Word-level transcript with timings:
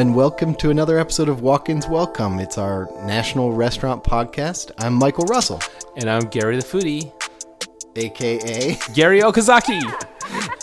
and 0.00 0.14
welcome 0.14 0.54
to 0.54 0.70
another 0.70 0.98
episode 0.98 1.28
of 1.28 1.42
Walk 1.42 1.68
Ins 1.68 1.86
Welcome. 1.86 2.38
It's 2.40 2.56
our 2.56 2.88
national 3.04 3.52
restaurant 3.52 4.02
podcast. 4.02 4.70
I'm 4.78 4.94
Michael 4.94 5.26
Russell, 5.26 5.60
And 5.94 6.08
I'm 6.08 6.22
Gary 6.22 6.56
the 6.56 6.62
Foodie. 6.62 7.12
aka, 7.96 8.78
Gary 8.94 9.20
Okazaki. 9.20 9.82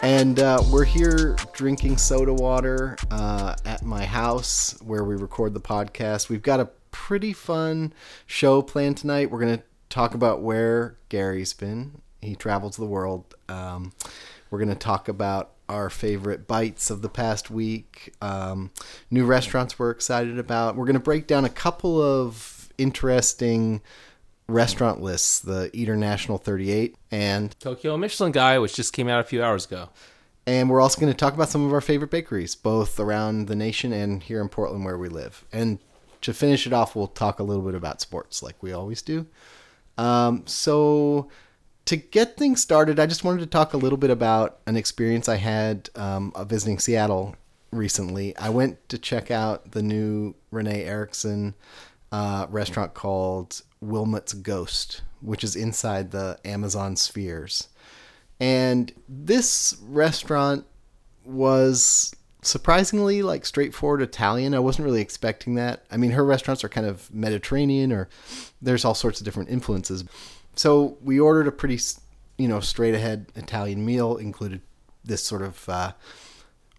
and 0.02 0.40
uh, 0.40 0.64
we're 0.72 0.86
here 0.86 1.36
drinking 1.54 1.98
soda 1.98 2.34
water 2.34 2.98
uh, 3.12 3.54
at 3.64 3.84
my 3.84 4.06
house 4.06 4.76
where 4.82 5.04
we 5.04 5.16
record 5.16 5.54
the 5.54 5.62
podcast. 5.62 6.30
We've 6.30 6.42
got 6.42 6.60
a 6.60 6.66
pretty 6.90 7.32
fun 7.32 7.94
show 8.26 8.64
planned 8.64 8.98
tonight. 8.98 9.30
We're 9.30 9.42
going 9.42 9.60
to 9.60 9.64
talk 9.90 10.16
about 10.16 10.42
where 10.42 10.98
Gary's 11.10 11.54
been. 11.54 12.02
He 12.24 12.36
travels 12.36 12.76
the 12.76 12.86
world. 12.86 13.36
Um, 13.48 13.94
we're 14.50 14.58
going 14.58 14.70
to 14.70 14.76
talk 14.76 15.08
about 15.08 15.52
our 15.70 15.90
favorite 15.90 16.48
bites 16.48 16.90
of 16.90 17.02
the 17.02 17.10
past 17.10 17.50
week, 17.52 18.14
um, 18.22 18.72
new 19.12 19.26
restaurants 19.26 19.78
we're 19.78 19.92
excited 19.92 20.40
about. 20.40 20.76
We're 20.76 20.86
going 20.86 20.94
to 20.96 21.00
break 21.00 21.28
down 21.28 21.46
a 21.46 21.50
couple 21.50 22.02
of 22.02 22.70
interesting 22.78 23.82
restaurant 24.48 25.02
lists 25.02 25.40
the 25.40 25.70
Eater 25.74 25.98
National 25.98 26.38
38 26.38 26.96
and 27.12 27.60
Tokyo 27.60 27.98
Michelin 27.98 28.32
guy, 28.32 28.58
which 28.60 28.76
just 28.76 28.94
came 28.94 29.10
out 29.10 29.20
a 29.20 29.24
few 29.24 29.44
hours 29.44 29.66
ago. 29.66 29.90
and 30.46 30.70
we're 30.70 30.80
also 30.80 31.00
going 31.02 31.12
to 31.12 31.18
talk 31.18 31.34
about 31.34 31.50
some 31.50 31.66
of 31.66 31.74
our 31.74 31.82
favorite 31.82 32.12
bakeries, 32.12 32.56
both 32.56 33.00
around 33.00 33.48
the 33.48 33.56
nation 33.56 33.92
and 33.92 34.24
here 34.24 34.40
in 34.42 34.48
Portland 34.48 34.86
where 34.86 34.98
we 34.98 35.10
live. 35.10 35.44
And 35.52 35.80
to 36.22 36.34
finish 36.34 36.66
it 36.66 36.74
off, 36.74 36.96
we'll 36.96 37.08
talk 37.08 37.40
a 37.40 37.44
little 37.44 37.64
bit 37.64 37.76
about 37.76 38.00
sports 38.00 38.42
like 38.42 38.56
we 38.64 38.72
always 38.72 39.02
do. 39.02 39.28
Um, 39.98 40.44
so, 40.46 41.30
to 41.88 41.96
get 41.96 42.38
things 42.38 42.62
started, 42.62 43.00
I 43.00 43.06
just 43.06 43.24
wanted 43.24 43.40
to 43.40 43.48
talk 43.48 43.74
a 43.74 43.78
little 43.78 43.98
bit 43.98 44.10
about 44.10 44.60
an 44.68 44.76
experience 44.76 45.30
I 45.30 45.38
had 45.38 45.90
um, 45.96 46.34
of 46.36 46.50
visiting 46.50 46.80
Seattle 46.80 47.36
recently. 47.72 48.36
I 48.38 48.50
went 48.50 48.88
to 48.90 48.98
check 48.98 49.32
out 49.32 49.72
the 49.72 49.82
new 49.82 50.36
Renee 50.52 50.84
Erickson 50.84 51.56
uh, 52.12 52.48
restaurant 52.50 52.94
called 52.94 53.62
Willmott's 53.82 54.34
Ghost, 54.34 55.02
which 55.22 55.44
is 55.44 55.56
inside 55.56 56.12
the 56.12 56.38
Amazon 56.44 56.98
Spheres. 56.98 57.70
And 58.40 58.92
this 59.08 59.78
restaurant 59.82 60.66
was 61.24 62.14
surprisingly 62.42 63.22
like 63.22 63.46
straightforward 63.46 64.02
Italian. 64.02 64.54
I 64.54 64.60
wasn't 64.60 64.86
really 64.86 65.02
expecting 65.02 65.56
that. 65.56 65.86
I 65.90 65.98
mean, 65.98 66.12
her 66.12 66.24
restaurants 66.24 66.64
are 66.64 66.70
kind 66.70 66.88
of 66.88 67.14
Mediterranean 67.14 67.92
or 67.92 68.10
there's 68.62 68.86
all 68.86 68.94
sorts 68.94 69.20
of 69.20 69.26
different 69.26 69.50
influences. 69.50 70.04
So 70.58 70.98
we 71.02 71.20
ordered 71.20 71.48
a 71.48 71.52
pretty, 71.52 71.80
you 72.38 72.48
know, 72.48 72.60
straight 72.60 72.96
ahead 72.96 73.28
Italian 73.36 73.86
meal, 73.86 74.18
included 74.18 74.62
this 75.06 75.24
sort 75.24 75.44
of 75.44 75.70
uh, 75.70 75.92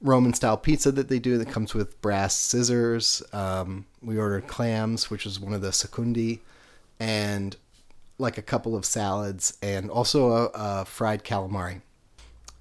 Roman 0.02 0.34
style 0.34 0.56
pizza 0.56 0.92
that 0.92 1.08
they 1.08 1.18
do 1.18 1.38
that 1.38 1.48
comes 1.48 1.74
with 1.74 2.00
brass 2.02 2.34
scissors. 2.36 3.22
Um, 3.32 3.86
we 4.02 4.18
ordered 4.18 4.48
clams, 4.48 5.10
which 5.10 5.24
was 5.24 5.40
one 5.40 5.54
of 5.54 5.62
the 5.62 5.70
secundi, 5.70 6.40
and 6.98 7.56
like 8.18 8.36
a 8.36 8.42
couple 8.42 8.74
of 8.74 8.84
salads, 8.84 9.56
and 9.62 9.90
also 9.90 10.30
a, 10.32 10.50
a 10.54 10.84
fried 10.84 11.22
calamari. 11.22 11.80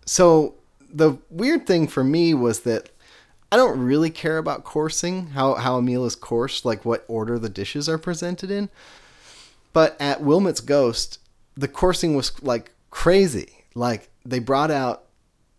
So 0.06 0.54
the 0.94 1.18
weird 1.30 1.66
thing 1.66 1.88
for 1.88 2.04
me 2.04 2.36
was 2.36 2.60
that 2.62 2.92
I 3.52 3.56
don't 3.56 3.80
really 3.80 4.12
care 4.12 4.38
about 4.38 4.64
coursing, 4.64 5.28
how, 5.28 5.56
how 5.56 5.78
a 5.78 5.82
meal 5.82 6.06
is 6.06 6.16
coursed, 6.16 6.64
like 6.64 6.86
what 6.86 7.06
order 7.08 7.40
the 7.40 7.50
dishes 7.50 7.90
are 7.90 7.98
presented 7.98 8.52
in. 8.52 8.70
But 9.78 9.96
at 10.02 10.24
Willmott's 10.24 10.62
Ghost, 10.62 11.20
the 11.54 11.68
coursing 11.68 12.16
was 12.16 12.42
like 12.42 12.72
crazy. 12.90 13.64
Like 13.76 14.10
they 14.26 14.40
brought 14.40 14.72
out 14.72 15.04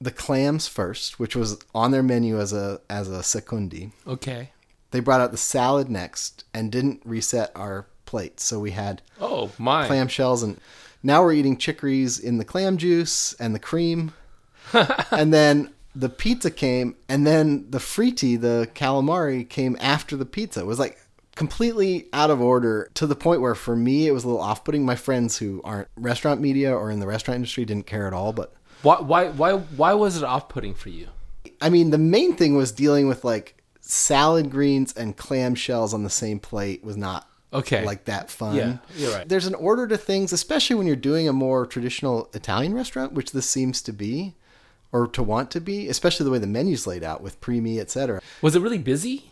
the 0.01 0.11
clams 0.11 0.67
first, 0.67 1.21
which 1.21 1.37
was 1.37 1.57
on 1.73 1.93
their 1.93 2.03
menu 2.03 2.41
as 2.41 2.53
a 2.53 2.81
as 2.91 3.09
a 3.09 3.21
secundi. 3.21 3.93
Okay. 4.09 4.51
They 4.91 4.99
brought 4.99 5.21
out 5.21 5.31
the 5.31 5.37
salad 5.37 5.89
next 5.89 6.43
and 6.53 6.73
didn't 6.73 7.01
reset 7.05 7.53
our 7.55 7.87
plates. 8.07 8.43
So 8.43 8.59
we 8.59 8.73
had 8.73 9.03
Oh, 9.21 9.53
my. 9.57 9.87
clam 9.87 10.09
shells 10.09 10.43
and 10.43 10.59
now 11.01 11.23
we're 11.23 11.35
eating 11.35 11.57
chicories 11.57 12.19
in 12.19 12.39
the 12.39 12.45
clam 12.45 12.77
juice 12.77 13.35
and 13.35 13.55
the 13.55 13.61
cream. 13.61 14.15
and 15.13 15.33
then 15.33 15.73
the 15.95 16.09
pizza 16.09 16.51
came 16.51 16.97
and 17.09 17.25
then 17.25 17.71
the 17.71 17.79
fritti, 17.79 18.37
the 18.41 18.69
calamari 18.75 19.49
came 19.49 19.77
after 19.79 20.17
the 20.17 20.27
pizza. 20.27 20.59
It 20.59 20.67
was 20.67 20.81
like 20.81 20.99
completely 21.39 22.07
out 22.13 22.31
of 22.31 22.41
order 22.41 22.91
to 22.95 23.07
the 23.07 23.15
point 23.15 23.41
where 23.41 23.55
for 23.55 23.77
me 23.77 24.09
it 24.09 24.13
was 24.13 24.25
a 24.25 24.27
little 24.27 24.43
off-putting. 24.43 24.85
My 24.85 24.97
friends 24.97 25.39
who 25.39 25.61
aren't 25.65 25.89
restaurant 25.97 26.41
media 26.41 26.75
or 26.77 26.91
in 26.91 26.99
the 27.01 27.07
restaurant 27.07 27.37
industry 27.37 27.65
didn't 27.65 27.87
care 27.87 28.07
at 28.09 28.13
all, 28.13 28.33
but 28.33 28.53
Why, 28.83 29.01
why, 29.01 29.29
why, 29.29 29.53
why 29.53 29.93
was 29.95 30.17
it 30.17 30.25
off 30.25 30.49
putting 30.49 30.75
for 30.75 30.89
you? 30.91 31.09
I 31.61 31.71
mean, 31.71 31.91
the 31.91 31.99
main 31.99 32.35
thing 32.35 32.57
was 32.57 32.73
dealing 32.73 33.07
with 33.09 33.25
like 33.25 33.63
salad 33.81 34.51
greens 34.51 34.93
and 34.95 35.17
clam 35.17 35.55
shells 35.55 35.95
on 35.95 36.03
the 36.03 36.11
same 36.11 36.41
plate 36.41 36.83
was 36.85 36.97
not 36.97 37.29
Okay. 37.53 37.85
like 37.85 38.05
that 38.07 38.31
fun. 38.31 38.57
Yeah, 38.57 38.77
you're 38.97 39.13
right. 39.13 39.27
There's 39.29 39.47
an 39.47 39.55
order 39.55 39.87
to 39.87 39.97
things, 39.97 40.33
especially 40.33 40.77
when 40.77 40.87
you're 40.87 40.97
doing 40.97 41.29
a 41.29 41.33
more 41.33 41.65
traditional 41.67 42.29
Italian 42.35 42.75
restaurant, 42.75 43.13
which 43.15 43.31
this 43.33 43.49
seems 43.49 43.81
to 43.83 43.93
be, 43.93 44.35
or 44.93 45.07
to 45.07 45.23
want 45.23 45.51
to 45.53 45.61
be, 45.61 45.89
especially 45.89 46.25
the 46.25 46.31
way 46.31 46.39
the 46.39 46.47
menu's 46.47 46.87
laid 46.87 47.03
out 47.05 47.23
with 47.23 47.41
primi, 47.41 47.79
etc. 47.81 48.21
Was 48.43 48.55
it 48.57 48.61
really 48.61 48.77
busy? 48.79 49.31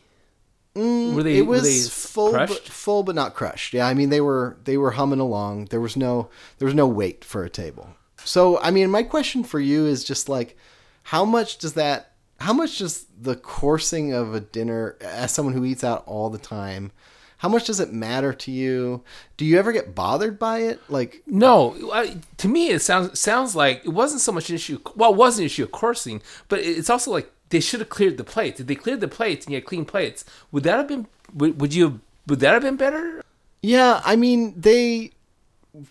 Were 0.76 1.22
they, 1.22 1.36
Mm, 1.36 1.38
It 1.38 1.46
was 1.46 1.88
full, 1.88 2.32
but, 2.32 2.50
full 2.50 3.02
but 3.02 3.14
not 3.14 3.34
crushed. 3.34 3.72
Yeah, 3.72 3.86
I 3.86 3.94
mean 3.94 4.10
they 4.10 4.20
were 4.20 4.58
they 4.64 4.76
were 4.76 4.92
humming 4.92 5.20
along. 5.20 5.66
There 5.66 5.80
was 5.80 5.96
no 5.96 6.28
there 6.58 6.66
was 6.66 6.74
no 6.74 6.86
wait 6.86 7.24
for 7.24 7.44
a 7.44 7.50
table. 7.50 7.94
So 8.24 8.60
I 8.60 8.70
mean, 8.70 8.90
my 8.90 9.02
question 9.02 9.42
for 9.44 9.60
you 9.60 9.86
is 9.86 10.04
just 10.04 10.28
like, 10.28 10.56
how 11.04 11.24
much 11.24 11.58
does 11.58 11.74
that? 11.74 12.12
How 12.40 12.52
much 12.52 12.78
does 12.78 13.06
the 13.18 13.36
coursing 13.36 14.12
of 14.12 14.34
a 14.34 14.40
dinner, 14.40 14.96
as 15.00 15.32
someone 15.32 15.54
who 15.54 15.64
eats 15.64 15.82
out 15.82 16.04
all 16.06 16.28
the 16.28 16.38
time, 16.38 16.92
how 17.38 17.48
much 17.48 17.66
does 17.66 17.80
it 17.80 17.92
matter 17.92 18.32
to 18.32 18.50
you? 18.50 19.02
Do 19.36 19.44
you 19.44 19.58
ever 19.58 19.72
get 19.72 19.94
bothered 19.94 20.38
by 20.38 20.60
it? 20.60 20.80
Like, 20.88 21.22
No, 21.26 21.76
I, 21.92 22.16
to 22.38 22.48
me 22.48 22.68
it 22.70 22.80
sounds 22.80 23.18
sounds 23.18 23.54
like 23.54 23.84
it 23.84 23.90
wasn't 23.90 24.22
so 24.22 24.32
much 24.32 24.48
an 24.48 24.54
issue. 24.56 24.80
Well, 24.94 25.10
it 25.12 25.16
was 25.16 25.38
an 25.38 25.44
issue 25.44 25.64
of 25.64 25.72
coursing, 25.72 26.22
but 26.48 26.60
it's 26.60 26.88
also 26.90 27.10
like 27.10 27.30
they 27.50 27.60
should 27.60 27.80
have 27.80 27.88
cleared 27.90 28.16
the 28.16 28.24
plates. 28.24 28.58
If 28.60 28.66
they 28.66 28.74
cleared 28.74 29.00
the 29.00 29.08
plates 29.08 29.46
and 29.46 29.52
you 29.52 29.56
had 29.58 29.66
clean 29.66 29.84
plates, 29.84 30.24
would 30.50 30.62
that 30.64 30.76
have 30.78 30.88
been? 30.88 31.06
Would, 31.34 31.60
would 31.60 31.74
you? 31.74 32.00
Would 32.26 32.40
that 32.40 32.54
have 32.54 32.62
been 32.62 32.76
better? 32.76 33.22
yeah, 33.62 34.00
I 34.04 34.16
mean 34.16 34.54
they. 34.60 35.12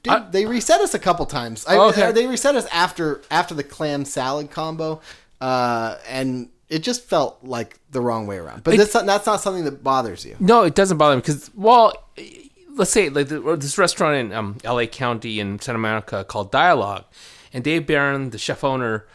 Did, 0.03 0.13
I- 0.13 0.29
they 0.31 0.45
reset 0.47 0.81
us 0.81 0.93
a 0.95 0.99
couple 0.99 1.25
times. 1.27 1.63
I, 1.67 1.77
Okay. 1.77 2.11
They 2.11 2.25
reset 2.25 2.55
us 2.55 2.65
after 2.71 3.21
after 3.29 3.53
the 3.53 3.63
clam 3.63 4.03
salad 4.03 4.49
combo, 4.49 4.99
uh, 5.39 5.97
and 6.07 6.49
it 6.69 6.79
just 6.79 7.03
felt 7.03 7.39
like 7.43 7.79
the 7.91 8.01
wrong 8.01 8.25
way 8.27 8.37
around. 8.37 8.63
But 8.63 8.73
It- 8.73 8.77
that's 8.77 8.93
not, 8.93 9.05
that's 9.05 9.25
not 9.25 9.41
something 9.41 9.65
that 9.65 9.83
bothers 9.83 10.25
you. 10.25 10.35
No, 10.39 10.63
it 10.63 10.75
doesn't 10.75 10.97
bother 10.97 11.15
me 11.15 11.21
because, 11.21 11.51
well, 11.55 11.93
let's 12.75 12.91
say 12.91 13.09
like 13.09 13.27
the, 13.27 13.39
this 13.57 13.77
restaurant 13.77 14.15
in 14.17 14.33
um, 14.33 14.57
L.A. 14.63 14.87
County 14.87 15.39
in 15.39 15.59
Santa 15.59 15.77
Monica 15.79 16.23
called 16.23 16.51
Dialogue, 16.51 17.05
and 17.53 17.63
Dave 17.63 17.85
Beran, 17.87 18.31
the 18.31 18.37
chef 18.37 18.63
owner, 18.63 19.05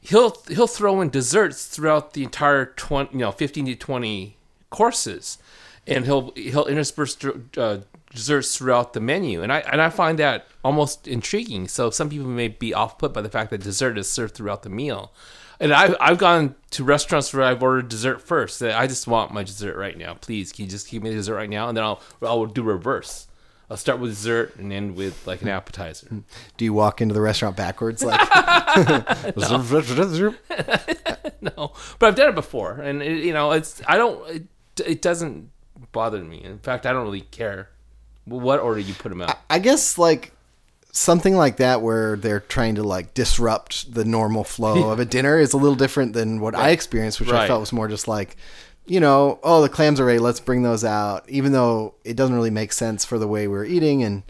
he'll 0.00 0.36
he'll 0.48 0.66
throw 0.66 1.00
in 1.00 1.10
desserts 1.10 1.66
throughout 1.66 2.14
the 2.14 2.22
entire 2.24 2.66
twenty, 2.66 3.12
you 3.12 3.18
know, 3.18 3.32
fifteen 3.32 3.66
to 3.66 3.74
twenty 3.74 4.36
courses, 4.70 5.38
and 5.86 6.04
he'll 6.06 6.30
he'll 6.36 6.64
intersperse 6.66 7.16
uh, 7.58 7.80
desserts 8.10 8.56
throughout 8.56 8.92
the 8.94 9.00
menu, 9.00 9.42
and 9.42 9.52
I 9.52 9.58
and 9.60 9.82
I 9.82 9.90
find 9.90 10.18
that 10.18 10.46
almost 10.64 11.06
intriguing. 11.06 11.68
So 11.68 11.90
some 11.90 12.08
people 12.08 12.26
may 12.28 12.48
be 12.48 12.72
off 12.72 12.96
put 12.96 13.12
by 13.12 13.20
the 13.20 13.28
fact 13.28 13.50
that 13.50 13.60
dessert 13.62 13.98
is 13.98 14.10
served 14.10 14.34
throughout 14.34 14.62
the 14.62 14.70
meal. 14.70 15.12
And 15.62 15.72
I've, 15.72 15.94
I've 16.00 16.18
gone 16.18 16.56
to 16.70 16.82
restaurants 16.82 17.32
where 17.32 17.44
I've 17.44 17.62
ordered 17.62 17.88
dessert 17.88 18.20
first. 18.20 18.58
That 18.58 18.76
I 18.76 18.88
just 18.88 19.06
want 19.06 19.32
my 19.32 19.44
dessert 19.44 19.76
right 19.76 19.96
now. 19.96 20.14
Please, 20.14 20.50
can 20.50 20.64
you 20.64 20.70
just 20.70 20.90
give 20.90 21.04
me 21.04 21.10
the 21.10 21.16
dessert 21.16 21.36
right 21.36 21.48
now? 21.48 21.68
And 21.68 21.76
then 21.76 21.84
I'll 21.84 22.02
I'll 22.20 22.46
do 22.46 22.64
reverse. 22.64 23.28
I'll 23.70 23.76
start 23.76 24.00
with 24.00 24.10
dessert 24.10 24.56
and 24.56 24.72
end 24.72 24.96
with 24.96 25.24
like 25.24 25.40
an 25.40 25.48
appetizer. 25.48 26.08
Do 26.56 26.64
you 26.64 26.74
walk 26.74 27.00
into 27.00 27.14
the 27.14 27.20
restaurant 27.20 27.56
backwards 27.56 28.02
like? 28.02 28.20
no, 31.40 31.72
but 32.00 32.08
I've 32.08 32.16
done 32.16 32.30
it 32.30 32.34
before, 32.34 32.72
and 32.72 33.00
it, 33.00 33.24
you 33.24 33.32
know, 33.32 33.52
it's 33.52 33.80
I 33.86 33.96
don't 33.98 34.28
it, 34.28 34.42
it 34.84 35.00
doesn't 35.00 35.48
bother 35.92 36.24
me. 36.24 36.42
In 36.42 36.58
fact, 36.58 36.86
I 36.86 36.92
don't 36.92 37.04
really 37.04 37.20
care 37.20 37.70
what 38.24 38.58
order 38.58 38.80
you 38.80 38.94
put 38.94 39.10
them 39.10 39.22
out. 39.22 39.38
I 39.48 39.60
guess 39.60 39.96
like 39.96 40.32
something 40.92 41.34
like 41.34 41.56
that 41.56 41.80
where 41.80 42.16
they're 42.16 42.40
trying 42.40 42.74
to 42.74 42.82
like 42.82 43.14
disrupt 43.14 43.92
the 43.94 44.04
normal 44.04 44.44
flow 44.44 44.90
of 44.90 45.00
a 45.00 45.04
dinner 45.06 45.38
is 45.38 45.54
a 45.54 45.56
little 45.56 45.74
different 45.74 46.12
than 46.12 46.38
what 46.38 46.54
I 46.54 46.70
experienced, 46.70 47.18
which 47.18 47.30
I 47.30 47.48
felt 47.48 47.60
was 47.60 47.72
more 47.72 47.88
just 47.88 48.06
like, 48.06 48.36
you 48.86 49.00
know, 49.00 49.40
oh 49.42 49.62
the 49.62 49.70
clams 49.70 49.98
are 50.00 50.04
ready, 50.04 50.18
let's 50.18 50.40
bring 50.40 50.62
those 50.62 50.84
out, 50.84 51.28
even 51.28 51.52
though 51.52 51.94
it 52.04 52.14
doesn't 52.14 52.36
really 52.36 52.50
make 52.50 52.74
sense 52.74 53.06
for 53.06 53.18
the 53.18 53.26
way 53.26 53.48
we're 53.48 53.64
eating 53.64 54.02
and 54.02 54.22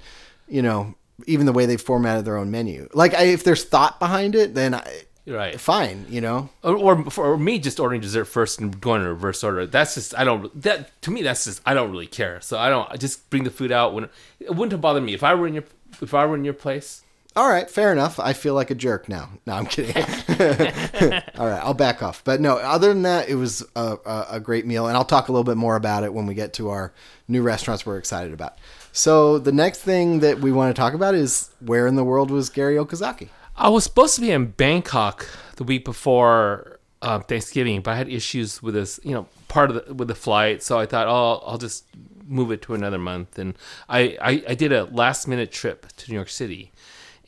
you 0.49 0.62
know 0.62 0.94
even 1.26 1.47
the 1.47 1.53
way 1.53 1.67
they 1.67 1.76
formatted 1.76 2.25
their 2.25 2.37
own 2.37 2.50
menu. 2.50 2.88
Like 2.94 3.15
I, 3.15 3.25
if 3.25 3.44
there's 3.44 3.65
thought 3.65 3.99
behind 3.99 4.35
it, 4.35 4.55
then 4.55 4.75
I, 4.75 5.03
right. 5.26 5.58
fine, 5.58 6.06
you 6.08 6.20
know. 6.20 6.49
or, 6.62 6.76
or 6.76 7.11
for 7.11 7.37
me 7.38 7.58
just 7.58 7.81
ordering 7.81 8.00
dessert 8.00 8.26
first 8.26 8.61
and 8.61 8.81
going 8.81 9.03
in 9.03 9.08
reverse 9.08 9.43
order 9.43 9.67
that's 9.67 9.94
just 9.94 10.17
i 10.17 10.25
don't 10.25 10.62
that 10.62 11.00
to 11.03 11.11
me 11.11 11.23
that's 11.23 11.44
just 11.44 11.61
i 11.67 11.75
don't 11.75 11.91
really 11.91 12.06
care 12.06 12.41
so 12.41 12.58
i 12.58 12.69
don't 12.69 12.91
I 12.91 12.97
just 12.97 13.31
bring 13.31 13.44
the 13.44 13.50
food 13.50 13.73
out 13.73 13.94
when 13.94 14.08
it 14.41 14.50
wouldn't 14.50 14.73
have 14.73 14.81
bothered 14.81 15.03
me 15.03 15.15
if 15.15 15.23
i 15.23 15.35
were 15.35 15.47
in 15.47 15.55
your 15.55 15.65
if 16.02 16.12
i 16.14 16.26
were 16.26 16.34
in 16.34 16.44
your 16.44 16.54
place 16.54 17.02
All 17.34 17.49
right, 17.49 17.69
fair 17.70 17.93
enough. 17.93 18.20
I 18.20 18.34
feel 18.34 18.52
like 18.52 18.70
a 18.70 18.75
jerk 18.75 19.08
now. 19.08 19.31
No, 19.46 19.54
I'm 19.54 19.64
kidding. 19.64 19.96
All 21.38 21.49
right, 21.49 21.62
I'll 21.64 21.72
back 21.72 22.02
off. 22.02 22.22
But 22.25 22.43
no, 22.43 22.58
other 22.58 22.88
than 22.88 23.02
that, 23.02 23.31
it 23.31 23.37
was 23.37 23.64
a, 23.75 23.96
a, 24.04 24.26
a 24.32 24.40
great 24.40 24.66
meal, 24.66 24.87
and 24.87 24.94
I'll 24.94 25.06
talk 25.06 25.28
a 25.28 25.32
little 25.32 25.44
bit 25.44 25.56
more 25.56 25.76
about 25.76 26.04
it 26.04 26.12
when 26.12 26.26
we 26.26 26.34
get 26.34 26.52
to 26.54 26.69
our 26.69 26.93
new 27.28 27.40
restaurants 27.40 27.87
we're 27.87 27.96
excited 27.96 28.34
about. 28.34 28.58
So 28.93 29.38
the 29.38 29.52
next 29.52 29.81
thing 29.81 30.20
that 30.20 30.40
we 30.40 30.52
want 30.52 30.76
to 30.76 30.78
talk 30.78 30.93
about 30.93 31.14
is 31.14 31.49
where 31.60 31.87
in 31.87 31.94
the 31.94 32.05
world 32.05 32.31
was 32.31 32.50
Gary 32.50 32.76
Okazaki? 32.76 33.28
I 33.56 33.70
was 33.70 33.84
supposed 33.84 34.14
to 34.16 34.20
be 34.20 34.31
in 34.31 34.46
Bangkok 34.48 35.26
the 35.56 35.64
week 35.64 35.87
before 35.87 36.81
uh, 37.00 37.20
Thanksgiving, 37.20 37.81
but 37.81 37.93
I 37.93 37.96
had 37.96 38.10
issues 38.10 38.62
with 38.62 38.75
this, 38.75 39.00
you 39.02 39.12
know, 39.12 39.26
part 39.48 39.70
of 39.70 39.87
the 39.87 39.94
with 39.94 40.08
the 40.08 40.14
flight. 40.14 40.62
So 40.62 40.78
I 40.78 40.84
thought, 40.87 41.06
oh, 41.08 41.43
I'll 41.46 41.58
just 41.58 41.84
move 42.32 42.50
it 42.50 42.62
to 42.62 42.75
another 42.75 42.99
month. 42.99 43.38
And 43.38 43.55
I, 43.88 44.17
I, 44.20 44.43
I 44.49 44.55
did 44.55 44.73
a 44.73 44.84
last 44.84 45.29
minute 45.29 45.52
trip 45.52 45.87
to 45.99 46.11
New 46.11 46.17
York 46.17 46.31
City, 46.31 46.73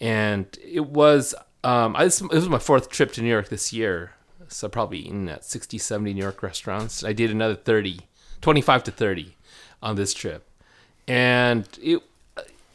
and 0.00 0.46
it 0.64 0.86
was 0.86 1.34
um, 1.64 1.96
I, 1.96 2.04
this 2.04 2.20
was 2.20 2.48
my 2.48 2.58
fourth 2.58 2.90
trip 2.90 3.12
to 3.12 3.22
New 3.22 3.28
York 3.28 3.48
this 3.48 3.72
year. 3.72 4.12
So 4.48 4.68
probably 4.68 4.98
eaten 4.98 5.28
at 5.28 5.44
60, 5.44 5.78
70 5.78 6.12
New 6.12 6.20
York 6.20 6.42
restaurants. 6.42 7.02
I 7.02 7.14
did 7.14 7.30
another 7.30 7.54
30, 7.54 8.00
25 8.42 8.84
to 8.84 8.90
30 8.90 9.36
on 9.82 9.96
this 9.96 10.12
trip. 10.12 10.46
And 11.08 11.66
it, 11.80 12.02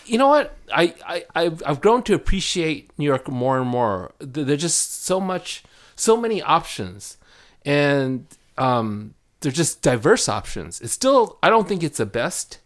you 0.05 0.17
know 0.17 0.27
what? 0.27 0.57
I, 0.73 0.95
I, 1.05 1.25
I've, 1.35 1.63
I've 1.65 1.81
grown 1.81 2.01
to 2.03 2.15
appreciate 2.15 2.89
New 2.97 3.05
York 3.05 3.29
more 3.29 3.59
and 3.59 3.69
more. 3.69 4.11
There's 4.19 4.61
just 4.61 5.03
so 5.03 5.21
much, 5.21 5.63
so 5.95 6.17
many 6.17 6.41
options. 6.41 7.17
And 7.63 8.25
um, 8.57 9.13
they're 9.41 9.51
just 9.51 9.81
diverse 9.81 10.27
options. 10.27 10.81
It's 10.81 10.93
still, 10.93 11.37
I 11.41 11.49
don't 11.49 11.67
think 11.67 11.83
it's 11.83 11.97
the 11.97 12.05
best 12.05 12.59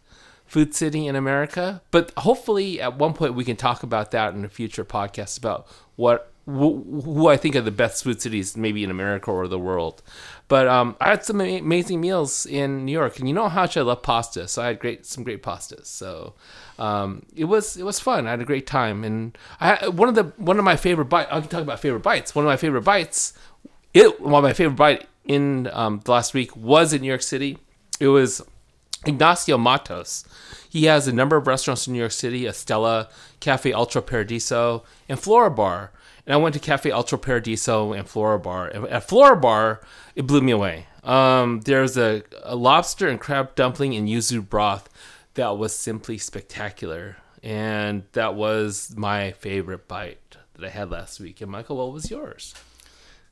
food 0.46 0.74
city 0.74 1.06
in 1.06 1.16
America, 1.16 1.82
but 1.90 2.12
hopefully 2.18 2.80
at 2.80 2.98
one 2.98 3.14
point 3.14 3.34
we 3.34 3.44
can 3.44 3.56
talk 3.56 3.82
about 3.82 4.10
that 4.10 4.34
in 4.34 4.44
a 4.44 4.48
future 4.48 4.84
podcast 4.84 5.38
about 5.38 5.66
what 5.96 6.32
wh- 6.46 6.82
who 7.04 7.28
I 7.28 7.36
think 7.36 7.56
are 7.56 7.60
the 7.60 7.70
best 7.70 8.04
food 8.04 8.20
cities, 8.20 8.56
maybe 8.56 8.84
in 8.84 8.90
America 8.90 9.30
or 9.30 9.48
the 9.48 9.58
world. 9.58 10.02
But 10.48 10.68
um, 10.68 10.96
I 11.00 11.08
had 11.08 11.24
some 11.24 11.40
amazing 11.40 12.00
meals 12.00 12.44
in 12.44 12.84
New 12.84 12.92
York, 12.92 13.18
and 13.18 13.26
you 13.26 13.34
know 13.34 13.48
how 13.48 13.62
much 13.62 13.76
I 13.76 13.80
love 13.80 14.02
pasta, 14.02 14.46
so 14.46 14.62
I 14.62 14.66
had 14.66 14.78
great 14.78 15.06
some 15.06 15.24
great 15.24 15.42
pastas. 15.42 15.86
So 15.86 16.34
um, 16.78 17.24
it 17.34 17.44
was 17.44 17.76
it 17.76 17.84
was 17.84 17.98
fun. 17.98 18.26
I 18.26 18.30
had 18.30 18.40
a 18.40 18.44
great 18.44 18.66
time, 18.66 19.04
and 19.04 19.36
I 19.60 19.88
one 19.88 20.08
of 20.08 20.14
the 20.14 20.24
one 20.36 20.58
of 20.58 20.64
my 20.64 20.76
favorite 20.76 21.06
bites. 21.06 21.30
I 21.32 21.40
can 21.40 21.48
talk 21.48 21.62
about 21.62 21.80
favorite 21.80 22.02
bites. 22.02 22.34
One 22.34 22.44
of 22.44 22.48
my 22.48 22.56
favorite 22.56 22.82
bites. 22.82 23.32
It 23.94 24.20
one 24.20 24.34
of 24.34 24.42
my 24.42 24.52
favorite 24.52 24.76
bite 24.76 25.06
in 25.24 25.68
um, 25.72 26.00
the 26.04 26.10
last 26.10 26.34
week 26.34 26.56
was 26.56 26.92
in 26.92 27.02
New 27.02 27.08
York 27.08 27.22
City. 27.22 27.58
It 28.00 28.08
was 28.08 28.42
Ignacio 29.06 29.58
Mattos. 29.58 30.24
He 30.68 30.84
has 30.84 31.06
a 31.06 31.12
number 31.12 31.36
of 31.36 31.46
restaurants 31.46 31.86
in 31.86 31.92
New 31.92 31.98
York 31.98 32.12
City: 32.12 32.42
Estela, 32.42 33.08
Cafe 33.40 33.72
Altro 33.72 34.02
Paradiso, 34.02 34.84
and 35.08 35.18
Flora 35.18 35.50
Bar. 35.50 35.92
And 36.26 36.34
I 36.34 36.36
went 36.38 36.54
to 36.54 36.60
Cafe 36.60 36.90
Altro 36.90 37.18
Paradiso 37.18 37.92
and 37.92 38.08
Flora 38.08 38.38
Bar. 38.38 38.70
At 38.88 39.08
Flora 39.08 39.36
Bar, 39.36 39.80
it 40.16 40.26
blew 40.26 40.40
me 40.40 40.52
away. 40.52 40.86
Um, 41.02 41.60
there's 41.60 41.98
a, 41.98 42.22
a 42.42 42.56
lobster 42.56 43.08
and 43.08 43.20
crab 43.20 43.54
dumpling 43.54 43.92
in 43.92 44.06
yuzu 44.06 44.48
broth 44.48 44.88
that 45.34 45.58
was 45.58 45.74
simply 45.74 46.16
spectacular. 46.16 47.16
And 47.42 48.04
that 48.12 48.34
was 48.34 48.94
my 48.96 49.32
favorite 49.32 49.86
bite 49.86 50.38
that 50.54 50.64
I 50.64 50.70
had 50.70 50.90
last 50.90 51.20
week. 51.20 51.42
And 51.42 51.50
Michael, 51.50 51.76
what 51.76 51.92
was 51.92 52.10
yours? 52.10 52.54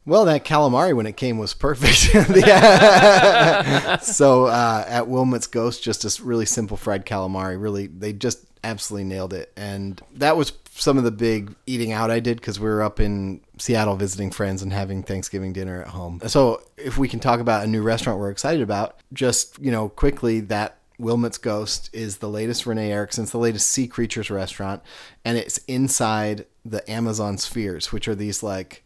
Well, 0.04 0.24
that 0.24 0.44
calamari 0.44 0.96
when 0.96 1.06
it 1.06 1.16
came 1.16 1.38
was 1.38 1.54
perfect. 1.54 2.10
So 4.02 4.46
uh, 4.46 4.84
at 4.88 5.04
Willmott's 5.06 5.46
Ghost, 5.46 5.82
just 5.82 6.04
a 6.04 6.22
really 6.22 6.46
simple 6.46 6.76
fried 6.76 7.06
calamari. 7.06 7.60
Really, 7.60 7.86
they 7.86 8.12
just 8.12 8.44
absolutely 8.64 9.04
nailed 9.04 9.32
it. 9.32 9.52
And 9.56 10.00
that 10.14 10.36
was 10.36 10.52
some 10.74 10.98
of 10.98 11.04
the 11.04 11.10
big 11.10 11.54
eating 11.66 11.92
out 11.92 12.10
I 12.10 12.20
did 12.20 12.38
because 12.38 12.58
we 12.58 12.68
were 12.68 12.82
up 12.82 13.00
in 13.00 13.40
Seattle 13.58 13.96
visiting 13.96 14.30
friends 14.30 14.62
and 14.62 14.72
having 14.72 15.02
Thanksgiving 15.02 15.52
dinner 15.52 15.82
at 15.82 15.88
home. 15.88 16.20
So 16.26 16.62
if 16.76 16.98
we 16.98 17.08
can 17.08 17.20
talk 17.20 17.40
about 17.40 17.64
a 17.64 17.66
new 17.66 17.82
restaurant 17.82 18.18
we're 18.18 18.30
excited 18.30 18.62
about, 18.62 18.98
just 19.12 19.58
you 19.58 19.70
know 19.70 19.88
quickly 19.88 20.40
that 20.40 20.78
Willmott's 20.98 21.38
Ghost 21.38 21.90
is 21.92 22.18
the 22.18 22.28
latest 22.28 22.66
Renee 22.66 22.92
Erickson's, 22.92 23.30
the 23.30 23.38
latest 23.38 23.68
Sea 23.68 23.86
Creatures 23.86 24.30
restaurant, 24.30 24.82
and 25.24 25.36
it's 25.36 25.58
inside 25.68 26.46
the 26.64 26.88
Amazon 26.90 27.38
spheres, 27.38 27.92
which 27.92 28.08
are 28.08 28.14
these 28.14 28.42
like 28.42 28.84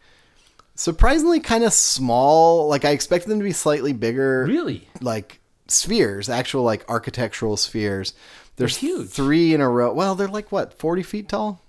surprisingly 0.76 1.40
kind 1.40 1.64
of 1.64 1.72
small. 1.72 2.68
Like 2.68 2.84
I 2.84 2.90
expected 2.90 3.28
them 3.28 3.38
to 3.38 3.44
be 3.44 3.52
slightly 3.52 3.92
bigger. 3.92 4.44
Really? 4.44 4.86
Like 5.00 5.40
spheres, 5.66 6.28
actual 6.28 6.62
like 6.62 6.88
architectural 6.88 7.56
spheres. 7.56 8.14
There's 8.56 8.78
They're 8.78 8.90
huge. 8.90 9.08
three 9.08 9.52
in 9.52 9.60
a 9.60 9.68
row. 9.68 9.92
Well, 9.92 10.14
they're 10.14 10.28
like 10.28 10.52
what, 10.52 10.72
forty 10.78 11.02
feet 11.02 11.28
tall? 11.28 11.60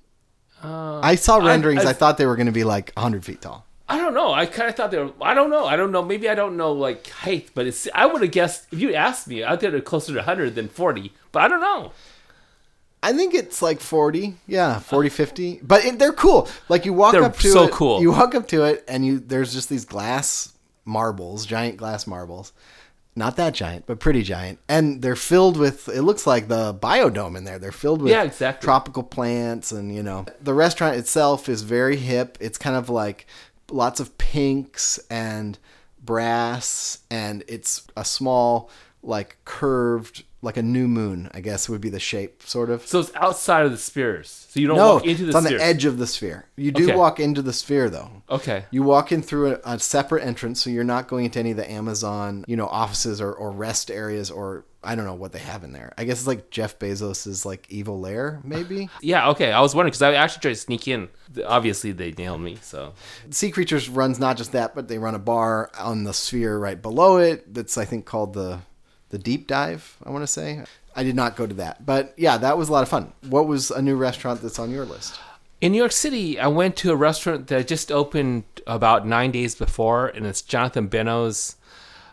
Uh, 0.63 1.00
I 1.01 1.15
saw 1.15 1.38
renderings. 1.38 1.86
I, 1.86 1.89
I- 1.89 1.94
thought 1.94 2.18
they 2.18 2.25
were 2.25 2.36
going 2.36 2.45
to 2.45 2.51
be 2.51 2.63
like 2.63 2.94
hundred 2.98 3.25
feet 3.25 3.42
tall. 3.42 3.65
I 3.89 3.98
don't 4.00 4.13
know. 4.13 4.33
I 4.33 4.45
kind 4.48 4.69
of 4.69 4.75
thought 4.75 4.92
they 4.92 4.98
were. 4.98 5.12
I 5.21 5.33
don't 5.33 5.50
know. 5.50 5.65
I 5.65 5.77
don't 5.77 5.94
know. 5.94 6.03
Maybe 6.03 6.27
I 6.27 6.36
don't 6.36 6.57
know 6.57 6.74
like 6.74 7.07
height, 7.10 7.50
but 7.53 7.68
it's. 7.68 7.88
I 7.95 8.06
would 8.06 8.21
have 8.21 8.31
guessed 8.31 8.68
if 8.71 8.80
you 8.80 8.94
asked 8.94 9.27
me, 9.30 9.44
I 9.45 9.56
think 9.56 9.71
they're 9.71 9.80
closer 9.81 10.12
to 10.12 10.18
100 10.19 10.56
than 10.56 10.68
40. 10.68 11.13
But 11.31 11.44
I 11.44 11.48
don't 11.48 11.62
know. 11.62 11.94
I 13.03 13.13
think 13.13 13.33
it's 13.33 13.61
like 13.61 13.79
40. 13.79 14.35
Yeah, 14.47 14.79
40, 14.79 15.09
50. 15.09 15.59
But 15.63 15.85
it, 15.85 15.99
they're 15.99 16.11
cool. 16.13 16.49
Like 16.67 16.85
you 16.85 16.94
walk 16.94 17.13
They're 17.13 17.23
up 17.23 17.38
to 17.38 17.49
so 17.51 17.63
it. 17.65 17.71
cool. 17.71 18.01
You 18.01 18.11
walk 18.11 18.35
up 18.35 18.47
to 18.49 18.63
it 18.63 18.83
and 18.88 19.05
you 19.05 19.19
there's 19.19 19.53
just 19.53 19.69
these 19.69 19.85
glass 19.85 20.53
marbles, 20.83 21.45
giant 21.45 21.77
glass 21.77 22.07
marbles. 22.07 22.53
Not 23.15 23.35
that 23.38 23.53
giant, 23.55 23.85
but 23.88 23.99
pretty 23.99 24.21
giant. 24.23 24.59
And 24.69 25.01
they're 25.01 25.15
filled 25.15 25.57
with 25.57 25.89
it 25.89 26.01
looks 26.03 26.27
like 26.27 26.47
the 26.47 26.73
biodome 26.73 27.35
in 27.38 27.44
there. 27.45 27.59
They're 27.59 27.71
filled 27.71 28.01
with 28.01 28.11
Yeah, 28.11 28.23
exactly. 28.23 28.65
tropical 28.65 29.03
plants 29.03 29.71
and 29.71 29.93
you 29.93 30.03
know. 30.03 30.25
The 30.41 30.53
restaurant 30.53 30.97
itself 30.97 31.50
is 31.50 31.61
very 31.63 31.97
hip. 31.97 32.38
It's 32.41 32.57
kind 32.57 32.75
of 32.75 32.89
like 32.89 33.25
lots 33.71 34.00
of 34.00 34.17
pinks 34.17 35.00
and 35.09 35.57
brass 36.03 37.00
and 37.11 37.43
it's 37.47 37.85
a 37.97 38.05
small 38.05 38.69
like 39.07 39.38
curved 39.45 40.24
like 40.44 40.56
a 40.56 40.62
new 40.62 40.88
moon, 40.88 41.30
I 41.33 41.42
guess 41.42 41.68
would 41.68 41.81
be 41.81 41.89
the 41.89 42.00
shape 42.00 42.44
sort 42.44 42.69
of. 42.69 42.86
So 42.86 43.00
it's 43.00 43.12
outside 43.15 43.65
of 43.65 43.71
the 43.71 43.77
spheres. 43.77 44.45
So 44.50 44.59
you 44.59 44.68
don't 44.68 44.77
No, 44.77 44.94
walk 44.95 45.06
into 45.07 45.24
the 45.24 45.30
it's 45.30 45.36
on 45.36 45.44
spheres. 45.45 45.59
the 45.59 45.65
edge 45.65 45.86
of 45.86 45.98
the 45.98 46.06
sphere. 46.06 46.45
You 46.56 46.71
do 46.71 46.83
Okay. 46.86 46.95
walk 46.95 47.19
into 47.19 47.42
the 47.42 47.51
sphere 47.51 47.89
though. 47.89 48.12
Okay. 48.30 48.65
You 48.69 48.83
walk 48.83 49.12
in 49.12 49.24
through 49.24 49.56
a, 49.56 49.59
a 49.65 49.80
separate 49.80 50.24
entrance, 50.24 50.63
so 50.63 50.69
you're 50.69 50.83
not 50.83 51.07
going 51.07 51.25
into 51.25 51.39
any 51.39 51.51
of 51.51 51.57
the 51.57 51.69
Amazon, 51.69 52.45
you 52.48 52.56
know, 52.56 52.68
offices 52.68 53.19
or, 53.19 53.33
or 53.33 53.50
rest 53.51 53.89
areas 53.89 54.30
or 54.30 54.63
I 54.83 54.94
don't 54.95 55.06
know 55.06 55.15
what 55.15 55.31
they 55.33 55.39
have 55.39 55.63
in 55.63 55.74
there. 55.74 55.92
I 55.98 56.03
guess 56.06 56.19
it's 56.19 56.27
like 56.27 56.51
Jeff 56.51 56.77
Bezos's 56.77 57.43
like 57.46 57.65
evil 57.70 58.00
lair, 58.00 58.39
maybe. 58.43 58.89
Yeah. 59.01 59.29
Okay. 59.31 59.51
I 59.51 59.60
was 59.62 59.74
wondering 59.74 59.89
because 59.89 60.03
I 60.03 60.13
actually 60.13 60.41
tried 60.41 60.51
to 60.51 60.55
sneak 60.60 60.88
in. 60.88 61.10
Obviously, 61.46 61.91
they 61.93 62.12
nailed 62.12 62.41
me. 62.41 62.58
So 62.62 62.93
sea 63.31 63.50
Creatures 63.50 63.89
runs 63.89 64.20
not 64.20 64.38
just 64.38 64.51
that, 64.51 64.75
but 64.75 64.88
they 64.88 65.00
run 65.00 65.15
a 65.15 65.20
bar 65.20 65.72
on 65.79 66.03
the 66.03 66.13
sphere 66.13 66.60
right 66.60 66.79
below 66.79 67.17
it. 67.17 67.53
That's 67.53 67.75
I 67.77 67.86
think 67.86 68.05
called 68.05 68.34
the 68.34 68.60
the 69.09 69.17
Deep 69.17 69.47
Dive. 69.47 69.97
I 70.03 70.09
want 70.09 70.23
to 70.23 70.27
say. 70.27 70.63
I 70.95 71.03
did 71.03 71.15
not 71.15 71.35
go 71.35 71.45
to 71.45 71.53
that, 71.55 71.85
but 71.85 72.13
yeah, 72.17 72.37
that 72.37 72.57
was 72.57 72.69
a 72.69 72.71
lot 72.71 72.81
of 72.81 72.89
fun. 72.89 73.13
What 73.29 73.47
was 73.47 73.69
a 73.69 73.81
new 73.81 73.95
restaurant 73.95 74.41
that's 74.41 74.57
on 74.57 74.71
your 74.71 74.83
list? 74.83 75.19
in 75.59 75.71
New 75.71 75.77
York 75.79 75.91
City, 75.91 76.39
I 76.39 76.47
went 76.47 76.75
to 76.77 76.91
a 76.91 76.95
restaurant 76.95 77.47
that 77.47 77.67
just 77.67 77.91
opened 77.91 78.43
about 78.67 79.07
nine 79.07 79.31
days 79.31 79.55
before, 79.55 80.07
and 80.07 80.25
it's 80.25 80.41
Jonathan 80.41 80.87
Benno's 80.87 81.55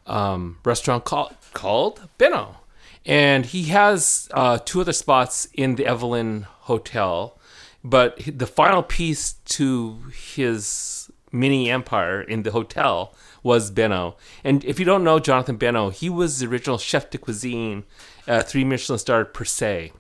um, 0.07 0.59
restaurant 0.65 1.05
called 1.05 1.35
called 1.53 2.09
Benno, 2.19 2.57
and 3.05 3.47
he 3.47 3.65
has 3.65 4.29
uh, 4.33 4.59
two 4.65 4.81
other 4.81 4.93
spots 4.93 5.47
in 5.53 5.77
the 5.77 5.87
Evelyn 5.87 6.47
Hotel, 6.61 7.39
but 7.83 8.19
the 8.27 8.47
final 8.47 8.83
piece 8.83 9.35
to 9.45 10.03
his 10.35 11.04
mini 11.35 11.71
empire 11.71 12.23
in 12.23 12.45
the 12.45 12.53
hotel 12.53 13.15
was 13.43 13.71
Benno. 13.71 14.17
And 14.43 14.65
if 14.65 14.79
you 14.79 14.85
don't 14.85 15.05
know 15.05 15.19
Jonathan 15.19 15.57
Benno, 15.57 15.91
he 15.91 16.09
was 16.09 16.39
the 16.39 16.47
original 16.47 16.79
chef 16.79 17.11
de 17.11 17.19
cuisine, 17.19 17.85
uh, 18.27 18.43
three 18.43 18.65
Michelin 18.65 18.99
star 18.99 19.25
per 19.25 19.45
se. 19.45 19.93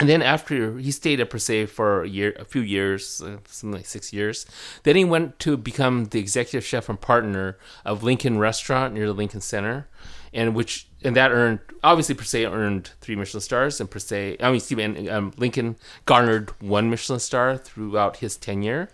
And 0.00 0.08
then 0.08 0.22
after 0.22 0.78
he 0.78 0.90
stayed 0.90 1.20
at 1.20 1.28
Per 1.28 1.38
se 1.38 1.66
for 1.66 2.02
a 2.02 2.08
year, 2.08 2.34
a 2.38 2.46
few 2.46 2.62
years, 2.62 3.20
uh, 3.20 3.36
something 3.46 3.76
like 3.76 3.86
six 3.86 4.14
years. 4.14 4.46
Then 4.82 4.96
he 4.96 5.04
went 5.04 5.38
to 5.40 5.58
become 5.58 6.06
the 6.06 6.18
executive 6.18 6.64
chef 6.64 6.88
and 6.88 6.98
partner 6.98 7.58
of 7.84 8.02
Lincoln 8.02 8.38
Restaurant 8.38 8.94
near 8.94 9.06
the 9.06 9.12
Lincoln 9.12 9.42
Center, 9.42 9.88
and 10.32 10.54
which 10.54 10.88
and 11.04 11.14
that 11.16 11.32
earned 11.32 11.58
obviously 11.84 12.14
Per 12.14 12.24
se 12.24 12.46
earned 12.46 12.92
three 13.02 13.14
Michelin 13.14 13.42
stars, 13.42 13.78
and 13.78 13.90
Per 13.90 13.98
se 13.98 14.38
I 14.40 14.50
mean 14.50 14.80
and, 14.80 15.08
um, 15.10 15.32
Lincoln 15.36 15.76
garnered 16.06 16.48
one 16.62 16.88
Michelin 16.88 17.20
star 17.20 17.58
throughout 17.58 18.18
his 18.18 18.38
tenure. 18.38 18.88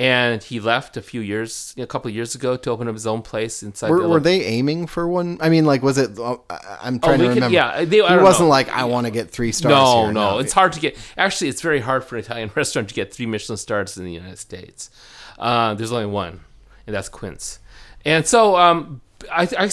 And 0.00 0.40
he 0.44 0.60
left 0.60 0.96
a 0.96 1.02
few 1.02 1.20
years, 1.20 1.74
a 1.76 1.84
couple 1.84 2.08
of 2.08 2.14
years 2.14 2.36
ago, 2.36 2.56
to 2.56 2.70
open 2.70 2.86
up 2.86 2.94
his 2.94 3.04
own 3.06 3.20
place 3.22 3.64
inside. 3.64 3.90
Were, 3.90 4.02
the 4.02 4.08
were 4.08 4.20
they 4.20 4.44
aiming 4.44 4.86
for 4.86 5.08
one? 5.08 5.38
I 5.40 5.48
mean, 5.48 5.64
like, 5.64 5.82
was 5.82 5.98
it? 5.98 6.16
uh, 6.20 6.36
I'm 6.80 7.00
trying 7.00 7.18
to 7.18 7.24
Lincoln- 7.24 7.34
remember. 7.34 7.54
yeah, 7.54 7.84
they- 7.84 8.00
I 8.00 8.08
he 8.10 8.14
don't 8.14 8.22
wasn't 8.22 8.44
know. 8.46 8.50
like 8.50 8.68
I 8.68 8.84
want 8.84 9.06
to 9.08 9.10
get 9.10 9.28
three 9.30 9.50
stars. 9.50 9.72
No, 9.72 10.04
here. 10.04 10.12
no, 10.12 10.38
it's 10.38 10.52
hard 10.52 10.72
to 10.74 10.80
get. 10.80 10.96
Actually, 11.16 11.48
it's 11.48 11.62
very 11.62 11.80
hard 11.80 12.04
for 12.04 12.14
an 12.16 12.22
Italian 12.22 12.50
restaurant 12.54 12.88
to 12.90 12.94
get 12.94 13.12
three 13.12 13.26
Michelin 13.26 13.56
stars 13.58 13.96
in 13.96 14.04
the 14.04 14.12
United 14.12 14.38
States. 14.38 14.88
Uh, 15.36 15.74
there's 15.74 15.90
only 15.90 16.06
one, 16.06 16.40
and 16.86 16.94
that's 16.94 17.08
Quince. 17.08 17.58
And 18.04 18.24
so, 18.24 18.56
um, 18.56 19.00
I, 19.32 19.48
I, 19.58 19.68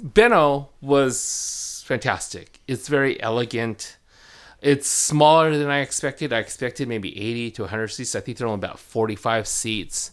Benno 0.00 0.68
was 0.80 1.82
fantastic. 1.86 2.60
It's 2.68 2.86
very 2.88 3.20
elegant. 3.20 3.96
It's 4.60 4.88
smaller 4.88 5.56
than 5.56 5.68
I 5.68 5.80
expected. 5.80 6.32
I 6.32 6.38
expected 6.38 6.88
maybe 6.88 7.16
80 7.18 7.50
to 7.52 7.62
100 7.62 7.88
seats. 7.88 8.14
I 8.14 8.20
think 8.20 8.38
they're 8.38 8.46
only 8.46 8.58
about 8.58 8.78
45 8.78 9.46
seats. 9.46 10.10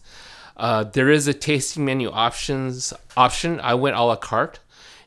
Uh, 0.56 0.84
there 0.84 1.10
is 1.10 1.26
a 1.26 1.34
tasting 1.34 1.84
menu 1.84 2.10
options 2.10 2.92
option. 3.16 3.58
I 3.60 3.74
went 3.74 3.96
a 3.96 4.02
la 4.02 4.16
carte, 4.16 4.60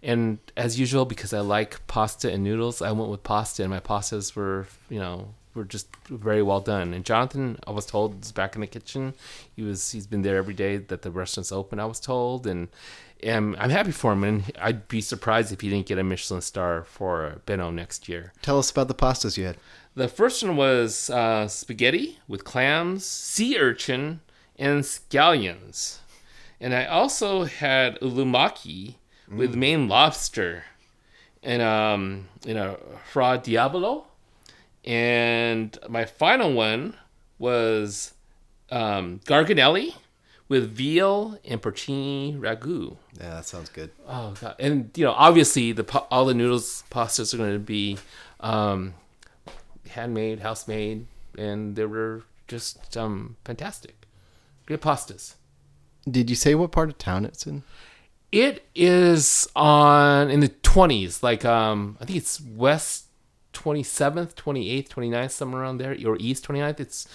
and 0.03 0.39
as 0.57 0.79
usual, 0.79 1.05
because 1.05 1.33
I 1.33 1.39
like 1.39 1.85
pasta 1.87 2.31
and 2.31 2.43
noodles, 2.43 2.81
I 2.81 2.91
went 2.91 3.09
with 3.09 3.23
pasta, 3.23 3.63
and 3.63 3.69
my 3.69 3.79
pastas 3.79 4.35
were, 4.35 4.67
you 4.89 4.99
know, 4.99 5.33
were 5.57 5.65
just 5.65 5.87
very 6.07 6.41
well 6.41 6.61
done. 6.61 6.93
And 6.93 7.03
Jonathan, 7.03 7.59
I 7.67 7.71
was 7.71 7.85
told, 7.85 8.23
is 8.23 8.31
back 8.31 8.55
in 8.55 8.61
the 8.61 8.67
kitchen. 8.67 9.13
He 9.55 9.63
was 9.63 9.91
he's 9.91 10.07
been 10.07 10.21
there 10.21 10.37
every 10.37 10.53
day 10.53 10.77
that 10.77 11.01
the 11.01 11.11
restaurant's 11.11 11.51
open. 11.51 11.79
I 11.79 11.85
was 11.85 11.99
told, 11.99 12.47
and, 12.47 12.69
and 13.21 13.55
I'm 13.57 13.69
happy 13.69 13.91
for 13.91 14.13
him. 14.13 14.23
And 14.23 14.51
I'd 14.61 14.87
be 14.87 15.01
surprised 15.01 15.51
if 15.51 15.61
he 15.61 15.69
didn't 15.69 15.87
get 15.87 15.97
a 15.97 16.03
Michelin 16.03 16.41
star 16.41 16.83
for 16.83 17.41
Benno 17.45 17.71
next 17.71 18.07
year. 18.07 18.31
Tell 18.41 18.59
us 18.59 18.71
about 18.71 18.87
the 18.87 18.95
pastas 18.95 19.37
you 19.37 19.45
had. 19.45 19.57
The 19.95 20.07
first 20.07 20.43
one 20.43 20.55
was 20.55 21.09
uh, 21.09 21.47
spaghetti 21.47 22.19
with 22.27 22.43
clams, 22.43 23.03
sea 23.05 23.57
urchin, 23.57 24.21
and 24.57 24.83
scallions. 24.83 25.97
And 26.61 26.73
I 26.73 26.85
also 26.85 27.43
had 27.43 27.99
ulumaki 27.99 28.95
with 29.27 29.55
Maine 29.55 29.87
lobster 29.87 30.63
and 31.43 31.61
um, 31.61 32.27
you 32.45 32.53
know, 32.53 32.79
fra 33.11 33.39
diavolo. 33.41 34.06
And 34.87 35.77
my 35.89 36.05
final 36.05 36.53
one 36.53 36.95
was 37.37 38.13
um, 38.71 39.19
garganelli 39.25 39.93
with 40.47 40.71
veal 40.71 41.37
and 41.43 41.61
porcini 41.61 42.39
ragu. 42.39 42.95
Yeah, 43.19 43.31
that 43.31 43.45
sounds 43.45 43.67
good. 43.67 43.91
Oh 44.07 44.33
god! 44.39 44.55
And 44.59 44.89
you 44.95 45.03
know, 45.03 45.11
obviously, 45.11 45.73
the 45.73 45.83
all 46.09 46.25
the 46.25 46.33
noodles 46.33 46.85
pastas 46.89 47.33
are 47.33 47.37
going 47.37 47.51
to 47.51 47.59
be 47.59 47.97
um, 48.39 48.93
handmade, 49.89 50.39
house 50.39 50.69
made, 50.69 51.05
and 51.37 51.75
they 51.75 51.85
were 51.85 52.23
just 52.47 52.95
um, 52.95 53.35
fantastic. 53.43 54.07
Good 54.67 54.81
pastas. 54.81 55.35
Did 56.09 56.29
you 56.29 56.37
say 56.37 56.55
what 56.55 56.71
part 56.71 56.87
of 56.87 56.97
town 56.97 57.25
it's 57.25 57.45
in? 57.45 57.63
It 58.31 58.65
is 58.73 59.49
on 59.53 60.29
in 60.29 60.39
the 60.39 60.47
twenties, 60.47 61.21
like 61.21 61.43
um, 61.43 61.97
I 61.99 62.05
think 62.05 62.19
it's 62.19 62.39
west 62.39 63.06
twenty 63.63 63.83
seventh, 63.83 64.35
twenty 64.35 64.69
eighth, 64.69 64.89
29th, 64.95 65.31
somewhere 65.31 65.61
around 65.61 65.77
there, 65.79 65.95
or 66.05 66.17
east 66.19 66.47
29th. 66.47 66.79
It's 66.79 67.07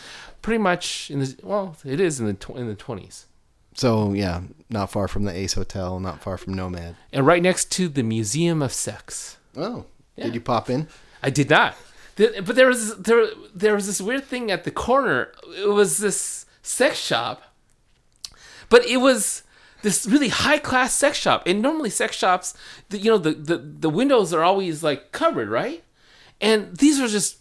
pretty 0.42 0.58
much 0.58 1.10
in 1.10 1.18
the 1.20 1.36
well, 1.42 1.76
it 1.84 2.00
is 2.00 2.18
in 2.20 2.26
the 2.26 2.34
tw- 2.34 2.56
in 2.62 2.66
the 2.68 2.74
twenties, 2.74 3.26
So 3.74 4.12
yeah, 4.12 4.40
not 4.68 4.90
far 4.90 5.06
from 5.08 5.24
the 5.24 5.32
Ace 5.42 5.54
Hotel, 5.54 6.00
not 6.00 6.20
far 6.22 6.36
from 6.36 6.54
Nomad. 6.54 6.96
and 7.12 7.26
right 7.26 7.42
next 7.42 7.70
to 7.76 7.88
the 7.88 8.02
Museum 8.02 8.60
of 8.62 8.72
Sex. 8.72 9.36
Oh, 9.56 9.84
Yeah. 10.16 10.24
did 10.26 10.34
you 10.34 10.40
pop 10.40 10.68
in? 10.68 10.88
I 11.22 11.30
did 11.30 11.48
not. 11.50 11.74
But 12.16 12.54
there 12.56 12.66
was 12.68 12.96
there 13.08 13.26
there 13.54 13.74
was 13.74 13.86
this 13.86 14.00
weird 14.00 14.24
thing 14.24 14.50
at 14.50 14.64
the 14.64 14.70
corner. 14.70 15.32
It 15.56 15.68
was 15.80 15.98
this 15.98 16.44
sex 16.62 16.98
shop, 16.98 17.38
but 18.68 18.84
it 18.86 18.98
was 18.98 19.42
this 19.82 20.06
really 20.06 20.28
high 20.28 20.58
class 20.58 20.94
sex 20.94 21.16
shop. 21.18 21.42
And 21.46 21.60
normally 21.62 21.90
sex 21.90 22.16
shops, 22.16 22.54
the, 22.90 22.98
you 22.98 23.10
know, 23.10 23.18
the, 23.18 23.32
the 23.32 23.56
the 23.56 23.90
windows 23.90 24.32
are 24.34 24.42
always 24.44 24.82
like 24.82 25.12
covered, 25.12 25.48
right? 25.48 25.82
And 26.42 26.76
these 26.76 27.00
are 27.00 27.06
just 27.08 27.38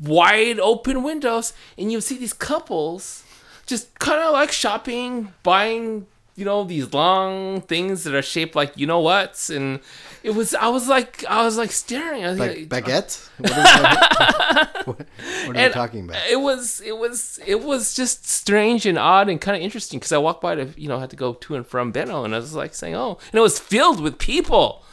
wide 0.00 0.58
open 0.58 1.02
windows, 1.04 1.52
and 1.78 1.92
you 1.92 2.00
see 2.00 2.18
these 2.18 2.32
couples 2.32 3.22
just 3.66 3.96
kind 4.00 4.20
of 4.20 4.32
like 4.32 4.50
shopping, 4.50 5.32
buying, 5.44 6.06
you 6.34 6.44
know, 6.44 6.64
these 6.64 6.92
long 6.92 7.60
things 7.60 8.02
that 8.02 8.14
are 8.14 8.22
shaped 8.22 8.56
like 8.56 8.72
you 8.76 8.86
know 8.86 8.98
what's, 8.98 9.48
and 9.48 9.78
it 10.24 10.30
was 10.34 10.54
I 10.54 10.66
was 10.68 10.88
like 10.88 11.24
I 11.28 11.44
was 11.44 11.56
like 11.56 11.70
staring. 11.70 12.24
I 12.24 12.30
was 12.30 12.38
Like 12.40 12.68
like, 12.70 12.84
baguette? 12.84 13.28
What, 13.38 13.50
is 13.50 14.86
what, 14.86 14.86
what 15.46 15.56
are 15.56 15.62
you 15.68 15.72
talking 15.72 16.04
about? 16.08 16.20
It 16.28 16.40
was 16.40 16.80
it 16.80 16.98
was 16.98 17.38
it 17.46 17.62
was 17.62 17.94
just 17.94 18.28
strange 18.28 18.86
and 18.86 18.98
odd 18.98 19.28
and 19.28 19.40
kind 19.40 19.56
of 19.56 19.62
interesting 19.62 20.00
because 20.00 20.10
I 20.12 20.18
walked 20.18 20.40
by 20.42 20.56
to 20.56 20.68
you 20.76 20.88
know 20.88 20.98
had 20.98 21.10
to 21.10 21.16
go 21.16 21.34
to 21.34 21.54
and 21.54 21.64
from 21.66 21.92
Benno 21.92 22.24
and 22.24 22.34
I 22.34 22.38
was 22.38 22.54
like 22.54 22.74
saying 22.74 22.96
oh 22.96 23.18
and 23.30 23.38
it 23.38 23.40
was 23.40 23.60
filled 23.60 24.00
with 24.00 24.18
people 24.18 24.84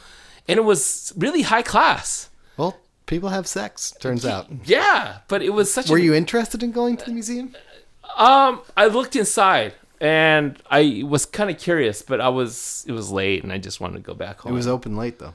and 0.46 0.56
it 0.58 0.62
was 0.64 1.12
really 1.16 1.42
high 1.42 1.62
class. 1.62 2.28
Well, 2.56 2.76
people 3.10 3.28
have 3.28 3.46
sex. 3.46 3.92
Turns 4.00 4.24
out. 4.24 4.46
Yeah, 4.64 5.18
but 5.28 5.42
it 5.42 5.50
was 5.50 5.72
such. 5.74 5.90
A 5.90 5.92
Were 5.92 5.98
a, 5.98 6.00
you 6.00 6.14
interested 6.14 6.62
in 6.62 6.70
going 6.70 6.96
to 6.96 7.04
the 7.04 7.12
museum? 7.12 7.54
Um, 8.16 8.62
I 8.76 8.86
looked 8.86 9.16
inside 9.16 9.74
and 10.00 10.56
I 10.70 11.02
was 11.06 11.26
kind 11.26 11.50
of 11.50 11.58
curious, 11.58 12.00
but 12.00 12.20
I 12.20 12.28
was 12.28 12.84
it 12.88 12.92
was 12.92 13.10
late 13.10 13.42
and 13.42 13.52
I 13.52 13.58
just 13.58 13.80
wanted 13.80 13.96
to 13.96 14.00
go 14.00 14.14
back 14.14 14.40
home. 14.40 14.52
It 14.52 14.54
was 14.54 14.66
open 14.66 14.96
late 14.96 15.18
though. 15.18 15.34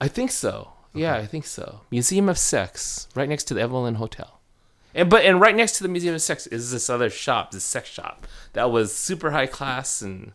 I 0.00 0.08
think 0.08 0.30
so. 0.30 0.72
Yeah, 0.92 1.14
I 1.14 1.26
think 1.26 1.46
so. 1.46 1.82
Museum 1.90 2.28
of 2.28 2.38
Sex, 2.38 3.08
right 3.14 3.28
next 3.28 3.44
to 3.44 3.54
the 3.54 3.60
Evelyn 3.60 3.94
Hotel. 3.94 4.40
And 4.94 5.08
but 5.08 5.24
and 5.24 5.40
right 5.40 5.54
next 5.54 5.76
to 5.76 5.82
the 5.84 5.88
Museum 5.88 6.14
of 6.14 6.22
Sex 6.22 6.46
is 6.48 6.72
this 6.72 6.90
other 6.90 7.08
shop, 7.08 7.52
this 7.52 7.64
sex 7.64 7.88
shop 7.88 8.26
that 8.52 8.70
was 8.70 8.94
super 8.94 9.30
high 9.30 9.46
class, 9.46 10.02
and 10.02 10.32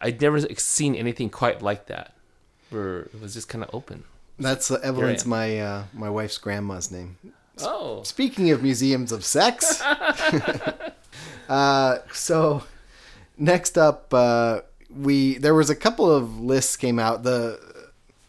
I'd 0.00 0.20
never 0.20 0.40
seen 0.56 0.94
anything 0.94 1.28
quite 1.28 1.60
like 1.60 1.86
that, 1.86 2.14
where 2.70 3.00
it 3.00 3.20
was 3.20 3.34
just 3.34 3.48
kind 3.48 3.64
of 3.64 3.70
open. 3.74 4.04
That's 4.38 4.70
uh, 4.70 4.80
Evelyn's 4.82 5.26
my 5.26 5.58
uh, 5.58 5.84
my 5.92 6.10
wife's 6.10 6.38
grandma's 6.38 6.90
name. 6.90 7.16
Oh, 7.60 8.02
Speaking 8.02 8.50
of 8.50 8.62
museums 8.62 9.12
of 9.12 9.24
sex, 9.24 9.80
uh, 11.48 11.98
so 12.12 12.64
next 13.38 13.78
up, 13.78 14.12
uh, 14.12 14.60
we 14.90 15.38
there 15.38 15.54
was 15.54 15.70
a 15.70 15.76
couple 15.76 16.10
of 16.10 16.40
lists 16.40 16.76
came 16.76 16.98
out. 16.98 17.22
The 17.22 17.60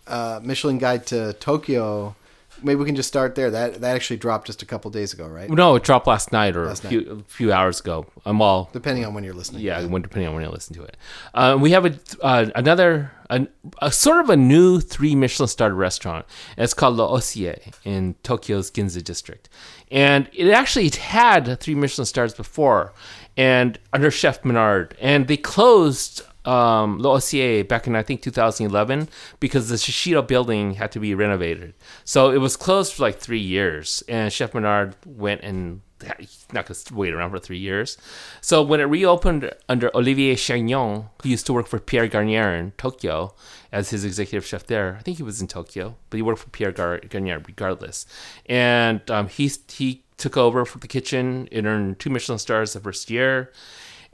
uh, 0.07 0.39
Michelin 0.43 0.77
Guide 0.77 1.05
to 1.07 1.33
Tokyo. 1.33 2.15
Maybe 2.63 2.75
we 2.75 2.85
can 2.85 2.95
just 2.95 3.07
start 3.07 3.35
there. 3.35 3.51
That 3.51 3.81
that 3.81 3.95
actually 3.95 4.17
dropped 4.17 4.47
just 4.47 4.61
a 4.61 4.65
couple 4.65 4.89
days 4.91 5.13
ago, 5.13 5.27
right? 5.27 5.49
no, 5.49 5.75
it 5.75 5.83
dropped 5.83 6.07
last 6.07 6.31
night 6.31 6.55
or 6.55 6.65
Last 6.67 6.85
a 6.85 6.87
few, 6.89 7.11
a 7.11 7.31
few 7.31 7.51
hours 7.51 7.79
ago. 7.79 8.05
I'm 8.25 8.41
all 8.41 8.69
Depending 8.73 9.05
on 9.05 9.13
when 9.13 9.23
you're 9.23 9.33
listening. 9.33 9.61
yeah, 9.61 9.83
when 9.85 10.01
depending 10.01 10.27
on 10.29 10.35
when 10.35 10.43
you 10.43 10.49
listen 10.49 10.75
to 10.75 10.83
it. 10.83 10.97
Uh, 11.33 11.57
we 11.59 11.71
have 11.71 11.85
a 11.85 11.99
uh, 12.21 12.49
another 12.55 13.11
an, 13.29 13.47
a 13.81 13.91
sort 13.91 14.19
of 14.19 14.29
a 14.29 14.37
new 14.37 14.79
three 14.79 15.15
Michelin 15.15 15.47
starred 15.47 15.73
restaurant. 15.73 16.25
And 16.57 16.63
it's 16.63 16.73
called 16.73 16.95
L'Osier 16.97 17.59
in 17.83 18.15
Tokyo's 18.23 18.71
Ginza 18.71 19.03
district, 19.03 19.49
and 19.91 20.29
it 20.33 20.49
actually 20.51 20.89
had 20.89 21.59
three 21.59 21.75
Michelin 21.75 22.05
stars 22.05 22.33
before, 22.33 22.93
and 23.35 23.79
under 23.93 24.11
Chef 24.11 24.43
Menard, 24.45 24.95
and 24.99 25.27
they 25.27 25.37
closed. 25.37 26.21
Um, 26.45 26.99
L'Osier 26.99 27.63
back 27.63 27.87
in 27.87 27.95
I 27.95 28.03
think 28.03 28.21
2011 28.21 29.09
because 29.39 29.69
the 29.69 29.75
Shiseido 29.75 30.27
building 30.27 30.75
had 30.75 30.91
to 30.91 30.99
be 30.99 31.15
renovated, 31.15 31.73
so 32.03 32.29
it 32.31 32.37
was 32.37 32.55
closed 32.55 32.93
for 32.93 33.03
like 33.03 33.19
three 33.19 33.39
years. 33.39 34.03
And 34.07 34.31
Chef 34.31 34.53
Menard 34.53 34.95
went 35.05 35.41
and 35.41 35.81
he's 36.19 36.45
not 36.51 36.65
going 36.65 36.77
to 36.77 36.95
wait 36.95 37.13
around 37.13 37.31
for 37.31 37.39
three 37.39 37.57
years. 37.57 37.97
So 38.41 38.61
when 38.61 38.79
it 38.79 38.85
reopened 38.85 39.51
under 39.69 39.95
Olivier 39.95 40.35
Chaignon, 40.35 41.05
who 41.21 41.29
used 41.29 41.45
to 41.47 41.53
work 41.53 41.67
for 41.67 41.79
Pierre 41.79 42.07
Gagnaire 42.07 42.55
in 42.55 42.71
Tokyo 42.71 43.33
as 43.71 43.89
his 43.89 44.05
executive 44.05 44.45
chef 44.45 44.65
there, 44.67 44.97
I 44.99 45.03
think 45.03 45.17
he 45.17 45.23
was 45.23 45.41
in 45.41 45.47
Tokyo, 45.47 45.95
but 46.09 46.17
he 46.17 46.21
worked 46.21 46.39
for 46.39 46.49
Pierre 46.49 46.71
Gar- 46.71 46.99
Gagnaire 46.99 47.39
regardless. 47.39 48.05
And 48.45 49.09
um, 49.09 49.27
he 49.27 49.51
he 49.69 50.03
took 50.17 50.37
over 50.37 50.65
for 50.65 50.79
the 50.79 50.87
kitchen. 50.87 51.47
It 51.51 51.65
earned 51.65 51.99
two 51.99 52.09
Michelin 52.09 52.39
stars 52.39 52.73
the 52.73 52.79
first 52.79 53.09
year. 53.09 53.51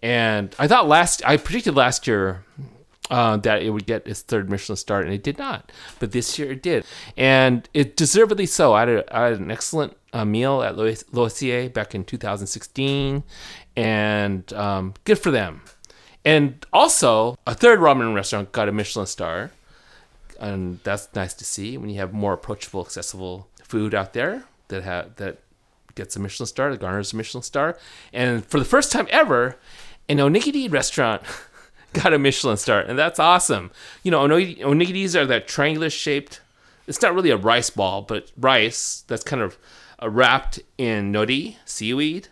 And 0.02 0.56
I 0.58 0.68
thought 0.68 0.88
last, 0.88 1.22
I 1.26 1.38
predicted 1.38 1.76
last 1.76 2.08
year 2.08 2.44
uh, 3.12 3.38
that 3.38 3.62
it 3.62 3.70
would 3.70 3.86
get 3.86 4.08
its 4.08 4.22
third 4.22 4.50
Michelin 4.50 4.78
star, 4.78 5.02
and 5.02 5.14
it 5.14 5.22
did 5.22 5.38
not. 5.38 5.72
But 6.00 6.12
this 6.12 6.40
year 6.40 6.54
it 6.54 6.64
did, 6.64 6.86
and 7.18 7.68
it 7.74 7.98
deservedly 7.98 8.46
so. 8.46 8.74
I 8.74 8.80
had, 8.82 8.90
a, 8.90 9.16
I 9.16 9.26
had 9.26 9.40
an 9.40 9.52
excellent 9.52 9.96
uh, 10.14 10.26
meal 10.26 10.64
at 10.64 10.78
Lois- 10.78 11.04
L'Osier 11.12 11.70
back 11.70 11.94
in 11.94 12.04
2016, 12.04 13.24
and 13.76 14.54
um, 14.54 14.94
good 15.04 15.20
for 15.20 15.30
them. 15.30 15.62
And 16.24 16.66
also, 16.72 17.38
a 17.46 17.54
third 17.54 17.80
ramen 17.80 18.16
restaurant 18.16 18.52
got 18.52 18.70
a 18.70 18.72
Michelin 18.72 19.08
star, 19.08 19.52
and 20.40 20.80
that's 20.84 21.10
nice 21.14 21.34
to 21.36 21.46
see 21.46 21.78
when 21.78 21.90
you 21.90 21.98
have 21.98 22.14
more 22.14 22.34
approachable, 22.34 22.82
accessible 22.82 23.48
food 23.64 23.94
out 23.94 24.14
there 24.14 24.46
that 24.70 24.84
have 24.84 25.16
that 25.18 25.40
gets 25.96 26.16
a 26.16 26.20
Michelin 26.20 26.48
star, 26.48 26.72
that 26.72 26.80
garners 26.80 27.14
a 27.14 27.16
Michelin 27.18 27.44
star. 27.44 27.78
And 28.14 28.46
for 28.46 28.60
the 28.60 28.66
first 28.66 28.92
time 28.92 29.08
ever, 29.10 29.58
an 30.10 30.18
onigiri 30.18 30.72
restaurant 30.72 31.22
got 31.94 32.14
a 32.14 32.20
Michelin 32.20 32.58
star, 32.58 32.80
and 32.80 32.98
that's 32.98 33.20
awesome. 33.20 33.72
You 34.04 34.12
know, 34.12 34.20
onigiri- 34.28 34.60
onigiris 34.60 35.16
are 35.16 35.26
that 35.26 35.48
triangular 35.48 35.90
shaped. 35.90 36.42
It's 36.88 37.02
not 37.02 37.14
really 37.14 37.30
a 37.30 37.38
rice 37.38 37.70
ball, 37.70 38.02
but 38.02 38.32
rice 38.38 39.04
that's 39.08 39.24
kind 39.24 39.42
of 39.42 39.58
uh, 40.02 40.10
wrapped 40.10 40.60
in 40.78 41.12
nori 41.14 41.56
seaweed, 41.66 42.28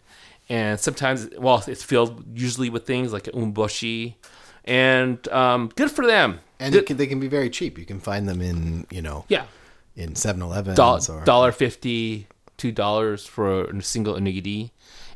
and 0.49 0.79
sometimes, 0.79 1.29
well, 1.37 1.63
it's 1.67 1.83
filled 1.83 2.23
usually 2.37 2.69
with 2.69 2.85
things 2.85 3.13
like 3.13 3.23
umeboshi, 3.25 4.15
and 4.65 5.25
um, 5.29 5.69
good 5.75 5.91
for 5.91 6.05
them. 6.05 6.39
and 6.59 6.73
Good- 6.73 6.87
can, 6.87 6.97
they 6.97 7.07
can 7.07 7.19
be 7.19 7.27
very 7.27 7.49
cheap. 7.49 7.77
You 7.77 7.85
can 7.85 7.99
find 7.99 8.27
them 8.27 8.41
in 8.41 8.87
you 8.89 9.01
know 9.01 9.25
yeah, 9.29 9.45
in 9.95 10.15
Seven 10.15 10.41
Eleven 10.41 10.75
dollar 11.25 11.51
fifty 11.51 12.27
two 12.57 12.71
dollars 12.71 13.25
for 13.25 13.65
a 13.65 13.81
single 13.81 14.15
onigiri. 14.15 14.71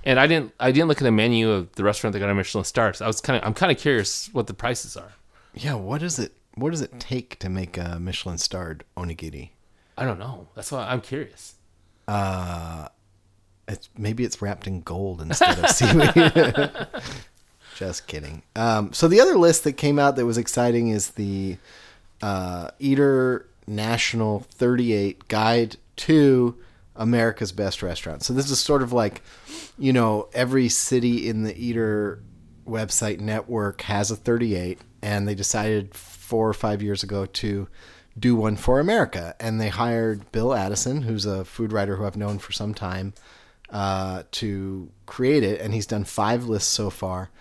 And 0.06 0.20
I 0.20 0.28
didn't 0.28 0.54
I 0.60 0.72
didn't 0.72 0.88
look 0.90 0.98
at 0.98 1.04
the 1.04 1.12
menu 1.12 1.50
of 1.50 1.72
the 1.74 1.84
restaurant 1.84 2.14
that 2.14 2.20
got 2.20 2.30
a 2.30 2.34
Michelin 2.36 2.66
star. 2.66 2.94
So 2.94 3.06
I 3.06 3.08
was 3.08 3.22
kind 3.22 3.38
of 3.42 3.48
I'm 3.48 3.54
kind 3.54 3.72
of 3.72 3.78
curious 3.78 4.30
what 4.34 4.48
the 4.48 4.54
prices 4.54 4.98
are. 4.98 5.14
yeah. 5.54 5.76
What 5.76 6.02
does 6.02 6.20
it 6.20 6.34
what 6.56 6.72
does 6.72 6.82
it 6.82 7.00
take 7.00 7.40
to 7.40 7.50
make 7.50 7.78
a 7.78 8.00
Michelin 8.00 8.38
starred 8.38 8.84
onigiri? 8.98 9.50
I 9.98 10.06
don't 10.06 10.20
know. 10.20 10.48
That's 10.56 10.72
why 10.72 10.88
I'm 10.88 11.02
curious. 11.02 11.56
It's 13.68 13.90
maybe 13.98 14.24
it's 14.26 14.42
wrapped 14.42 14.68
in 14.68 14.82
gold 14.82 15.22
instead 15.22 15.58
of 15.60 15.70
seaweed. 15.70 16.14
Just 17.76 18.08
kidding. 18.08 18.44
Um, 18.56 18.92
so 18.94 19.08
the 19.08 19.22
other 19.22 19.38
list 19.38 19.64
that 19.64 19.74
came 19.74 19.98
out 19.98 20.16
that 20.18 20.26
was 20.26 20.38
exciting 20.38 20.90
is 20.90 21.12
the 21.12 21.58
uh, 22.22 22.70
Eater 22.78 23.48
National 23.66 24.42
38 24.52 25.28
Guide 25.28 25.78
to 25.96 26.56
America's 26.96 27.52
Best 27.52 27.82
Restaurants. 27.82 28.26
So 28.26 28.34
this 28.34 28.50
is 28.50 28.60
sort 28.60 28.84
of 28.84 28.94
like, 28.94 29.22
you 29.78 29.94
know, 29.94 30.30
every 30.34 30.70
city 30.70 31.28
in 31.28 31.44
the 31.44 31.56
Eater 31.56 32.24
website 32.68 33.20
network 33.20 33.82
has 33.82 34.12
a 34.12 34.16
38, 34.16 34.80
and 35.02 35.28
they 35.28 35.36
decided 35.36 35.94
four 35.96 36.48
or 36.48 36.54
five 36.54 36.82
years 36.82 37.04
ago 37.04 37.26
to 37.26 37.68
do 38.18 38.36
one 38.36 38.56
for 38.56 38.80
America. 38.80 39.36
And 39.40 39.60
they 39.60 39.70
hired 39.70 40.32
Bill 40.32 40.54
Addison, 40.54 41.04
who's 41.04 41.26
a 41.26 41.46
food 41.46 41.72
writer 41.72 41.96
who 41.96 42.06
I've 42.06 42.18
known 42.18 42.40
for 42.40 42.52
some 42.52 42.74
time, 42.74 43.14
uh, 43.70 44.24
to 44.32 44.92
create 45.06 45.44
it. 45.44 45.60
And 45.62 45.74
he's 45.74 45.88
done 45.88 46.04
five 46.04 46.46
lists 46.46 46.72
so 46.72 46.90
far. 46.90 47.32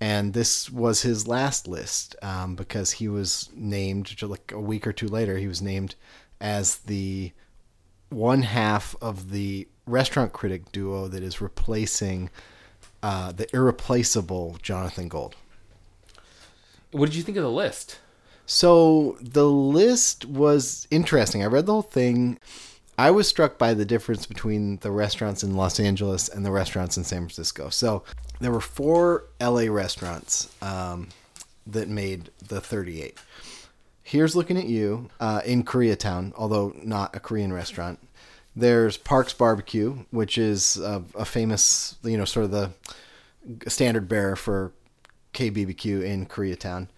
And 0.00 0.32
this 0.32 0.68
was 0.70 1.02
his 1.02 1.28
last 1.28 1.68
list 1.68 2.16
um, 2.20 2.56
because 2.56 2.92
he 2.92 3.08
was 3.08 3.48
named, 3.54 4.20
like 4.22 4.52
a 4.52 4.60
week 4.60 4.86
or 4.86 4.92
two 4.92 5.08
later, 5.08 5.38
he 5.38 5.46
was 5.46 5.62
named 5.62 5.94
as 6.40 6.78
the 6.78 7.32
one 8.14 8.42
half 8.42 8.94
of 9.00 9.30
the 9.30 9.68
restaurant 9.86 10.32
critic 10.32 10.70
duo 10.72 11.08
that 11.08 11.22
is 11.22 11.40
replacing 11.40 12.30
uh, 13.02 13.32
the 13.32 13.46
irreplaceable 13.54 14.56
Jonathan 14.62 15.08
Gold. 15.08 15.34
What 16.90 17.06
did 17.06 17.16
you 17.16 17.22
think 17.22 17.36
of 17.36 17.42
the 17.42 17.50
list? 17.50 17.98
So 18.46 19.18
the 19.20 19.48
list 19.48 20.24
was 20.24 20.86
interesting. 20.90 21.42
I 21.42 21.46
read 21.46 21.66
the 21.66 21.72
whole 21.72 21.82
thing. 21.82 22.38
I 22.96 23.10
was 23.10 23.26
struck 23.26 23.58
by 23.58 23.74
the 23.74 23.84
difference 23.84 24.26
between 24.26 24.76
the 24.78 24.90
restaurants 24.90 25.42
in 25.42 25.56
Los 25.56 25.80
Angeles 25.80 26.28
and 26.28 26.46
the 26.46 26.52
restaurants 26.52 26.96
in 26.96 27.04
San 27.04 27.20
Francisco. 27.20 27.68
So 27.68 28.04
there 28.40 28.52
were 28.52 28.60
four 28.60 29.24
LA 29.40 29.66
restaurants 29.68 30.54
um, 30.62 31.08
that 31.66 31.88
made 31.88 32.30
the 32.46 32.60
38. 32.60 33.18
Here's 34.06 34.36
looking 34.36 34.58
at 34.58 34.66
you 34.66 35.08
uh, 35.18 35.40
in 35.46 35.64
Koreatown, 35.64 36.32
although 36.36 36.74
not 36.82 37.16
a 37.16 37.20
Korean 37.20 37.52
restaurant. 37.52 37.98
There's 38.54 38.96
Parks 38.98 39.32
Barbecue, 39.32 40.04
which 40.10 40.36
is 40.38 40.76
a, 40.76 41.02
a 41.16 41.24
famous, 41.24 41.96
you 42.04 42.16
know, 42.18 42.24
sort 42.26 42.44
of 42.44 42.50
the 42.52 42.70
standard 43.68 44.06
bearer 44.08 44.36
for 44.36 44.72
KBBQ 45.32 46.04
in 46.04 46.26
Koreatown. 46.26 46.88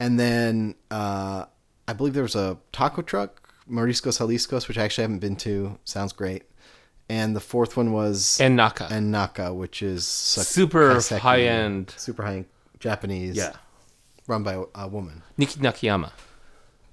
And 0.00 0.18
then 0.18 0.74
uh, 0.90 1.44
I 1.86 1.92
believe 1.92 2.14
there 2.14 2.22
was 2.22 2.34
a 2.34 2.56
taco 2.72 3.02
truck, 3.02 3.54
Mariscos 3.70 4.18
Jaliscos, 4.18 4.66
which 4.66 4.78
I 4.78 4.82
actually 4.84 5.02
haven't 5.02 5.20
been 5.20 5.36
to. 5.36 5.78
Sounds 5.84 6.12
great. 6.12 6.44
And 7.10 7.36
the 7.36 7.40
fourth 7.40 7.76
one 7.76 7.92
was 7.92 8.40
And 8.40 8.56
Naka. 8.56 8.88
and 8.90 9.12
Naka, 9.12 9.52
which 9.52 9.82
is 9.82 10.06
Super 10.06 10.94
kaiseki, 10.94 11.18
high-end. 11.18 11.94
super 11.98 12.22
high 12.24 12.36
end 12.36 12.44
Japanese, 12.80 13.36
Yeah. 13.36 13.52
run 14.26 14.42
by 14.42 14.54
a, 14.54 14.62
a 14.74 14.88
woman. 14.88 15.22
Niki 15.38 15.58
Nakayama. 15.58 16.10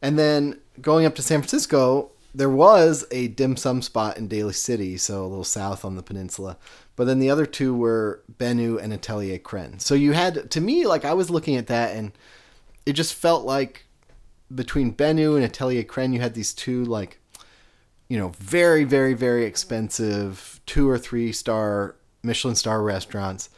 And 0.01 0.17
then 0.17 0.59
going 0.81 1.05
up 1.05 1.15
to 1.15 1.21
San 1.21 1.41
Francisco, 1.41 2.11
there 2.33 2.49
was 2.49 3.05
a 3.11 3.27
dim 3.27 3.57
sum 3.57 3.81
spot 3.81 4.17
in 4.17 4.27
Daly 4.27 4.53
City, 4.53 4.97
so 4.97 5.21
a 5.21 5.27
little 5.27 5.43
south 5.43 5.83
on 5.83 5.95
the 5.95 6.03
peninsula. 6.03 6.57
But 6.95 7.05
then 7.05 7.19
the 7.19 7.29
other 7.29 7.45
two 7.45 7.75
were 7.75 8.21
Benu 8.37 8.81
and 8.81 8.93
Atelier 8.93 9.37
Crenn. 9.37 9.79
So 9.79 9.95
you 9.95 10.13
had, 10.13 10.49
to 10.51 10.61
me, 10.61 10.85
like 10.85 11.03
I 11.03 11.13
was 11.13 11.29
looking 11.29 11.55
at 11.55 11.67
that 11.67 11.95
and 11.95 12.11
it 12.85 12.93
just 12.93 13.13
felt 13.13 13.45
like 13.45 13.85
between 14.53 14.93
Benu 14.93 15.35
and 15.35 15.43
Atelier 15.43 15.83
Crenn, 15.83 16.13
you 16.13 16.21
had 16.21 16.33
these 16.33 16.53
two, 16.53 16.83
like, 16.85 17.19
you 18.07 18.17
know, 18.17 18.29
very, 18.39 18.83
very, 18.83 19.13
very 19.13 19.45
expensive 19.45 20.59
two 20.65 20.89
or 20.89 20.97
three 20.97 21.31
star 21.31 21.95
Michelin 22.23 22.55
star 22.55 22.81
restaurants 22.81 23.49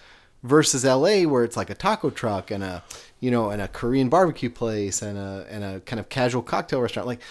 versus 0.41 0.83
LA 0.83 1.23
where 1.23 1.43
it's 1.43 1.57
like 1.57 1.69
a 1.69 1.75
taco 1.75 2.09
truck 2.09 2.51
and 2.51 2.63
a 2.63 2.83
you 3.23 3.31
know 3.31 3.51
and 3.51 3.61
a 3.61 3.69
Korean 3.69 4.09
barbecue 4.09 4.49
place 4.49 5.01
and 5.01 5.17
a 5.17 5.47
and 5.49 5.63
a 5.63 5.79
kind 5.79 5.97
of 5.97 6.09
casual 6.09 6.41
cocktail 6.41 6.81
restaurant. 6.81 7.07
Like 7.07 7.21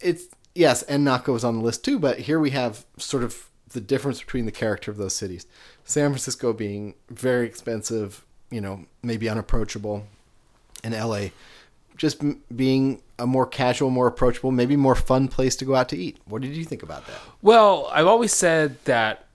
it's 0.00 0.28
yes 0.54 0.84
and 0.84 1.04
Naka 1.04 1.32
was 1.32 1.42
on 1.42 1.58
the 1.58 1.64
list 1.64 1.84
too 1.84 1.98
but 1.98 2.20
here 2.20 2.38
we 2.38 2.50
have 2.50 2.86
sort 2.96 3.24
of 3.24 3.48
the 3.70 3.80
difference 3.80 4.20
between 4.20 4.46
the 4.46 4.52
character 4.52 4.88
of 4.88 4.98
those 4.98 5.16
cities. 5.16 5.46
San 5.84 6.10
Francisco 6.10 6.52
being 6.52 6.94
very 7.08 7.44
expensive 7.44 8.24
you 8.52 8.60
know 8.60 8.84
maybe 9.02 9.28
unapproachable. 9.28 10.06
And 10.84 10.94
LA 10.94 11.30
just 11.96 12.22
being 12.56 13.02
a 13.18 13.26
more 13.26 13.46
casual 13.46 13.90
more 13.90 14.06
approachable 14.06 14.52
maybe 14.52 14.76
more 14.76 14.94
fun 14.94 15.26
place 15.26 15.56
to 15.56 15.64
go 15.64 15.74
out 15.74 15.88
to 15.88 15.96
eat. 15.96 16.18
What 16.24 16.40
did 16.40 16.54
you 16.56 16.64
think 16.64 16.84
about 16.84 17.04
that? 17.08 17.16
Well, 17.42 17.90
I've 17.92 18.06
always 18.06 18.32
said 18.32 18.76
that 18.84 19.26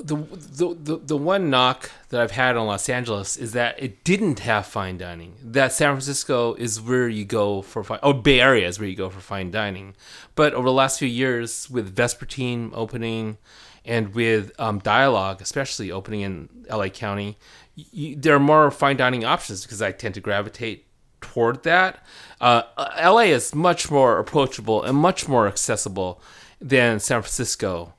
the, 0.00 0.16
the 0.16 0.96
the 0.96 1.16
one 1.16 1.50
knock 1.50 1.90
that 2.08 2.20
I've 2.20 2.30
had 2.30 2.56
on 2.56 2.66
Los 2.66 2.88
Angeles 2.88 3.36
is 3.36 3.52
that 3.52 3.82
it 3.82 4.04
didn't 4.04 4.40
have 4.40 4.66
fine 4.66 4.96
dining. 4.96 5.34
That 5.42 5.72
San 5.72 5.92
Francisco 5.92 6.54
is 6.54 6.80
where 6.80 7.08
you 7.08 7.24
go 7.24 7.62
for 7.62 7.84
fine. 7.84 7.98
Oh, 8.02 8.12
Bay 8.12 8.40
Area 8.40 8.66
is 8.66 8.78
where 8.78 8.88
you 8.88 8.96
go 8.96 9.10
for 9.10 9.20
fine 9.20 9.50
dining. 9.50 9.94
But 10.34 10.54
over 10.54 10.64
the 10.64 10.72
last 10.72 10.98
few 10.98 11.08
years, 11.08 11.68
with 11.68 11.94
Vespertine 11.94 12.70
opening, 12.72 13.38
and 13.84 14.14
with 14.14 14.52
um, 14.58 14.78
Dialogue, 14.78 15.42
especially 15.42 15.90
opening 15.90 16.20
in 16.20 16.48
LA 16.70 16.88
County, 16.88 17.38
you, 17.74 18.16
there 18.16 18.34
are 18.34 18.40
more 18.40 18.70
fine 18.70 18.96
dining 18.96 19.24
options 19.24 19.62
because 19.62 19.82
I 19.82 19.92
tend 19.92 20.14
to 20.14 20.20
gravitate 20.20 20.86
toward 21.20 21.62
that. 21.64 22.04
Uh, 22.40 22.62
LA 22.78 23.32
is 23.32 23.54
much 23.54 23.90
more 23.90 24.18
approachable 24.18 24.82
and 24.82 24.96
much 24.96 25.28
more 25.28 25.46
accessible 25.46 26.20
than 26.60 27.00
San 27.00 27.22
Francisco. 27.22 27.94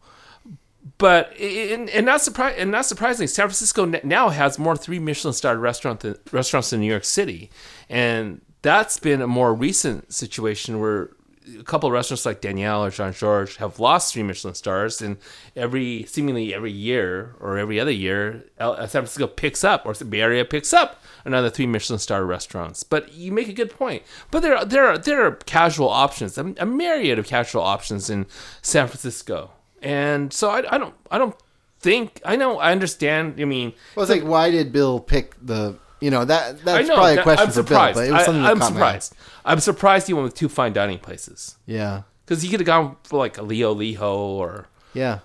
But 0.97 1.33
and, 1.39 2.05
not 2.05 2.19
surpri- 2.19 2.55
and 2.57 2.71
not 2.71 2.85
surprisingly, 2.85 3.27
San 3.27 3.47
Francisco 3.47 3.85
now 4.03 4.29
has 4.29 4.59
more 4.59 4.75
three 4.75 4.99
Michelin 4.99 5.33
starred 5.33 5.59
restaurant 5.59 6.01
than, 6.01 6.17
restaurants 6.31 6.71
than 6.71 6.81
New 6.81 6.87
York 6.87 7.05
City, 7.05 7.49
and 7.89 8.41
that's 8.61 8.99
been 8.99 9.21
a 9.21 9.27
more 9.27 9.53
recent 9.53 10.11
situation 10.13 10.81
where 10.81 11.11
a 11.59 11.63
couple 11.63 11.87
of 11.87 11.93
restaurants 11.93 12.25
like 12.25 12.41
Daniel 12.41 12.83
or 12.83 12.89
Jean 12.89 13.13
Georges 13.13 13.57
have 13.57 13.79
lost 13.79 14.13
three 14.13 14.23
Michelin 14.23 14.55
stars, 14.55 15.01
and 15.01 15.17
every 15.55 16.03
seemingly 16.03 16.53
every 16.53 16.71
year 16.71 17.35
or 17.39 17.57
every 17.57 17.79
other 17.79 17.91
year, 17.91 18.45
uh, 18.59 18.75
San 18.81 19.03
Francisco 19.03 19.27
picks 19.27 19.63
up 19.63 19.85
or 19.85 19.93
the 19.93 20.05
Bay 20.05 20.21
Area 20.21 20.45
picks 20.45 20.73
up 20.73 21.01
another 21.25 21.49
three 21.49 21.67
Michelin 21.67 21.99
star 21.99 22.25
restaurants. 22.25 22.83
But 22.83 23.13
you 23.13 23.31
make 23.31 23.47
a 23.47 23.53
good 23.53 23.71
point. 23.71 24.03
But 24.31 24.41
there 24.41 24.57
are, 24.57 24.65
there 24.65 24.87
are 24.87 24.97
there 24.97 25.25
are 25.25 25.31
casual 25.31 25.89
options, 25.89 26.37
a 26.37 26.65
myriad 26.65 27.19
of 27.19 27.27
casual 27.27 27.63
options 27.63 28.09
in 28.09 28.25
San 28.61 28.87
Francisco, 28.87 29.51
and 29.83 30.31
so 30.33 30.49
I, 30.49 30.75
I 30.75 30.77
don't 30.77 30.93
I 31.11 31.17
don't 31.17 31.35
think 31.79 32.21
I 32.25 32.35
know 32.35 32.59
I 32.59 32.71
understand. 32.71 33.39
I 33.39 33.45
mean, 33.45 33.73
well 33.95 34.03
it's 34.03 34.11
like 34.11 34.23
why 34.27 34.49
did 34.51 34.71
Bill 34.71 34.99
pick 34.99 35.35
the 35.45 35.77
you 36.01 36.09
know 36.11 36.25
that 36.25 36.63
that's 36.65 36.87
know 36.87 36.95
probably 36.95 37.17
a 37.17 37.23
question 37.23 37.47
I'm 37.47 37.53
for 37.53 37.63
Bill 37.63 37.93
but 37.93 38.07
it 38.07 38.11
was 38.11 38.25
something 38.25 38.41
I, 38.43 38.47
that 38.47 38.51
am 38.51 38.59
caught 38.59 38.73
my 38.73 38.79
eye. 38.79 38.99
surprised. 38.99 39.15
I'm 39.45 39.59
surprised 39.59 40.07
he 40.07 40.13
went 40.13 40.23
with 40.25 40.35
two 40.35 40.49
fine 40.49 40.73
dining 40.73 40.99
places 40.99 41.57
yeah 41.65 42.03
because 42.25 42.41
he 42.41 42.49
could 42.49 42.59
have 42.61 42.67
gone 42.67 42.95
for 43.03 43.17
like 43.19 43.37
a 43.37 43.41
Leo 43.43 43.75
Liho 43.75 44.01
or 44.15 44.67
Yeah. 44.93 45.19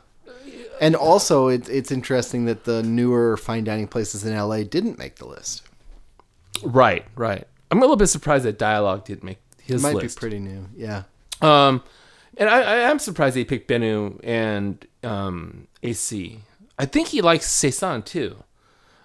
And 0.80 0.94
also, 0.94 1.48
it, 1.48 1.68
it's 1.68 1.90
interesting 1.90 2.44
that 2.44 2.62
the 2.62 2.84
newer 2.84 3.36
fine 3.36 3.64
dining 3.64 3.88
places 3.88 4.24
in 4.24 4.36
LA 4.36 4.62
didn't 4.62 4.96
make 4.96 5.16
the 5.16 5.26
list. 5.26 5.62
right, 6.62 7.04
right. 7.16 7.46
I'm 7.70 7.78
a 7.78 7.80
little 7.80 7.96
bit 7.96 8.06
surprised 8.06 8.44
that 8.44 8.58
Dialogue 8.58 9.04
didn't 9.04 9.24
make 9.24 9.38
his 9.60 9.82
It 9.82 9.86
might 9.86 9.96
list. 9.96 10.16
be 10.16 10.20
pretty 10.20 10.38
new. 10.38 10.68
Yeah. 10.76 11.02
Um, 11.40 11.82
and 12.38 12.48
I, 12.48 12.60
I 12.60 12.76
am 12.90 12.98
surprised 12.98 13.36
they 13.36 13.44
picked 13.44 13.68
Benu 13.68 14.20
and 14.22 14.86
um, 15.02 15.66
AC. 15.82 16.40
I 16.78 16.84
think 16.86 17.08
he 17.08 17.20
likes 17.20 17.46
Saison 17.46 18.02
too. 18.02 18.42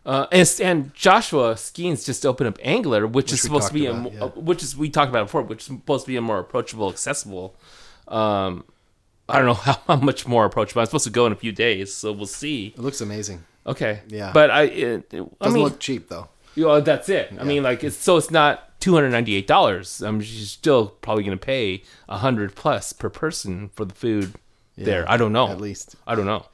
Uh, 0.05 0.27
and, 0.33 0.53
and 0.61 0.93
Joshua 0.93 1.53
Skenes 1.55 2.05
just 2.05 2.25
opened 2.25 2.49
up 2.49 2.59
Angler, 2.61 3.07
which, 3.07 3.31
is 3.31 3.41
supposed 3.41 3.69
to 3.69 3.73
be 3.73 3.85
talked 3.85 4.07
a, 4.07 4.09
yeah. 4.15 4.23
uh, 4.25 4.27
which 4.29 4.61
is 4.61 4.75
we 4.75 4.89
talked 4.89 5.09
about 5.09 5.25
before, 5.27 5.41
which 5.43 5.59
is 5.59 5.65
supposed 5.65 6.05
to 6.05 6.11
be 6.11 6.17
a 6.17 6.21
more 6.21 6.39
approachable, 6.39 6.89
accessible. 6.89 7.55
Um, 8.09 8.65
I 9.29 9.37
don't 9.37 9.45
know 9.45 9.53
how, 9.67 9.79
how 9.87 9.95
much 9.95 10.27
more 10.27 10.43
approachable. 10.45 10.81
I'm 10.81 10.87
supposed 10.87 11.05
to 11.05 11.09
go 11.09 11.25
in 11.25 11.31
a 11.31 11.37
few 11.37 11.53
days, 11.53 11.93
so 11.93 12.11
we'll 12.11 12.25
see. 12.25 12.73
It 12.75 12.79
looks 12.79 12.99
amazing. 12.99 13.43
Okay, 13.65 14.01
Yeah. 14.09 14.31
but 14.33 14.51
I, 14.51 14.63
it, 14.63 15.13
it- 15.13 15.21
I 15.39 15.45
Doesn't 15.45 15.53
mean, 15.53 15.63
look 15.63 15.79
cheap, 15.79 16.09
though. 16.09 16.27
you 16.55 16.65
know, 16.65 16.81
that's 16.81 17.07
it. 17.07 17.33
I 17.39 17.45
mean, 17.45 17.63
like, 17.63 17.81
it's 17.85 17.95
so 17.95 18.17
it's 18.17 18.29
not 18.29 18.72
two 18.83 18.93
hundred 18.93 19.11
ninety 19.11 19.35
eight 19.35 19.47
dollars. 19.47 20.01
I'm 20.01 20.19
she's 20.19 20.51
still 20.51 20.87
probably 20.87 21.23
going 21.23 21.37
to 21.37 21.45
pay 21.45 21.83
a 22.09 22.17
hundred 22.17 22.53
plus 22.53 22.91
per 22.91 23.09
person 23.09 23.69
for 23.69 23.85
the 23.85 23.93
food 23.93 24.33
there. 24.75 25.09
I 25.09 25.15
don't 25.15 25.31
know. 25.31 25.47
At 25.47 25.61
least. 25.61 25.95
I 26.05 26.15
don't 26.15 26.25
know. 26.25 26.47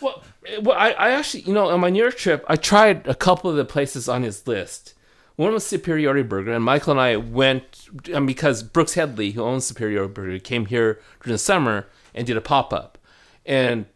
Well, 0.00 0.22
eh, 0.46 0.58
well, 0.62 0.78
I, 0.78 0.90
I 0.92 1.10
actually, 1.10 1.42
you 1.42 1.52
know, 1.52 1.68
on 1.68 1.80
my 1.80 1.90
New 1.90 2.00
York 2.00 2.16
trip, 2.16 2.44
I 2.46 2.54
tried 2.54 3.08
a 3.08 3.14
couple 3.14 3.50
of 3.50 3.56
the 3.56 3.64
places 3.64 4.08
on 4.08 4.22
his 4.22 4.46
list. 4.46 4.94
One 5.34 5.52
was 5.52 5.66
Superiority 5.66 6.22
Burger, 6.22 6.52
and 6.52 6.62
Michael 6.62 6.92
and 6.92 7.00
I 7.00 7.16
went, 7.16 7.88
and 8.12 8.24
because 8.24 8.62
Brooks 8.62 8.94
Headley, 8.94 9.32
who 9.32 9.42
owns 9.42 9.66
Superiority 9.66 10.12
Burger, 10.12 10.38
came 10.38 10.66
here 10.66 11.00
during 11.24 11.34
the 11.34 11.38
summer 11.38 11.88
and 12.14 12.24
did 12.24 12.36
a 12.36 12.40
pop 12.40 12.72
up, 12.72 12.98
and 13.44 13.86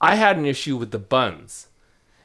I 0.00 0.16
had 0.16 0.36
an 0.36 0.46
issue 0.46 0.76
with 0.76 0.90
the 0.90 0.98
buns, 0.98 1.68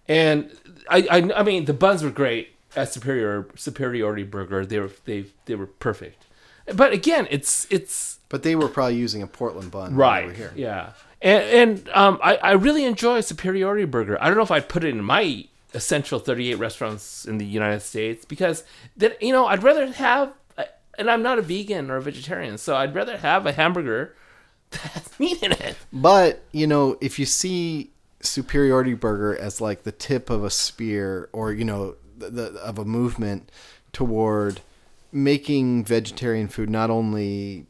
and 0.07 0.51
I, 0.89 1.07
I, 1.09 1.39
I 1.41 1.43
mean, 1.43 1.65
the 1.65 1.73
buns 1.73 2.03
were 2.03 2.09
great 2.09 2.56
at 2.75 2.91
Superior 2.93 3.47
Superiority 3.55 4.23
Burger. 4.23 4.65
They 4.65 4.79
were 4.79 4.91
they 5.05 5.25
they 5.45 5.55
were 5.55 5.67
perfect, 5.67 6.25
but 6.73 6.93
again, 6.93 7.27
it's 7.29 7.67
it's 7.69 8.19
But 8.29 8.43
they 8.43 8.55
were 8.55 8.67
probably 8.67 8.95
using 8.95 9.21
a 9.21 9.27
Portland 9.27 9.71
bun 9.71 9.95
right 9.95 10.35
here. 10.35 10.53
yeah 10.55 10.91
And, 11.21 11.43
and 11.43 11.89
um, 11.89 12.19
I, 12.23 12.35
I 12.37 12.51
really 12.53 12.85
enjoy 12.85 13.21
Superiority 13.21 13.85
Burger. 13.85 14.17
I 14.21 14.27
don't 14.27 14.37
know 14.37 14.43
if 14.43 14.51
I'd 14.51 14.69
put 14.69 14.83
it 14.83 14.89
in 14.89 15.03
my 15.03 15.45
essential 15.73 16.19
38 16.19 16.55
restaurants 16.55 17.25
in 17.25 17.37
the 17.37 17.45
United 17.45 17.81
States 17.81 18.25
because 18.25 18.63
that 18.95 19.21
you 19.21 19.31
know 19.31 19.47
I'd 19.47 19.63
rather 19.63 19.87
have 19.87 20.33
and 20.97 21.09
I'm 21.09 21.21
not 21.21 21.37
a 21.37 21.41
vegan 21.41 21.91
or 21.91 21.97
a 21.97 22.01
vegetarian, 22.01 22.57
so 22.57 22.75
I'd 22.75 22.95
rather 22.95 23.17
have 23.17 23.45
a 23.45 23.51
hamburger 23.51 24.15
that 24.71 24.81
has 24.81 25.19
meat 25.19 25.41
in 25.41 25.51
it. 25.51 25.75
But 25.93 26.43
you 26.51 26.67
know, 26.67 26.97
if 27.01 27.19
you 27.19 27.25
see 27.25 27.91
superiority 28.19 28.95
burger 28.95 29.37
as 29.37 29.61
like 29.61 29.83
the 29.83 29.91
tip 29.91 30.29
of 30.29 30.43
a 30.43 30.49
spear, 30.49 31.29
or 31.31 31.53
you 31.53 31.63
know, 31.63 31.95
the, 32.17 32.53
of 32.61 32.77
a 32.77 32.85
movement 32.85 33.51
toward 33.93 34.61
making 35.11 35.85
vegetarian 35.85 36.47
food 36.47 36.69
not 36.69 36.89
only 36.89 37.65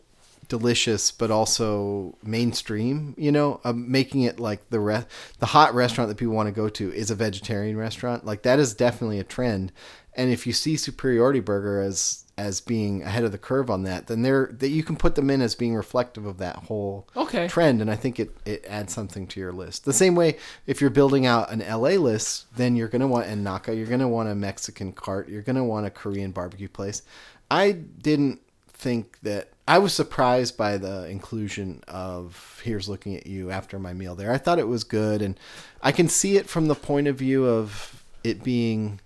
delicious 0.47 1.11
but 1.11 1.29
also 1.31 2.17
mainstream 2.23 3.13
you 3.17 3.31
know 3.31 3.59
uh, 3.63 3.73
making 3.73 4.21
it 4.21 4.39
like 4.39 4.69
the 4.69 4.79
re- 4.79 5.05
the 5.39 5.47
hot 5.47 5.73
restaurant 5.73 6.07
that 6.09 6.17
people 6.17 6.33
want 6.33 6.47
to 6.47 6.51
go 6.53 6.69
to 6.69 6.91
is 6.93 7.11
a 7.11 7.15
vegetarian 7.15 7.77
restaurant. 7.77 8.25
Like 8.25 8.43
that 8.43 8.59
is 8.59 8.73
definitely 8.73 9.19
a 9.19 9.23
trend. 9.23 9.71
And 10.15 10.31
if 10.31 10.47
you 10.47 10.53
see 10.53 10.77
superiority 10.77 11.39
burger 11.39 11.81
as 11.81 12.23
as 12.39 12.61
being 12.61 13.01
ahead 13.01 13.23
of 13.23 13.31
the 13.31 13.37
curve 13.37 13.67
on 13.71 13.81
that 13.83 14.05
then 14.05 14.21
they're 14.21 14.47
that 14.59 14.69
you 14.69 14.83
can 14.83 14.95
put 14.95 15.15
them 15.15 15.29
in 15.31 15.41
as 15.41 15.55
being 15.55 15.73
reflective 15.75 16.25
of 16.27 16.37
that 16.37 16.55
whole 16.55 17.07
Okay. 17.17 17.47
trend 17.47 17.81
and 17.81 17.89
i 17.89 17.95
think 17.95 18.19
it 18.19 18.29
it 18.45 18.63
adds 18.69 18.93
something 18.93 19.25
to 19.27 19.39
your 19.39 19.51
list. 19.51 19.85
The 19.85 19.93
same 19.93 20.13
way 20.13 20.37
if 20.67 20.79
you're 20.79 20.91
building 20.91 21.25
out 21.25 21.51
an 21.51 21.59
la 21.67 21.89
list 21.99 22.45
then 22.55 22.75
you're 22.75 22.89
going 22.89 23.01
to 23.01 23.07
want 23.07 23.25
a 23.27 23.35
naka 23.35 23.75
you're 23.75 23.87
going 23.87 24.01
to 24.01 24.07
want 24.07 24.29
a 24.29 24.35
mexican 24.35 24.93
cart 24.93 25.29
you're 25.29 25.41
going 25.41 25.55
to 25.55 25.63
want 25.63 25.87
a 25.87 25.89
korean 25.89 26.31
barbecue 26.31 26.67
place. 26.69 27.01
I 27.49 27.71
didn't 27.71 28.39
think 28.67 29.17
that 29.23 29.49
I 29.67 29.79
was 29.79 29.93
surprised 29.93 30.55
by 30.55 30.77
the 30.77 31.07
inclusion 31.09 31.83
of 31.87 32.61
"Here's 32.63 32.87
Looking 32.87 33.15
at 33.15 33.27
You" 33.27 33.51
after 33.51 33.77
my 33.77 33.93
meal 33.93 34.15
there. 34.15 34.31
I 34.31 34.37
thought 34.37 34.59
it 34.59 34.67
was 34.67 34.83
good, 34.83 35.21
and 35.21 35.37
I 35.81 35.91
can 35.91 36.07
see 36.07 36.37
it 36.37 36.47
from 36.49 36.67
the 36.67 36.75
point 36.75 37.07
of 37.07 37.17
view 37.17 37.45
of 37.45 38.03
it 38.23 38.43
being, 38.43 39.01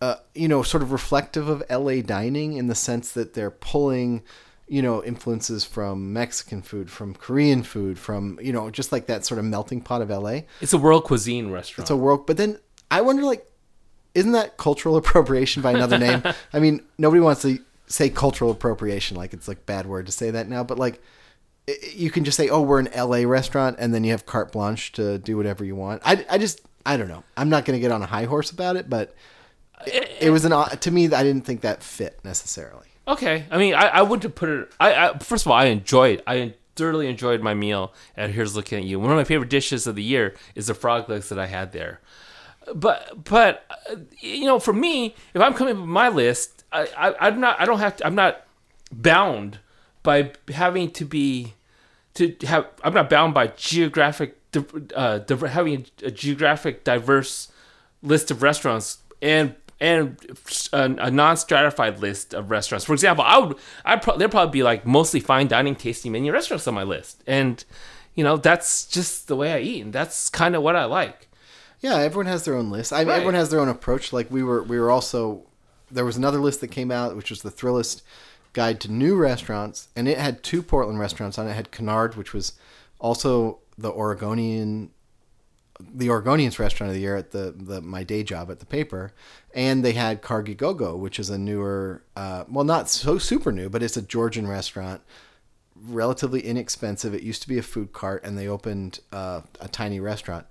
uh, 0.00 0.16
you 0.34 0.48
know, 0.48 0.62
sort 0.62 0.82
of 0.82 0.90
reflective 0.90 1.48
of 1.48 1.62
LA 1.70 2.02
dining 2.02 2.54
in 2.54 2.66
the 2.66 2.74
sense 2.74 3.12
that 3.12 3.34
they're 3.34 3.52
pulling, 3.52 4.22
you 4.66 4.82
know, 4.82 5.02
influences 5.04 5.64
from 5.64 6.12
Mexican 6.12 6.60
food, 6.60 6.90
from 6.90 7.14
Korean 7.14 7.62
food, 7.62 8.00
from 8.00 8.40
you 8.42 8.52
know, 8.52 8.68
just 8.68 8.90
like 8.90 9.06
that 9.06 9.24
sort 9.24 9.38
of 9.38 9.44
melting 9.44 9.80
pot 9.80 10.02
of 10.02 10.10
LA. 10.10 10.40
It's 10.60 10.72
a 10.72 10.78
world 10.78 11.04
cuisine 11.04 11.52
restaurant. 11.52 11.84
It's 11.84 11.90
a 11.90 11.96
world, 11.96 12.26
but 12.26 12.36
then 12.36 12.58
I 12.90 13.00
wonder, 13.00 13.22
like, 13.22 13.46
isn't 14.16 14.32
that 14.32 14.56
cultural 14.56 14.96
appropriation 15.02 15.62
by 15.62 15.70
another 15.70 15.98
name? 15.98 16.24
I 16.52 16.58
mean, 16.58 16.82
nobody 16.98 17.20
wants 17.20 17.42
to 17.42 17.60
say 17.86 18.08
cultural 18.08 18.50
appropriation 18.50 19.16
like 19.16 19.32
it's 19.32 19.48
like 19.48 19.66
bad 19.66 19.86
word 19.86 20.06
to 20.06 20.12
say 20.12 20.30
that 20.30 20.48
now, 20.48 20.64
but 20.64 20.78
like 20.78 21.02
you 21.94 22.10
can 22.10 22.24
just 22.24 22.36
say, 22.36 22.48
"Oh, 22.48 22.62
we're 22.62 22.80
an 22.80 22.88
LA 22.96 23.18
restaurant," 23.18 23.76
and 23.78 23.94
then 23.94 24.04
you 24.04 24.10
have 24.10 24.26
carte 24.26 24.52
blanche 24.52 24.92
to 24.92 25.18
do 25.18 25.36
whatever 25.36 25.64
you 25.64 25.76
want. 25.76 26.02
I, 26.04 26.24
I 26.28 26.38
just 26.38 26.60
I 26.84 26.96
don't 26.96 27.08
know. 27.08 27.24
I'm 27.36 27.48
not 27.48 27.64
going 27.64 27.76
to 27.76 27.80
get 27.80 27.92
on 27.92 28.02
a 28.02 28.06
high 28.06 28.24
horse 28.24 28.50
about 28.50 28.76
it, 28.76 28.90
but 28.90 29.14
it, 29.86 30.10
it 30.20 30.30
was 30.30 30.44
an 30.44 30.52
to 30.52 30.90
me. 30.90 31.06
I 31.06 31.22
didn't 31.22 31.42
think 31.42 31.60
that 31.60 31.82
fit 31.82 32.18
necessarily. 32.24 32.86
Okay, 33.06 33.44
I 33.50 33.58
mean, 33.58 33.74
I, 33.74 33.86
I 33.88 34.02
wouldn't 34.02 34.22
have 34.22 34.34
put 34.34 34.48
it. 34.48 34.72
I, 34.78 35.08
I 35.08 35.18
first 35.18 35.46
of 35.46 35.52
all, 35.52 35.58
I 35.58 35.66
enjoyed. 35.66 36.22
I 36.26 36.54
thoroughly 36.74 37.08
enjoyed 37.08 37.42
my 37.42 37.54
meal 37.54 37.92
at 38.16 38.30
Here's 38.30 38.56
Looking 38.56 38.78
at 38.78 38.84
You. 38.84 38.98
One 38.98 39.10
of 39.10 39.16
my 39.16 39.24
favorite 39.24 39.50
dishes 39.50 39.86
of 39.86 39.94
the 39.94 40.02
year 40.02 40.34
is 40.54 40.66
the 40.66 40.74
frog 40.74 41.08
legs 41.08 41.28
that 41.28 41.38
I 41.38 41.46
had 41.46 41.72
there. 41.72 42.00
But 42.74 43.24
but 43.24 43.64
uh, 43.90 43.96
you 44.20 44.46
know, 44.46 44.58
for 44.58 44.72
me, 44.72 45.14
if 45.34 45.42
I'm 45.42 45.54
coming 45.54 45.74
up 45.74 45.80
with 45.80 45.88
my 45.88 46.08
list, 46.08 46.61
I, 46.72 46.88
I 46.96 47.14
I'm 47.28 47.40
not. 47.40 47.60
I 47.60 47.64
don't 47.64 47.78
have 47.78 47.96
to. 47.98 48.06
I'm 48.06 48.14
not 48.14 48.46
bound 48.90 49.58
by 50.02 50.32
having 50.52 50.90
to 50.92 51.04
be 51.04 51.54
to 52.14 52.34
have. 52.46 52.66
I'm 52.82 52.94
not 52.94 53.08
bound 53.10 53.34
by 53.34 53.48
geographic 53.48 54.36
uh, 54.94 55.20
having 55.48 55.86
a 56.02 56.10
geographic 56.10 56.84
diverse 56.84 57.50
list 58.02 58.30
of 58.30 58.42
restaurants 58.42 58.98
and 59.20 59.54
and 59.80 60.16
a, 60.72 60.82
a 60.98 61.10
non-stratified 61.10 61.98
list 62.00 62.34
of 62.34 62.50
restaurants. 62.50 62.84
For 62.84 62.92
example, 62.92 63.24
I 63.26 63.38
would 63.38 63.56
I 63.84 63.96
pro- 63.96 64.16
there'd 64.16 64.30
probably 64.30 64.52
be 64.52 64.62
like 64.62 64.86
mostly 64.86 65.20
fine 65.20 65.48
dining, 65.48 65.74
tasty 65.74 66.08
menu 66.10 66.32
restaurants 66.32 66.66
on 66.68 66.74
my 66.74 66.82
list, 66.84 67.22
and 67.26 67.64
you 68.14 68.22
know 68.24 68.36
that's 68.36 68.86
just 68.86 69.28
the 69.28 69.36
way 69.36 69.52
I 69.52 69.58
eat, 69.60 69.80
and 69.82 69.92
that's 69.92 70.28
kind 70.28 70.54
of 70.54 70.62
what 70.62 70.76
I 70.76 70.84
like. 70.84 71.28
Yeah, 71.80 71.96
everyone 71.96 72.26
has 72.26 72.44
their 72.44 72.54
own 72.54 72.70
list. 72.70 72.92
I 72.92 72.98
mean, 73.00 73.08
Right. 73.08 73.14
everyone 73.16 73.34
has 73.34 73.50
their 73.50 73.58
own 73.58 73.68
approach. 73.68 74.12
Like 74.12 74.30
we 74.30 74.44
were, 74.44 74.62
we 74.62 74.78
were 74.78 74.88
also 74.90 75.42
there 75.92 76.04
was 76.04 76.16
another 76.16 76.40
list 76.40 76.60
that 76.60 76.68
came 76.68 76.90
out, 76.90 77.14
which 77.16 77.30
was 77.30 77.42
the 77.42 77.50
Thrillist 77.50 78.02
Guide 78.52 78.80
to 78.80 78.90
New 78.90 79.16
Restaurants, 79.16 79.88
and 79.94 80.08
it 80.08 80.18
had 80.18 80.42
two 80.42 80.62
Portland 80.62 80.98
restaurants 80.98 81.38
on 81.38 81.46
it. 81.46 81.50
It 81.50 81.54
had 81.54 81.70
Canard, 81.70 82.16
which 82.16 82.32
was 82.32 82.54
also 82.98 83.58
the 83.78 83.90
Oregonian, 83.90 84.90
the 85.80 86.08
Oregonians 86.08 86.58
restaurant 86.58 86.90
of 86.90 86.94
the 86.94 87.00
year 87.00 87.16
at 87.16 87.30
the, 87.30 87.54
the 87.56 87.80
my 87.80 88.04
day 88.04 88.22
job 88.22 88.50
at 88.50 88.60
the 88.60 88.66
paper, 88.66 89.12
and 89.54 89.84
they 89.84 89.92
had 89.92 90.22
Kargi 90.22 90.56
Gogo, 90.56 90.96
which 90.96 91.18
is 91.18 91.30
a 91.30 91.38
newer, 91.38 92.02
uh, 92.16 92.44
well, 92.48 92.64
not 92.64 92.88
so 92.88 93.18
super 93.18 93.52
new, 93.52 93.68
but 93.68 93.82
it's 93.82 93.96
a 93.96 94.02
Georgian 94.02 94.46
restaurant 94.46 95.02
relatively 95.74 96.40
inexpensive. 96.40 97.14
It 97.14 97.22
used 97.22 97.42
to 97.42 97.48
be 97.48 97.58
a 97.58 97.62
food 97.62 97.92
cart, 97.92 98.22
and 98.24 98.38
they 98.38 98.48
opened 98.48 99.00
uh, 99.12 99.42
a 99.60 99.68
tiny 99.68 100.00
restaurant. 100.00 100.46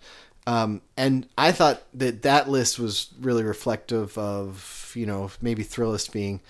Um, 0.47 0.81
and 0.97 1.27
I 1.37 1.51
thought 1.51 1.83
that 1.93 2.23
that 2.23 2.49
list 2.49 2.79
was 2.79 3.09
really 3.19 3.43
reflective 3.43 4.17
of 4.17 4.91
you 4.95 5.05
know 5.05 5.29
maybe 5.41 5.63
Thrillist 5.63 6.11
being 6.11 6.41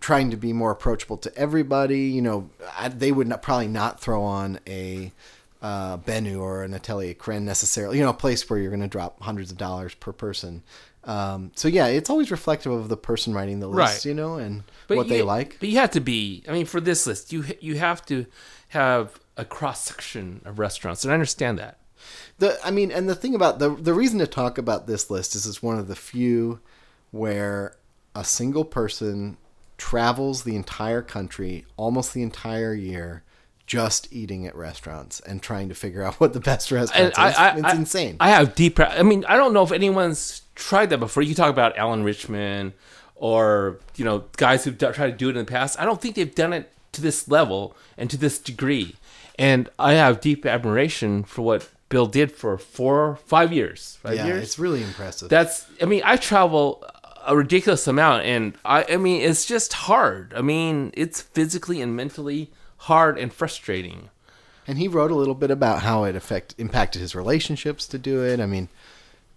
trying 0.00 0.30
to 0.30 0.36
be 0.36 0.52
more 0.52 0.70
approachable 0.70 1.16
to 1.18 1.36
everybody. 1.36 2.00
You 2.02 2.22
know, 2.22 2.50
I, 2.78 2.88
they 2.88 3.12
would 3.12 3.26
not, 3.28 3.42
probably 3.42 3.68
not 3.68 4.00
throw 4.00 4.22
on 4.22 4.58
a 4.66 5.12
uh, 5.60 5.98
Benu 5.98 6.40
or 6.40 6.62
an 6.62 6.74
Atelier 6.74 7.14
Crenn 7.14 7.42
necessarily. 7.42 7.98
You 7.98 8.04
know, 8.04 8.10
a 8.10 8.14
place 8.14 8.48
where 8.48 8.58
you're 8.58 8.70
going 8.70 8.80
to 8.82 8.88
drop 8.88 9.22
hundreds 9.22 9.50
of 9.50 9.58
dollars 9.58 9.94
per 9.94 10.12
person. 10.12 10.62
Um, 11.04 11.50
so 11.56 11.68
yeah, 11.68 11.86
it's 11.88 12.10
always 12.10 12.30
reflective 12.30 12.70
of 12.72 12.88
the 12.88 12.96
person 12.96 13.34
writing 13.34 13.60
the 13.60 13.66
list, 13.66 13.78
Right. 13.78 14.04
you 14.04 14.14
know, 14.14 14.36
and 14.36 14.62
But 14.86 14.96
what 14.96 15.06
you, 15.08 15.14
they 15.14 15.22
like. 15.22 15.56
But 15.58 15.68
you 15.68 15.78
have 15.78 15.90
to 15.92 16.00
be. 16.00 16.44
I 16.48 16.52
mean, 16.52 16.64
for 16.66 16.80
this 16.80 17.06
list, 17.06 17.32
you 17.32 17.44
you 17.60 17.76
have 17.76 18.04
to 18.06 18.26
have 18.68 19.18
a 19.36 19.44
cross 19.44 19.84
section 19.84 20.42
of 20.44 20.58
restaurants, 20.58 21.02
and 21.04 21.10
I 21.10 21.14
understand 21.14 21.58
that. 21.58 21.78
The 22.38 22.58
I 22.64 22.70
mean, 22.70 22.90
and 22.90 23.08
the 23.08 23.14
thing 23.14 23.34
about 23.34 23.58
the 23.58 23.70
the 23.70 23.94
reason 23.94 24.18
to 24.18 24.26
talk 24.26 24.58
about 24.58 24.86
this 24.86 25.10
list 25.10 25.34
is 25.34 25.46
it's 25.46 25.62
one 25.62 25.78
of 25.78 25.88
the 25.88 25.96
few 25.96 26.60
where 27.10 27.76
a 28.14 28.24
single 28.24 28.64
person 28.64 29.36
travels 29.78 30.44
the 30.44 30.54
entire 30.54 31.02
country 31.02 31.64
almost 31.76 32.14
the 32.14 32.22
entire 32.22 32.74
year 32.74 33.24
just 33.66 34.12
eating 34.12 34.46
at 34.46 34.54
restaurants 34.54 35.18
and 35.20 35.42
trying 35.42 35.68
to 35.68 35.74
figure 35.74 36.02
out 36.02 36.14
what 36.20 36.32
the 36.32 36.40
best 36.40 36.70
restaurants 36.70 37.18
I, 37.18 37.30
is. 37.30 37.36
I, 37.36 37.56
it's 37.56 37.64
I- 37.64 37.74
insane. 37.74 38.16
I 38.20 38.30
have 38.30 38.54
deep. 38.54 38.78
I 38.80 39.02
mean, 39.02 39.24
I 39.26 39.36
don't 39.36 39.52
know 39.52 39.62
if 39.62 39.72
anyone's 39.72 40.42
tried 40.54 40.90
that 40.90 40.98
before. 40.98 41.22
You 41.22 41.34
talk 41.34 41.50
about 41.50 41.76
Alan 41.76 42.04
Richman 42.04 42.74
or 43.16 43.78
you 43.96 44.04
know 44.04 44.24
guys 44.36 44.64
who've 44.64 44.76
tried 44.76 44.96
to 44.96 45.12
do 45.12 45.28
it 45.28 45.36
in 45.36 45.44
the 45.44 45.50
past. 45.50 45.78
I 45.80 45.84
don't 45.84 46.00
think 46.00 46.16
they've 46.16 46.34
done 46.34 46.52
it 46.52 46.72
to 46.92 47.00
this 47.00 47.28
level 47.28 47.76
and 47.96 48.10
to 48.10 48.16
this 48.16 48.38
degree. 48.38 48.96
And 49.38 49.70
I 49.78 49.94
have 49.94 50.20
deep 50.20 50.44
admiration 50.44 51.24
for 51.24 51.42
what 51.42 51.70
Bill 51.92 52.06
did 52.06 52.32
for 52.32 52.58
four, 52.58 53.18
five 53.26 53.52
years. 53.52 53.98
Five 54.02 54.16
yeah, 54.16 54.26
years. 54.26 54.42
it's 54.42 54.58
really 54.58 54.82
impressive. 54.82 55.28
That's. 55.28 55.66
I 55.80 55.84
mean, 55.84 56.02
I 56.04 56.16
travel 56.16 56.84
a 57.26 57.36
ridiculous 57.36 57.86
amount, 57.86 58.24
and 58.24 58.54
I. 58.64 58.84
I 58.88 58.96
mean, 58.96 59.20
it's 59.20 59.44
just 59.44 59.72
hard. 59.74 60.32
I 60.34 60.40
mean, 60.42 60.90
it's 60.94 61.20
physically 61.20 61.80
and 61.82 61.94
mentally 61.94 62.50
hard 62.78 63.18
and 63.18 63.32
frustrating. 63.32 64.08
and 64.66 64.78
he 64.78 64.88
wrote 64.88 65.10
a 65.10 65.14
little 65.14 65.34
bit 65.34 65.50
about 65.50 65.82
how 65.82 66.04
it 66.04 66.16
affect 66.16 66.54
impacted 66.58 67.00
his 67.02 67.14
relationships 67.14 67.86
to 67.88 67.98
do 67.98 68.24
it. 68.24 68.40
I 68.40 68.46
mean, 68.46 68.68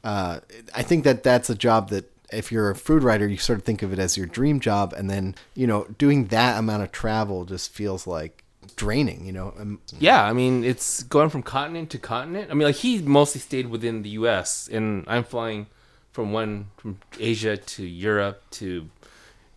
uh, 0.03 0.39
I 0.73 0.81
think 0.81 1.03
that 1.03 1.23
that's 1.23 1.49
a 1.49 1.55
job 1.55 1.89
that 1.89 2.09
if 2.31 2.51
you're 2.51 2.69
a 2.69 2.75
food 2.75 3.03
writer, 3.03 3.27
you 3.27 3.37
sort 3.37 3.59
of 3.59 3.65
think 3.65 3.83
of 3.83 3.91
it 3.91 3.99
as 3.99 4.17
your 4.17 4.27
dream 4.27 4.59
job, 4.59 4.93
and 4.93 5.09
then 5.09 5.35
you 5.55 5.67
know 5.67 5.87
doing 5.97 6.27
that 6.27 6.57
amount 6.57 6.83
of 6.83 6.91
travel 6.93 7.43
just 7.43 7.73
feels 7.73 8.07
like 8.07 8.44
draining. 8.75 9.25
You 9.25 9.31
know, 9.33 9.53
Um, 9.59 9.79
Yeah, 9.99 10.23
I 10.23 10.33
mean, 10.33 10.63
it's 10.63 11.03
going 11.03 11.29
from 11.29 11.43
continent 11.43 11.89
to 11.91 11.97
continent. 11.99 12.49
I 12.51 12.53
mean, 12.53 12.67
like 12.67 12.75
he 12.77 13.01
mostly 13.01 13.41
stayed 13.41 13.67
within 13.69 14.01
the 14.03 14.09
U.S. 14.21 14.69
and 14.71 15.03
I'm 15.07 15.23
flying 15.23 15.67
from 16.11 16.31
one 16.31 16.67
from 16.77 16.97
Asia 17.19 17.57
to 17.57 17.83
Europe 17.85 18.41
to 18.51 18.89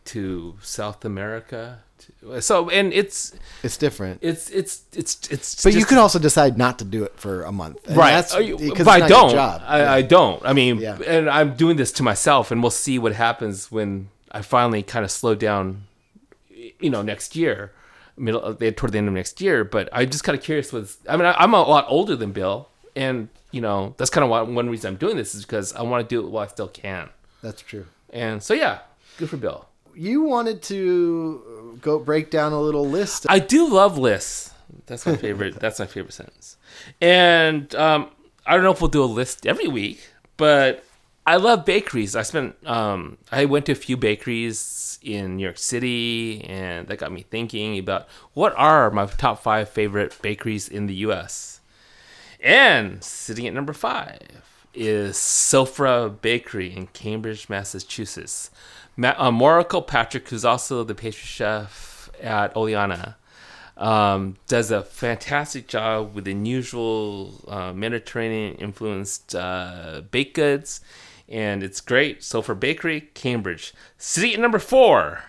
to 0.07 0.57
South 0.62 1.05
America. 1.05 1.81
To, 1.99 2.40
so, 2.40 2.71
and 2.71 2.92
it's 2.92 3.35
it's 3.62 3.77
different. 3.77 4.21
it's 4.23 4.49
it's 4.51 4.83
it's 4.94 5.18
it's. 5.31 5.62
but 5.62 5.73
you 5.73 5.81
just- 5.81 5.88
could 5.88 5.99
also 5.99 6.18
decide 6.18 6.57
not 6.57 6.79
to 6.79 6.85
do 6.85 7.05
it 7.05 7.12
for 7.16 7.42
a 7.42 7.53
month, 7.53 7.79
and 7.88 7.97
right? 7.97 8.12
That's, 8.12 8.35
you- 8.37 8.57
because 8.57 8.85
but 8.87 9.03
I 9.03 9.05
it's 9.07 9.11
not 9.11 9.31
your 9.31 9.37
don't. 9.37 9.62
I, 9.62 9.79
Yeah. 9.79 9.92
I 9.99 10.03
don't. 10.03 10.42
I 10.44 10.53
mean, 10.53 10.79
Yeah. 10.79 10.99
and 11.07 11.29
I'm 11.29 11.55
doing 11.57 11.77
this 11.77 11.92
to 11.92 12.03
myself, 12.03 12.51
and 12.51 12.62
we'll 12.62 12.71
see 12.87 12.99
what 12.99 13.12
happens 13.14 13.71
when 13.73 14.09
I 14.31 14.42
finally 14.42 14.83
kind 14.83 15.05
of 15.05 15.11
slow 15.11 15.35
down. 15.35 15.85
You 16.81 16.90
know, 16.90 17.03
next 17.03 17.35
year, 17.35 17.73
middle 18.18 18.44
uh, 18.44 18.70
toward 18.76 18.92
the 18.92 18.98
end 18.98 19.09
of 19.09 19.14
next 19.14 19.40
year. 19.40 19.64
But 19.64 19.88
I'm 19.92 20.11
just 20.11 20.24
kind 20.24 20.37
of 20.37 20.44
curious. 20.44 20.72
Was 20.72 20.98
I 21.09 21.16
mean, 21.16 21.26
I, 21.26 21.33
I'm 21.33 21.54
a 21.54 21.62
lot 21.62 21.87
older 21.88 22.16
than 22.16 22.33
Bill, 22.33 22.68
and 22.96 23.28
you 23.50 23.61
know 23.61 23.94
that's 23.96 24.11
kind 24.11 24.24
of 24.24 24.31
why, 24.31 24.42
one 24.42 24.68
reason 24.68 24.94
I'm 24.94 24.98
doing 24.98 25.16
this 25.16 25.35
is 25.35 25.44
because 25.44 25.72
I 25.74 25.83
want 25.83 26.09
to 26.09 26.14
do 26.14 26.24
it 26.24 26.31
while 26.31 26.44
I 26.44 26.48
still 26.48 26.68
can. 26.68 27.11
that's 27.42 27.62
true. 27.62 27.87
And 28.11 28.42
so 28.42 28.54
yeah, 28.54 28.81
good 29.18 29.31
for 29.31 29.37
Bill. 29.37 29.66
You 29.94 30.22
wanted 30.22 30.62
to 30.64 31.78
go 31.83 31.98
break 31.98 32.31
down 32.31 32.52
a 32.52 32.61
little 32.61 32.87
list. 32.87 33.26
I 33.28 33.38
do 33.40 33.68
love 33.68 33.98
lists. 33.98 34.52
That's 34.87 35.04
my 35.07 35.16
favorite. 35.16 35.54
that's 35.61 35.78
my 35.78 35.87
favorite 35.87 36.12
sentence. 36.12 36.57
And 37.00 37.74
um, 37.74 38.11
I 38.46 38.54
don't 38.54 38.62
know 38.62 38.70
if 38.70 38.81
we'll 38.81 38.90
do 38.90 39.02
a 39.02 39.07
list 39.07 39.46
every 39.46 39.66
week, 39.68 40.00
but 40.37 40.85
I 41.26 41.37
love 41.37 41.64
bakeries. 41.66 42.16
I 42.16 42.22
spent. 42.22 42.57
Um, 42.66 43.18
I 43.31 43.44
went 43.44 43.66
to 43.66 43.72
a 43.72 43.74
few 43.74 43.96
bakeries 43.96 44.57
in 45.02 45.37
New 45.37 45.42
York 45.42 45.58
City, 45.58 46.44
and 46.44 46.88
that 46.88 46.98
got 46.98 47.12
me 47.12 47.22
thinking 47.22 47.78
about 47.78 48.08
what 48.34 48.54
are 48.56 48.90
my 48.90 49.06
top 49.06 49.42
five 49.42 49.68
favorite 49.68 50.16
bakeries 50.22 50.68
in 50.68 50.87
the 50.87 50.94
U.S. 50.94 51.61
And 52.40 53.02
sitting 53.02 53.46
at 53.46 53.54
number 53.54 53.72
five 53.72 54.20
is 54.74 55.16
Sofra 55.16 56.20
Bakery 56.20 56.74
in 56.74 56.87
Cambridge, 56.88 57.48
Massachusetts. 57.48 58.50
Ma- 58.96 59.14
uh, 59.16 59.30
Maura 59.30 59.64
Kilpatrick, 59.64 60.28
who's 60.28 60.44
also 60.44 60.84
the 60.84 60.94
pastry 60.94 61.26
chef 61.26 62.11
at 62.20 62.54
Oleana, 62.54 63.16
um, 63.76 64.37
does 64.48 64.70
a 64.70 64.82
fantastic 64.82 65.68
job 65.68 66.14
with 66.14 66.26
unusual 66.26 67.44
uh, 67.48 67.72
Mediterranean 67.72 68.56
influenced 68.56 69.34
uh, 69.34 70.02
baked 70.11 70.34
goods, 70.34 70.80
and 71.28 71.62
it's 71.62 71.80
great. 71.80 72.20
Sofra 72.20 72.58
Bakery, 72.58 73.02
Cambridge. 73.14 73.74
City 73.96 74.34
at 74.34 74.40
number 74.40 74.58
four, 74.58 75.22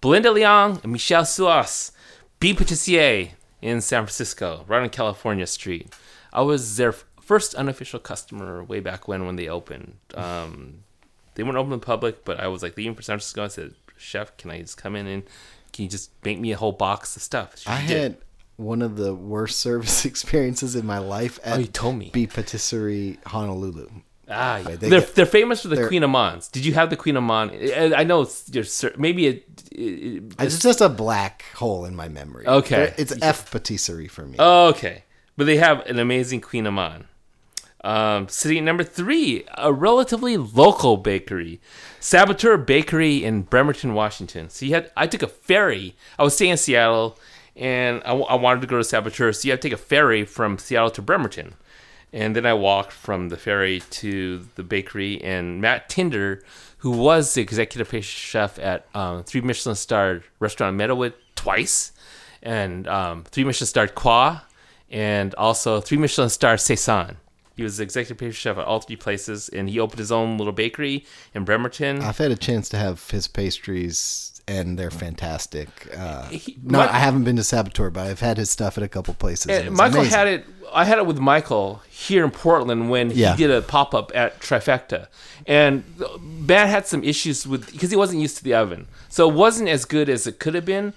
Belinda 0.00 0.30
Leong 0.30 0.82
and 0.82 0.92
Michel 0.92 1.24
Suas, 1.24 1.92
B. 2.40 2.54
Patisserie 2.54 3.32
in 3.62 3.80
San 3.80 4.02
Francisco, 4.04 4.64
right 4.68 4.82
on 4.82 4.90
California 4.90 5.46
Street. 5.46 5.92
I 6.32 6.42
was 6.42 6.76
their 6.76 6.92
first 6.92 7.54
unofficial 7.54 8.00
customer 8.00 8.62
way 8.62 8.80
back 8.80 9.08
when 9.08 9.24
when 9.26 9.36
they 9.36 9.48
opened. 9.48 9.96
Um, 10.14 10.82
they 11.34 11.42
weren't 11.42 11.56
open 11.56 11.70
to 11.70 11.76
the 11.78 11.86
public, 11.86 12.24
but 12.24 12.38
I 12.40 12.48
was 12.48 12.62
like 12.62 12.76
leaving 12.76 12.94
for 12.94 13.02
San 13.02 13.14
Francisco. 13.14 13.44
I 13.44 13.48
said, 13.48 13.74
"Chef, 13.96 14.36
can 14.36 14.50
I 14.50 14.60
just 14.60 14.76
come 14.76 14.94
in 14.96 15.06
and 15.06 15.22
can 15.72 15.84
you 15.84 15.88
just 15.88 16.10
make 16.24 16.38
me 16.38 16.52
a 16.52 16.56
whole 16.56 16.72
box 16.72 17.16
of 17.16 17.22
stuff?" 17.22 17.58
She 17.58 17.68
I 17.68 17.86
did. 17.86 18.02
had 18.02 18.16
one 18.56 18.82
of 18.82 18.96
the 18.96 19.14
worst 19.14 19.58
service 19.66 20.04
experiences 20.04 20.76
in 20.76 20.84
my 20.86 20.98
life 20.98 21.38
at 21.42 21.56
Oh, 21.56 21.60
you 21.60 21.66
told 21.66 21.96
me. 21.96 22.10
B 22.12 22.26
Patisserie 22.26 23.18
Honolulu. 23.26 23.88
Ah, 24.28 24.60
they 24.64 24.76
they're 24.76 25.00
get- 25.00 25.14
they're 25.14 25.26
famous 25.26 25.62
for 25.62 25.68
the 25.68 25.76
they're- 25.76 25.88
kouign-amanns. 25.90 26.50
Did 26.50 26.64
you 26.64 26.72
have 26.74 26.88
the 26.90 26.96
kouign-amann? 26.96 27.94
I 27.94 28.00
I 28.00 28.04
know 28.04 28.22
it's 28.22 28.50
maybe 28.96 29.26
it. 29.26 29.44
it, 29.72 30.22
It's 30.38 30.58
just 30.60 30.80
a 30.80 30.88
black 30.88 31.44
hole 31.56 31.84
in 31.84 31.94
my 31.94 32.08
memory. 32.08 32.46
Okay. 32.46 32.76
They're- 32.76 32.94
It's 32.96 33.14
F 33.22 33.50
Patisserie 33.50 34.08
for 34.08 34.24
me. 34.26 34.36
Okay, 34.38 35.04
but 35.36 35.44
they 35.46 35.56
have 35.58 35.84
an 35.86 35.98
amazing 35.98 36.40
kouign-amann. 36.40 37.04
Um, 37.82 38.28
at 38.30 38.64
number 38.64 38.82
three, 38.82 39.44
a 39.58 39.70
relatively 39.70 40.38
local 40.38 40.96
bakery, 40.96 41.60
Saboteur 42.00 42.56
Bakery 42.56 43.22
in 43.22 43.42
Bremerton, 43.42 43.92
Washington. 43.92 44.48
So 44.48 44.64
you 44.64 44.72
had, 44.74 44.90
I 44.96 45.06
took 45.06 45.22
a 45.22 45.26
ferry. 45.28 45.94
I 46.18 46.22
was 46.24 46.34
staying 46.34 46.52
in 46.52 46.56
Seattle, 46.56 47.18
and 47.54 48.00
I 48.06 48.36
wanted 48.36 48.62
to 48.62 48.66
go 48.66 48.78
to 48.78 48.84
Saboteur, 48.84 49.32
so 49.34 49.44
you 49.46 49.52
had 49.52 49.60
to 49.60 49.68
take 49.68 49.74
a 49.78 49.82
ferry 49.82 50.24
from 50.24 50.56
Seattle 50.56 50.88
to 50.92 51.02
Bremerton, 51.02 51.56
and 52.14 52.36
then 52.36 52.46
I 52.46 52.54
walked 52.54 52.92
from 52.92 53.28
the 53.28 53.36
ferry 53.36 53.82
to 53.90 54.46
the 54.54 54.62
bakery. 54.62 55.20
And 55.22 55.60
Matt 55.60 55.88
Tinder, 55.88 56.44
who 56.78 56.92
was 56.92 57.34
the 57.34 57.42
executive 57.42 58.04
chef 58.04 58.56
at 58.60 58.86
um, 58.94 59.24
three 59.24 59.40
Michelin 59.40 59.74
starred 59.74 60.22
restaurant 60.38 60.78
Meadowood 60.78 61.14
twice, 61.34 61.90
and 62.40 62.86
um, 62.86 63.24
three 63.24 63.42
Michelin 63.42 63.66
starred 63.66 63.96
Coi, 63.96 64.38
and 64.90 65.34
also 65.34 65.80
three 65.80 65.98
Michelin 65.98 66.30
star 66.30 66.56
Saison. 66.56 67.16
He 67.56 67.64
was 67.64 67.78
the 67.78 67.82
executive 67.82 68.18
pastry 68.18 68.32
chef 68.32 68.58
at 68.58 68.64
all 68.64 68.80
three 68.80 68.96
places, 68.96 69.48
and 69.48 69.68
he 69.68 69.80
opened 69.80 69.98
his 69.98 70.12
own 70.12 70.38
little 70.38 70.52
bakery 70.52 71.06
in 71.34 71.44
Bremerton. 71.44 72.00
I've 72.00 72.18
had 72.18 72.30
a 72.30 72.36
chance 72.36 72.68
to 72.68 72.76
have 72.76 73.10
his 73.10 73.26
pastries, 73.26 74.33
and 74.46 74.78
they're 74.78 74.90
fantastic. 74.90 75.68
Uh, 75.96 76.24
He- 76.28 76.56
no, 76.62 76.78
my- 76.78 76.88
I 76.92 76.98
haven't 76.98 77.24
been 77.24 77.36
to 77.36 77.44
Saboteur, 77.44 77.90
but 77.90 78.06
I've 78.06 78.20
had 78.20 78.36
his 78.36 78.50
stuff 78.50 78.76
at 78.76 78.84
a 78.84 78.88
couple 78.88 79.14
places. 79.14 79.46
Michael 79.70 80.00
amazing. 80.00 80.18
had 80.18 80.28
it. 80.28 80.46
I 80.72 80.84
had 80.84 80.98
it 80.98 81.06
with 81.06 81.18
Michael 81.18 81.82
here 81.88 82.24
in 82.24 82.30
Portland 82.30 82.90
when 82.90 83.10
Yeah. 83.10 83.36
he 83.36 83.42
did 83.46 83.50
a 83.50 83.62
pop 83.62 83.94
up 83.94 84.10
at 84.14 84.40
Trifecta, 84.40 85.06
and 85.46 85.84
Matt 86.20 86.68
had 86.68 86.86
some 86.86 87.04
issues 87.04 87.46
with 87.46 87.70
because 87.72 87.90
he 87.90 87.96
wasn't 87.96 88.20
used 88.20 88.36
to 88.38 88.44
the 88.44 88.54
oven, 88.54 88.86
so 89.08 89.28
it 89.30 89.34
wasn't 89.34 89.68
as 89.68 89.84
good 89.84 90.08
as 90.08 90.26
it 90.26 90.38
could 90.40 90.54
have 90.54 90.64
been. 90.64 90.92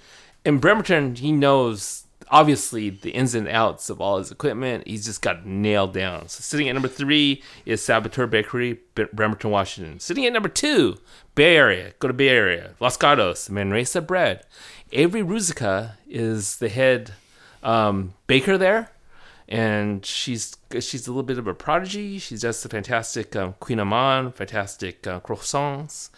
In 0.46 0.58
Bremerton, 0.58 1.16
he 1.16 1.32
knows 1.32 2.04
obviously 2.30 2.90
the 2.90 3.12
ins 3.12 3.36
and 3.36 3.48
outs 3.48 3.90
of 3.90 4.02
all 4.02 4.18
his 4.18 4.32
equipment. 4.32 4.88
He's 4.88 5.06
just 5.06 5.22
got 5.22 5.46
nailed 5.46 5.94
down. 5.94 6.28
So 6.28 6.42
sitting 6.42 6.70
at 6.70 6.74
number 6.74 6.88
three 6.88 7.42
is 7.66 7.82
Saboteur 7.82 8.28
Bakery, 8.28 8.80
Bre- 8.96 9.04
Bremerton, 9.14 9.52
Washington. 9.52 10.00
Sitting 10.00 10.26
at 10.26 10.34
number 10.34 10.50
two, 10.50 10.98
Bay 11.36 11.56
Area. 11.56 11.94
Go 12.00 12.08
to 12.08 12.14
Bay 12.14 12.30
Area. 12.30 12.74
Los 12.80 12.98
Gatos, 12.98 13.50
Manresa 13.50 14.02
Bread. 14.02 14.46
Avery 14.92 15.22
Ruzicka 15.22 15.94
is 16.08 16.58
the 16.58 16.70
head 16.70 17.14
um, 17.64 18.14
baker 18.28 18.58
there, 18.58 18.92
and 19.48 20.06
she's 20.06 20.58
she's 20.80 21.08
a 21.08 21.12
little 21.12 21.24
bit 21.24 21.38
of 21.38 21.48
a 21.48 21.54
prodigy. 21.54 22.20
She 22.20 22.36
does 22.38 22.62
the 22.62 22.70
fantastic 22.70 23.36
um, 23.36 23.54
kouign-amann, 23.62 24.34
fantastic 24.34 25.08
uh, 25.08 25.20
croissants. 25.22 26.10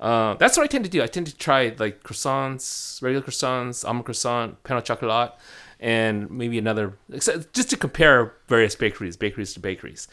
Uh, 0.00 0.34
that's 0.34 0.56
what 0.56 0.64
I 0.64 0.66
tend 0.68 0.84
to 0.84 0.90
do. 0.90 1.02
I 1.02 1.06
tend 1.06 1.26
to 1.26 1.36
try 1.36 1.74
like 1.78 2.02
croissants, 2.02 3.02
regular 3.02 3.24
croissants, 3.24 3.84
almond 3.86 4.06
croissant, 4.06 4.62
pain 4.64 4.76
au 4.76 4.80
chocolat, 4.80 5.32
and 5.80 6.30
maybe 6.30 6.58
another, 6.58 6.96
just 7.10 7.70
to 7.70 7.76
compare 7.76 8.34
various 8.48 8.74
bakeries, 8.74 9.16
bakeries 9.16 9.52
to 9.54 9.60
bakeries. 9.60 10.08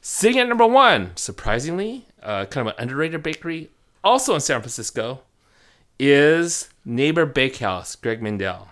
Sitting 0.00 0.38
at 0.38 0.48
number 0.48 0.66
one, 0.66 1.12
surprisingly, 1.16 2.06
uh, 2.22 2.44
kind 2.46 2.68
of 2.68 2.74
an 2.74 2.82
underrated 2.82 3.22
bakery, 3.22 3.70
also 4.02 4.34
in 4.34 4.40
San 4.40 4.60
Francisco, 4.60 5.20
is 5.98 6.68
Neighbor 6.84 7.26
Bakehouse, 7.26 7.96
Greg 7.96 8.20
Mindel. 8.20 8.68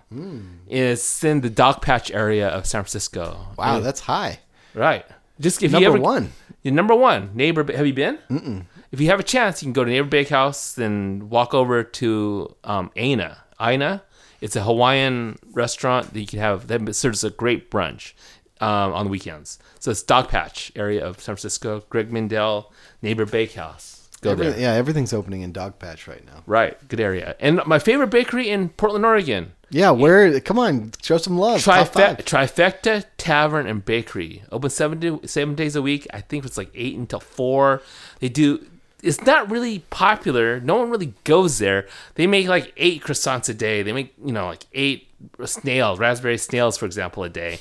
It's 0.68 1.24
in 1.24 1.40
the 1.40 1.50
Dog 1.50 1.82
Patch 1.82 2.10
area 2.10 2.48
of 2.48 2.66
San 2.66 2.82
Francisco. 2.82 3.48
Wow, 3.58 3.80
that's 3.80 4.00
high. 4.00 4.40
Right. 4.74 5.04
Just 5.40 5.62
if 5.62 5.72
Number 5.72 5.88
you 5.88 5.94
ever, 5.94 6.00
one. 6.00 6.32
Number 6.64 6.94
one, 6.94 7.30
Neighbor. 7.34 7.64
Have 7.72 7.86
you 7.86 7.94
been? 7.94 8.18
Mm-mm. 8.30 8.66
If 8.92 9.00
you 9.00 9.08
have 9.08 9.18
a 9.18 9.24
chance, 9.24 9.60
you 9.60 9.66
can 9.66 9.72
go 9.72 9.84
to 9.84 9.90
Neighbor 9.90 10.08
Bakehouse, 10.08 10.78
and 10.78 11.28
walk 11.30 11.52
over 11.54 11.82
to 11.82 12.54
um, 12.62 12.90
Aina. 12.96 13.38
Aina. 13.60 14.02
It's 14.40 14.54
a 14.56 14.62
Hawaiian 14.62 15.38
restaurant 15.52 16.12
that 16.12 16.20
you 16.20 16.26
can 16.26 16.38
have. 16.38 16.68
That 16.68 16.94
serves 16.94 17.24
a 17.24 17.30
great 17.30 17.70
brunch 17.70 18.12
um, 18.60 18.92
on 18.92 19.06
the 19.06 19.10
weekends. 19.10 19.58
So 19.80 19.90
it's 19.90 20.02
Dog 20.02 20.28
Patch 20.28 20.70
area 20.76 21.04
of 21.04 21.20
San 21.20 21.34
Francisco. 21.34 21.82
Greg 21.88 22.10
Mindel, 22.10 22.66
Neighbor 23.02 23.26
Bakehouse. 23.26 23.93
Go 24.24 24.30
Every- 24.32 24.46
there. 24.50 24.58
yeah, 24.60 24.72
everything's 24.72 25.12
opening 25.12 25.42
in 25.42 25.52
Dogpatch 25.52 26.08
right 26.08 26.24
now. 26.26 26.42
Right, 26.46 26.76
good 26.88 26.98
area. 27.00 27.36
And 27.40 27.60
my 27.66 27.78
favorite 27.78 28.08
bakery 28.10 28.48
in 28.48 28.70
Portland, 28.70 29.04
Oregon, 29.04 29.52
Yeah, 29.70 29.90
where? 29.90 30.40
Come 30.40 30.58
on, 30.58 30.92
show 31.02 31.18
some 31.18 31.36
love. 31.38 31.60
Trife- 31.60 31.92
Trifecta 32.24 33.04
Tavern 33.18 33.66
and 33.66 33.84
Bakery. 33.84 34.42
Open 34.50 34.70
seven 34.70 35.00
to, 35.00 35.20
seven 35.26 35.54
days 35.54 35.76
a 35.76 35.82
week. 35.82 36.06
I 36.12 36.20
think 36.20 36.44
it's 36.44 36.56
like 36.56 36.70
eight 36.74 36.96
until 36.96 37.20
four. 37.20 37.82
They 38.20 38.28
do. 38.28 38.64
It's 39.02 39.20
not 39.22 39.50
really 39.50 39.80
popular. 39.90 40.60
No 40.60 40.76
one 40.76 40.88
really 40.90 41.12
goes 41.24 41.58
there. 41.58 41.86
They 42.14 42.26
make 42.26 42.46
like 42.48 42.72
eight 42.78 43.02
croissants 43.02 43.48
a 43.50 43.54
day. 43.54 43.82
They 43.82 43.92
make 43.92 44.14
you 44.24 44.32
know 44.32 44.46
like 44.46 44.64
eight 44.72 45.08
snails, 45.44 45.98
raspberry 45.98 46.38
snails, 46.38 46.76
for 46.78 46.86
example, 46.86 47.22
a 47.24 47.28
day. 47.28 47.58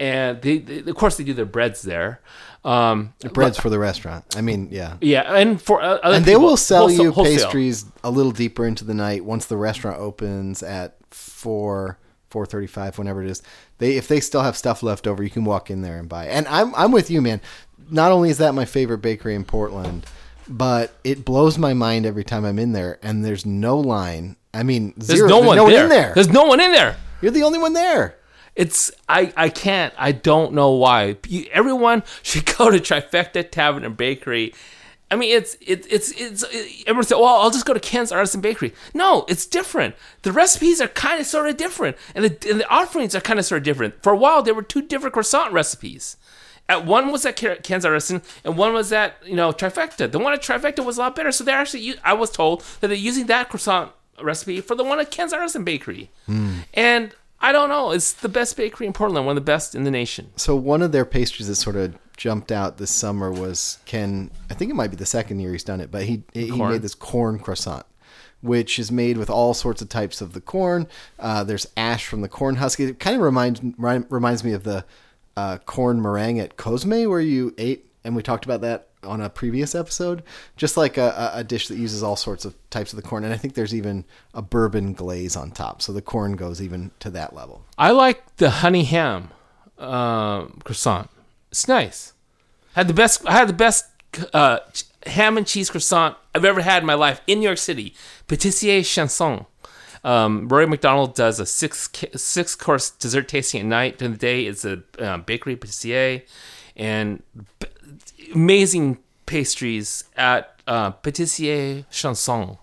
And 0.00 0.40
they, 0.42 0.58
they 0.58 0.90
of 0.90 0.96
course 0.96 1.16
they 1.16 1.24
do 1.24 1.34
their 1.34 1.44
breads 1.44 1.82
there. 1.82 2.20
Um, 2.64 3.14
Breads 3.32 3.58
for 3.58 3.70
the 3.70 3.78
restaurant. 3.78 4.36
I 4.36 4.40
mean, 4.42 4.68
yeah. 4.70 4.96
yeah, 5.00 5.34
and 5.34 5.60
for 5.62 5.80
uh, 5.82 5.98
And 6.02 6.24
they 6.24 6.32
people, 6.32 6.42
will 6.46 6.56
sell 6.56 6.82
wholesale- 6.88 7.04
you 7.04 7.12
wholesale. 7.12 7.34
pastries 7.46 7.84
a 8.04 8.10
little 8.10 8.32
deeper 8.32 8.66
into 8.66 8.84
the 8.84 8.94
night 8.94 9.24
once 9.24 9.46
the 9.46 9.56
restaurant 9.56 9.98
opens 9.98 10.62
at 10.62 10.96
four 11.10 11.98
four 12.30 12.44
thirty 12.46 12.66
five, 12.66 12.98
whenever 12.98 13.22
it 13.22 13.30
is. 13.30 13.42
They 13.78 13.96
if 13.96 14.08
they 14.08 14.20
still 14.20 14.42
have 14.42 14.56
stuff 14.56 14.82
left 14.82 15.06
over, 15.06 15.22
you 15.22 15.30
can 15.30 15.44
walk 15.44 15.70
in 15.70 15.82
there 15.82 15.98
and 15.98 16.08
buy. 16.08 16.26
And 16.26 16.46
I'm 16.48 16.74
I'm 16.74 16.92
with 16.92 17.10
you, 17.10 17.22
man. 17.22 17.40
Not 17.90 18.12
only 18.12 18.28
is 18.30 18.38
that 18.38 18.54
my 18.54 18.64
favorite 18.66 18.98
bakery 18.98 19.34
in 19.34 19.44
Portland, 19.44 20.04
but 20.48 20.92
it 21.04 21.24
blows 21.24 21.56
my 21.58 21.72
mind 21.74 22.04
every 22.06 22.24
time 22.24 22.44
I'm 22.44 22.58
in 22.58 22.72
there 22.72 22.98
and 23.02 23.24
there's 23.24 23.46
no 23.46 23.78
line. 23.78 24.36
I 24.52 24.62
mean, 24.62 24.92
There's 24.96 25.18
zero. 25.20 25.28
no 25.28 25.38
one 25.40 25.56
there. 25.70 25.84
in 25.84 25.88
there. 25.88 26.12
There's 26.14 26.28
no 26.28 26.44
one 26.44 26.60
in 26.60 26.72
there. 26.72 26.96
You're 27.22 27.30
the 27.32 27.44
only 27.44 27.58
one 27.58 27.72
there. 27.72 28.16
It's 28.58 28.90
I 29.08 29.32
I 29.36 29.48
can't 29.50 29.94
I 29.96 30.10
don't 30.10 30.52
know 30.52 30.72
why. 30.72 31.16
Everyone 31.52 32.02
should 32.22 32.44
go 32.44 32.70
to 32.70 32.78
Trifecta 32.80 33.48
Tavern 33.48 33.84
and 33.84 33.96
Bakery. 33.96 34.52
I 35.10 35.16
mean, 35.16 35.34
it's 35.34 35.56
it's 35.60 35.86
it's 35.86 36.10
it's 36.20 36.42
it, 36.42 36.82
everyone 36.88 37.04
said, 37.04 37.18
"Well, 37.18 37.36
I'll 37.36 37.52
just 37.52 37.64
go 37.64 37.72
to 37.72 37.80
Ken's 37.80 38.10
Artisan 38.10 38.40
Bakery." 38.40 38.74
No, 38.92 39.24
it's 39.28 39.46
different. 39.46 39.94
The 40.22 40.32
recipes 40.32 40.80
are 40.80 40.88
kind 40.88 41.20
of 41.20 41.26
sort 41.26 41.48
of 41.48 41.56
different, 41.56 41.96
and 42.16 42.24
the 42.24 42.50
and 42.50 42.60
the 42.60 42.68
offerings 42.68 43.14
are 43.14 43.20
kind 43.20 43.38
of 43.38 43.46
sort 43.46 43.60
of 43.60 43.64
different. 43.64 44.02
For 44.02 44.12
a 44.12 44.16
while, 44.16 44.42
there 44.42 44.54
were 44.54 44.62
two 44.62 44.82
different 44.82 45.14
croissant 45.14 45.52
recipes. 45.52 46.16
At 46.68 46.84
one 46.84 47.12
was 47.12 47.24
at 47.24 47.36
Ken's 47.36 47.84
Artisan, 47.84 48.22
and 48.44 48.58
one 48.58 48.74
was 48.74 48.92
at 48.92 49.14
you 49.24 49.36
know 49.36 49.52
Trifecta. 49.52 50.10
The 50.10 50.18
one 50.18 50.32
at 50.32 50.42
Trifecta 50.42 50.84
was 50.84 50.98
a 50.98 51.02
lot 51.02 51.14
better. 51.14 51.30
So 51.30 51.44
they're 51.44 51.56
actually 51.56 51.94
I 52.02 52.12
was 52.12 52.30
told 52.30 52.64
that 52.80 52.88
they're 52.88 52.96
using 52.96 53.26
that 53.26 53.50
croissant 53.50 53.92
recipe 54.20 54.60
for 54.60 54.74
the 54.74 54.84
one 54.84 54.98
at 54.98 55.12
Ken's 55.12 55.32
Artisan 55.32 55.62
Bakery, 55.62 56.10
hmm. 56.26 56.58
and 56.74 57.14
I 57.40 57.52
don't 57.52 57.68
know. 57.68 57.92
It's 57.92 58.12
the 58.12 58.28
best 58.28 58.56
bakery 58.56 58.86
in 58.86 58.92
Portland, 58.92 59.24
one 59.26 59.36
of 59.36 59.44
the 59.44 59.46
best 59.46 59.74
in 59.74 59.84
the 59.84 59.90
nation. 59.90 60.30
So 60.36 60.56
one 60.56 60.82
of 60.82 60.92
their 60.92 61.04
pastries 61.04 61.46
that 61.48 61.54
sort 61.54 61.76
of 61.76 61.96
jumped 62.16 62.50
out 62.50 62.78
this 62.78 62.90
summer 62.90 63.30
was 63.30 63.78
Ken. 63.86 64.30
I 64.50 64.54
think 64.54 64.70
it 64.70 64.74
might 64.74 64.90
be 64.90 64.96
the 64.96 65.06
second 65.06 65.38
year 65.38 65.52
he's 65.52 65.62
done 65.62 65.80
it, 65.80 65.90
but 65.90 66.02
he 66.04 66.24
he 66.32 66.50
Corn. 66.50 66.72
made 66.72 66.82
this 66.82 66.96
corn 66.96 67.38
croissant, 67.38 67.86
which 68.40 68.78
is 68.80 68.90
made 68.90 69.16
with 69.18 69.30
all 69.30 69.54
sorts 69.54 69.80
of 69.80 69.88
types 69.88 70.20
of 70.20 70.32
the 70.32 70.40
corn. 70.40 70.88
Uh, 71.18 71.44
there's 71.44 71.68
ash 71.76 72.06
from 72.06 72.22
the 72.22 72.28
corn 72.28 72.56
husk. 72.56 72.80
It 72.80 72.98
kind 72.98 73.14
of 73.16 73.22
reminds 73.22 73.60
reminds 73.78 74.42
me 74.42 74.52
of 74.52 74.64
the 74.64 74.84
uh, 75.36 75.58
corn 75.58 76.02
meringue 76.02 76.40
at 76.40 76.56
Cosme, 76.56 77.04
where 77.08 77.20
you 77.20 77.54
ate, 77.56 77.86
and 78.02 78.16
we 78.16 78.22
talked 78.24 78.44
about 78.44 78.62
that 78.62 78.87
on 79.02 79.20
a 79.20 79.30
previous 79.30 79.74
episode. 79.74 80.22
Just 80.56 80.76
like 80.76 80.96
a, 80.96 81.30
a 81.34 81.44
dish 81.44 81.68
that 81.68 81.78
uses 81.78 82.02
all 82.02 82.16
sorts 82.16 82.44
of 82.44 82.54
types 82.70 82.92
of 82.92 82.96
the 82.96 83.08
corn, 83.08 83.24
and 83.24 83.32
I 83.32 83.36
think 83.36 83.54
there's 83.54 83.74
even 83.74 84.04
a 84.34 84.42
bourbon 84.42 84.92
glaze 84.92 85.36
on 85.36 85.50
top, 85.50 85.82
so 85.82 85.92
the 85.92 86.02
corn 86.02 86.36
goes 86.36 86.60
even 86.62 86.90
to 87.00 87.10
that 87.10 87.34
level. 87.34 87.64
I 87.76 87.90
like 87.90 88.36
the 88.36 88.50
honey 88.50 88.84
ham 88.84 89.30
um, 89.78 90.60
croissant. 90.64 91.10
It's 91.50 91.68
nice. 91.68 92.12
Had 92.74 92.88
the 92.88 92.94
best. 92.94 93.26
I 93.26 93.32
had 93.32 93.48
the 93.48 93.54
best 93.54 93.86
uh, 94.32 94.58
ham 95.06 95.36
and 95.36 95.46
cheese 95.46 95.70
croissant 95.70 96.16
I've 96.34 96.44
ever 96.44 96.60
had 96.60 96.82
in 96.82 96.86
my 96.86 96.94
life 96.94 97.20
in 97.26 97.40
New 97.40 97.46
York 97.46 97.58
City. 97.58 97.94
Patisserie 98.26 98.82
Chanson. 98.82 99.46
Um, 100.04 100.48
Rory 100.48 100.66
McDonald 100.66 101.14
does 101.14 101.40
a 101.40 101.46
six 101.46 101.90
six 102.14 102.54
course 102.54 102.90
dessert 102.90 103.28
tasting 103.28 103.60
at 103.60 103.66
night. 103.66 103.98
During 103.98 104.12
the 104.12 104.18
day, 104.18 104.46
it's 104.46 104.64
a 104.64 104.82
uh, 104.98 105.18
bakery 105.18 105.56
patissier, 105.56 106.22
and 106.76 107.22
amazing 108.34 108.98
pastries 109.26 110.04
at 110.16 110.60
uh, 110.66 110.90
Patisserie 110.90 111.84
Chanson 111.90 112.58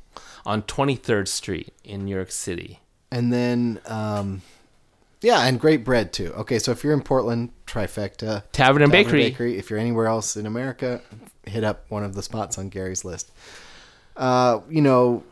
on 0.45 0.61
23rd 0.63 1.27
Street 1.27 1.73
in 1.83 2.05
New 2.05 2.15
York 2.15 2.31
City. 2.31 2.79
And 3.11 3.31
then, 3.31 3.79
um, 3.85 4.41
yeah, 5.21 5.45
and 5.45 5.59
great 5.59 5.83
bread 5.83 6.13
too. 6.13 6.33
Okay, 6.33 6.59
so 6.59 6.71
if 6.71 6.83
you're 6.83 6.93
in 6.93 7.01
Portland, 7.01 7.51
trifecta. 7.65 8.43
Tavern 8.51 8.83
and 8.83 8.91
Bakery. 8.91 9.57
If 9.57 9.69
you're 9.69 9.79
anywhere 9.79 10.07
else 10.07 10.35
in 10.37 10.45
America, 10.45 11.01
hit 11.45 11.63
up 11.63 11.85
one 11.89 12.03
of 12.03 12.15
the 12.15 12.21
spots 12.21 12.57
on 12.57 12.69
Gary's 12.69 13.05
list. 13.05 13.31
Uh, 14.15 14.61
you 14.69 14.81
know, 14.81 15.23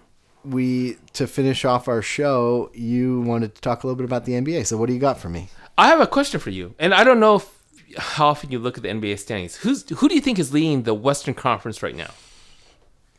we 0.46 0.98
to 1.14 1.28
finish 1.28 1.66
off 1.66 1.88
our 1.88 2.02
show, 2.02 2.70
you 2.74 3.22
wanted 3.22 3.56
to 3.56 3.62
talk 3.62 3.84
a 3.84 3.88
little 3.88 3.98
bit 3.98 4.06
about 4.06 4.26
the 4.26 4.34
NBA. 4.34 4.66
So 4.66 4.78
what 4.78 4.88
do 4.88 4.94
you 4.94 5.00
got 5.00 5.20
for 5.20 5.30
me? 5.30 5.50
I 5.78 5.88
have 5.88 6.02
a 6.02 6.08
question 6.08 6.40
for 6.40 6.50
you, 6.50 6.76
and 6.80 6.94
I 6.94 7.04
don't 7.04 7.20
know 7.20 7.36
if, 7.36 7.63
how 7.98 8.28
often 8.28 8.52
you 8.52 8.60
look 8.60 8.78
at 8.78 8.84
the 8.84 8.90
NBA 8.90 9.20
standings. 9.20 9.58
Who's 9.58 9.88
who 9.90 10.10
do 10.10 10.16
you 10.16 10.22
think 10.22 10.40
is 10.40 10.54
leading 10.54 10.84
the 10.84 10.94
Western 10.94 11.34
Conference 11.34 11.84
right 11.84 11.96
now? 11.96 12.12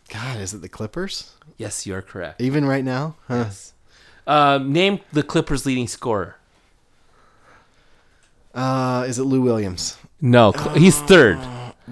God, 0.08 0.40
is 0.40 0.54
it 0.54 0.62
the 0.62 0.68
Clippers? 0.68 1.32
Yes, 1.56 1.86
you 1.86 1.94
are 1.94 2.02
correct. 2.02 2.40
Even 2.40 2.64
right 2.64 2.84
now? 2.84 3.16
Huh? 3.28 3.46
Um, 4.26 4.72
name 4.72 5.00
the 5.12 5.22
Clippers' 5.22 5.66
leading 5.66 5.88
scorer. 5.88 6.36
Uh, 8.54 9.04
is 9.08 9.18
it 9.18 9.24
Lou 9.24 9.40
Williams? 9.40 9.96
No, 10.20 10.52
he's 10.74 10.98
third. 11.00 11.38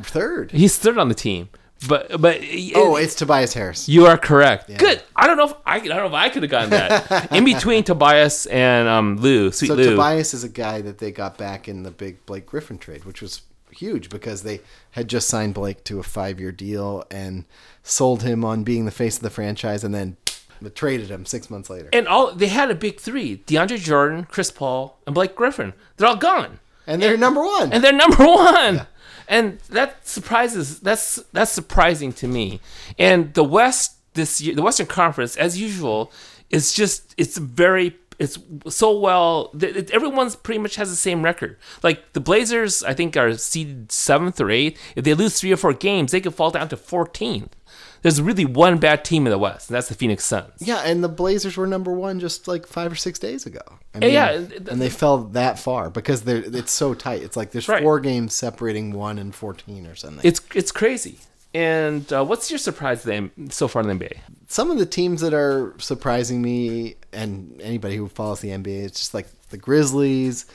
Third. 0.01 0.53
He's 0.53 0.79
third 0.79 0.97
on 0.99 1.09
the 1.09 1.15
team. 1.15 1.49
But 1.89 2.21
but 2.21 2.41
Oh, 2.75 2.97
it's 2.97 3.15
Tobias 3.15 3.55
Harris. 3.55 3.89
you 3.89 4.07
are 4.07 4.17
correct. 4.19 4.77
Good. 4.79 5.03
I 5.17 5.27
don't 5.27 5.37
know 5.37 5.45
if 5.47 5.55
I, 5.67 5.77
I 5.77 5.81
don't 5.81 5.97
know 5.99 6.07
if 6.07 6.13
I 6.13 6.29
could 6.29 6.43
have 6.43 6.51
gotten 6.51 6.71
that 6.71 7.33
in 7.33 7.45
between 7.45 7.85
Tobias 7.85 8.47
and 8.47 8.89
um, 8.89 9.17
Lou, 9.17 9.51
sweet 9.53 9.69
So 9.69 9.75
Lou. 9.75 9.91
Tobias 9.91 10.35
is 10.35 10.45
a 10.45 10.49
guy 10.49 10.81
that 10.83 10.99
they 10.99 11.11
got 11.13 11.37
back 11.39 11.69
in 11.69 11.83
the 11.83 11.91
big 11.91 12.25
Blake 12.27 12.47
Griffin 12.47 12.79
trade, 12.79 13.05
which 13.05 13.21
was 13.23 13.43
huge 13.71 14.11
because 14.11 14.43
they 14.43 14.61
had 14.93 15.09
just 15.09 15.29
signed 15.29 15.55
Blake 15.55 15.83
to 15.85 15.99
a 15.99 16.03
five-year 16.03 16.53
deal 16.53 17.05
and 17.11 17.45
sold 17.83 18.23
him 18.23 18.45
on 18.45 18.65
being 18.65 18.85
the 18.85 18.91
face 18.91 19.17
of 19.17 19.23
the 19.23 19.31
franchise, 19.31 19.83
and 19.83 19.95
then 19.95 20.17
traded 20.75 21.09
him 21.11 21.25
six 21.27 21.51
months 21.51 21.69
later. 21.71 21.89
and 21.93 22.07
all 22.07 22.33
they 22.35 22.49
had 22.49 22.71
a 22.71 22.75
big 22.75 23.01
three: 23.01 23.39
DeAndre 23.47 23.79
Jordan, 23.79 24.25
Chris 24.25 24.51
Paul, 24.51 24.99
and 25.07 25.15
Blake 25.15 25.35
Griffin. 25.35 25.73
They're 25.97 26.09
all 26.09 26.17
gone. 26.17 26.61
And 26.85 27.01
they're 27.01 27.17
number 27.17 27.41
one. 27.41 27.73
and 27.73 27.83
they're 27.83 27.93
number 27.93 28.25
one. 28.25 28.87
And 29.29 29.59
that 29.71 30.07
surprises. 30.07 30.81
That's 30.81 31.17
that's 31.33 31.51
surprising 31.53 32.13
to 32.15 32.27
me. 32.29 32.61
And 32.99 33.33
the 33.35 33.45
West 33.45 33.97
this 34.15 34.41
year, 34.41 34.55
the 34.55 34.63
Western 34.63 34.87
Conference, 34.87 35.37
as 35.37 35.61
usual, 35.61 36.13
is 36.51 36.73
just 36.73 37.15
it's 37.17 37.39
very 37.39 37.97
it's 38.19 38.39
so 38.69 38.97
well. 38.99 39.51
it- 39.61 39.91
Everyone's 39.91 40.37
pretty 40.37 40.59
much 40.61 40.77
has 40.77 40.91
the 40.91 40.97
same 40.97 41.23
record. 41.23 41.57
Like 41.83 42.13
the 42.13 42.21
Blazers, 42.21 42.83
I 42.85 42.95
think 42.95 43.17
are 43.17 43.33
seeded 43.35 43.91
seventh 43.91 44.41
or 44.41 44.51
eighth. 44.51 44.79
If 44.97 45.05
they 45.05 45.15
lose 45.15 45.41
three 45.41 45.53
or 45.53 45.57
four 45.57 45.73
games, 45.73 46.13
they 46.13 46.21
could 46.21 46.35
fall 46.35 46.51
down 46.51 46.69
to 46.69 46.77
fourteenth. 46.77 47.55
There's 48.03 48.21
really 48.21 48.45
one 48.45 48.79
bad 48.79 49.05
team 49.05 49.27
in 49.27 49.31
the 49.31 49.39
West, 49.39 49.71
and 49.71 49.77
that's 49.77 49.89
the 49.89 49.95
Phoenix 49.95 50.25
Suns. 50.25 50.53
yeah, 50.59 50.83
and 50.85 51.03
the 51.03 51.09
Blazers 51.09 51.57
were 51.57 51.67
number 51.67 51.93
one 51.93 52.21
just 52.21 52.47
like 52.49 52.67
five 52.67 52.93
or 52.93 52.97
six 52.97 53.19
days 53.19 53.47
ago. 53.47 53.61
I 53.95 54.07
Yeah, 54.07 54.33
yeah, 54.33 54.59
and 54.71 54.81
they 54.81 54.91
fell 54.91 55.19
that 55.19 55.59
far 55.59 55.89
because 55.91 56.23
they're 56.23 56.43
it's 56.45 56.73
so 56.73 56.95
tight. 56.95 57.23
It's 57.23 57.37
like 57.37 57.53
there's 57.53 57.69
Right. 57.69 57.83
four 57.83 58.01
games 58.01 58.35
separating 58.35 58.93
one 58.93 59.19
and 59.19 59.35
fourteen 59.35 59.87
or 59.87 59.95
something. 59.95 60.21
It's 60.25 60.41
it's 60.55 60.73
crazy. 60.73 61.19
And 61.55 62.11
uh, 62.13 62.25
what's 62.25 62.51
your 62.51 62.59
surprise 62.59 63.03
then 63.03 63.31
so 63.51 63.69
far 63.69 63.83
in 63.83 63.89
the 63.89 63.95
NBA? 64.05 64.19
some 64.49 64.71
of 64.71 64.79
the 64.79 64.87
teams 64.87 65.21
that 65.23 65.33
are 65.33 65.75
surprising 65.79 66.43
me 66.43 66.97
and 67.13 67.59
anybody 67.63 67.97
who 67.97 68.07
follows 68.09 68.41
the 68.41 68.51
NBA, 68.51 68.85
it's 68.85 68.99
just 69.01 69.15
like 69.15 69.27
the 69.49 69.57
Grizzlies. 69.57 70.47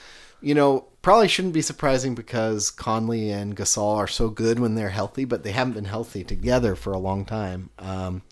You 0.42 0.54
know, 0.54 0.86
probably 1.08 1.30
shouldn't 1.30 1.54
be 1.54 1.62
surprising 1.62 2.16
because 2.16 2.70
Conley 2.70 3.32
and 3.32 3.56
Gasol 3.56 3.96
are 3.96 4.10
so 4.10 4.28
good 4.28 4.60
when 4.60 4.76
they're 4.76 4.90
healthy, 4.90 5.24
but 5.24 5.42
they 5.42 5.54
haven't 5.54 5.76
been 5.76 5.86
healthy 5.86 6.22
together 6.22 6.76
for 6.76 6.92
a 6.92 6.98
long 6.98 7.24
time. 7.24 7.70
Um, 7.80 8.24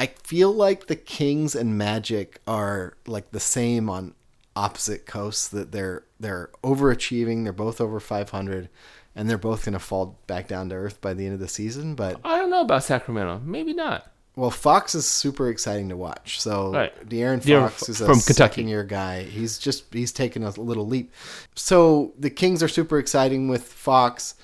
I 0.00 0.06
feel 0.24 0.50
like 0.50 0.88
the 0.88 0.96
Kings 0.96 1.54
and 1.54 1.78
Magic 1.78 2.40
are 2.44 2.94
like 3.06 3.30
the 3.30 3.38
same 3.38 3.88
on 3.88 4.16
opposite 4.56 5.06
coasts. 5.06 5.46
That 5.46 5.70
they're 5.70 6.02
they're 6.18 6.50
overachieving. 6.64 7.44
They're 7.44 7.52
both 7.52 7.80
over 7.80 8.00
500, 8.00 8.68
and 9.14 9.30
they're 9.30 9.38
both 9.38 9.64
going 9.64 9.74
to 9.74 9.78
fall 9.78 10.18
back 10.26 10.48
down 10.48 10.70
to 10.70 10.74
earth 10.74 11.00
by 11.00 11.14
the 11.14 11.24
end 11.24 11.34
of 11.34 11.40
the 11.40 11.46
season. 11.46 11.94
But 11.94 12.18
I 12.24 12.36
don't 12.36 12.50
know 12.50 12.62
about 12.62 12.82
Sacramento. 12.82 13.42
Maybe 13.44 13.74
not. 13.74 14.11
Well, 14.34 14.50
Fox 14.50 14.94
is 14.94 15.04
super 15.06 15.48
exciting 15.50 15.88
to 15.90 15.96
watch. 15.96 16.40
So 16.40 16.72
Right. 16.72 17.08
De'Aaron 17.08 17.42
De'Aaron 17.42 17.68
Fox 17.70 17.82
F- 17.84 17.88
is 17.90 18.00
a 18.00 18.06
from 18.06 18.20
Kentucky. 18.20 18.64
year 18.64 18.84
guy. 18.84 19.24
He's 19.24 19.58
just 19.58 19.84
he's 19.92 20.12
taken 20.12 20.42
a 20.42 20.50
little 20.50 20.86
leap. 20.86 21.12
So 21.54 22.12
the 22.18 22.30
Kings 22.30 22.62
are 22.62 22.68
super 22.68 22.98
exciting 22.98 23.48
with 23.48 23.64
Fox. 23.64 24.34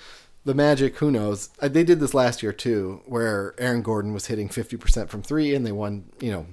The 0.44 0.54
Magic, 0.54 0.96
who 0.98 1.10
knows? 1.10 1.50
Uh, 1.60 1.68
They 1.68 1.84
did 1.84 2.00
this 2.00 2.14
last 2.14 2.42
year 2.42 2.52
too, 2.52 3.02
where 3.06 3.54
Aaron 3.58 3.82
Gordon 3.82 4.12
was 4.14 4.26
hitting 4.26 4.48
fifty 4.48 4.76
percent 4.76 5.10
from 5.10 5.22
three, 5.22 5.54
and 5.54 5.66
they 5.66 5.72
won. 5.72 6.04
You 6.20 6.32
know. 6.32 6.46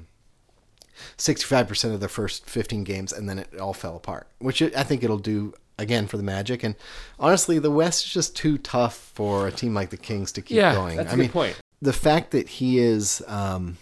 65% 1.17 1.93
of 1.93 2.00
their 2.00 2.08
first 2.10 2.50
15 2.50 2.84
games 2.86 3.12
and 3.12 3.28
then 3.28 3.39
it 3.39 3.60
all 3.60 3.74
fell 3.74 3.98
apart 3.98 4.28
which 4.39 4.62
I 4.62 4.84
think 4.84 5.04
it'll 5.04 5.17
do 5.17 5.54
again 5.78 6.08
for 6.08 6.15
the 6.15 6.24
Magic 6.24 6.63
and 6.63 6.76
honestly 7.19 7.60
the 7.60 7.69
West 7.69 8.06
is 8.06 8.12
just 8.13 8.36
too 8.36 8.58
tough 8.58 8.95
for 9.13 9.45
a 9.48 9.52
team 9.52 9.74
like 9.74 9.89
the 9.89 9.98
Kings 9.98 10.32
to 10.34 10.41
keep 10.41 10.56
Yeah, 10.56 10.74
going 10.74 10.95
that's 10.95 11.10
a 11.10 11.12
I 11.12 11.15
good 11.15 11.21
mean 11.21 11.30
point. 11.32 11.60
The 11.86 11.93
fact 11.93 12.32
that 12.32 12.50
he 12.50 12.80
is 12.80 13.21
um, 13.28 13.78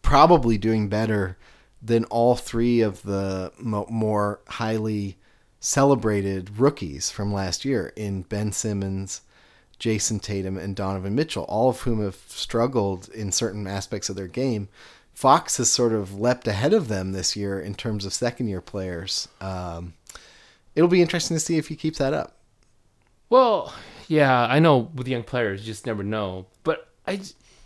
probably 0.00 0.58
doing 0.58 0.88
better 0.88 1.36
than 1.82 2.04
all 2.04 2.36
three 2.36 2.82
of 2.82 3.02
the 3.02 3.52
mo- 3.58 3.88
more 3.90 4.38
highly 4.46 5.16
celebrated 5.58 6.60
rookies 6.60 7.10
from 7.10 7.32
last 7.32 7.64
year 7.64 7.92
in 7.96 8.22
Ben 8.22 8.52
Simmons, 8.52 9.22
Jayson 9.80 10.20
Tatum, 10.20 10.56
and 10.56 10.76
Donovan 10.76 11.16
Mitchell, 11.16 11.42
all 11.48 11.68
of 11.68 11.80
whom 11.80 12.00
have 12.00 12.22
struggled 12.28 13.08
in 13.08 13.32
certain 13.32 13.66
aspects 13.66 14.08
of 14.08 14.14
their 14.14 14.28
game. 14.28 14.68
Fox 15.12 15.56
has 15.56 15.72
sort 15.72 15.92
of 15.92 16.20
leapt 16.20 16.46
ahead 16.46 16.72
of 16.72 16.86
them 16.86 17.10
this 17.10 17.34
year 17.34 17.58
in 17.58 17.74
terms 17.74 18.04
of 18.04 18.14
second 18.14 18.46
year 18.46 18.60
players. 18.60 19.26
Um, 19.40 19.94
it'll 20.76 20.88
be 20.88 21.02
interesting 21.02 21.36
to 21.36 21.40
see 21.40 21.58
if 21.58 21.66
he 21.66 21.74
keeps 21.74 21.98
that 21.98 22.14
up. 22.14 22.36
Well, 23.34 23.74
yeah, 24.06 24.46
I 24.46 24.60
know 24.60 24.92
with 24.94 25.08
young 25.08 25.24
players, 25.24 25.62
you 25.62 25.66
just 25.66 25.86
never 25.86 26.04
know. 26.04 26.46
But 26.62 26.86
I 27.04 27.20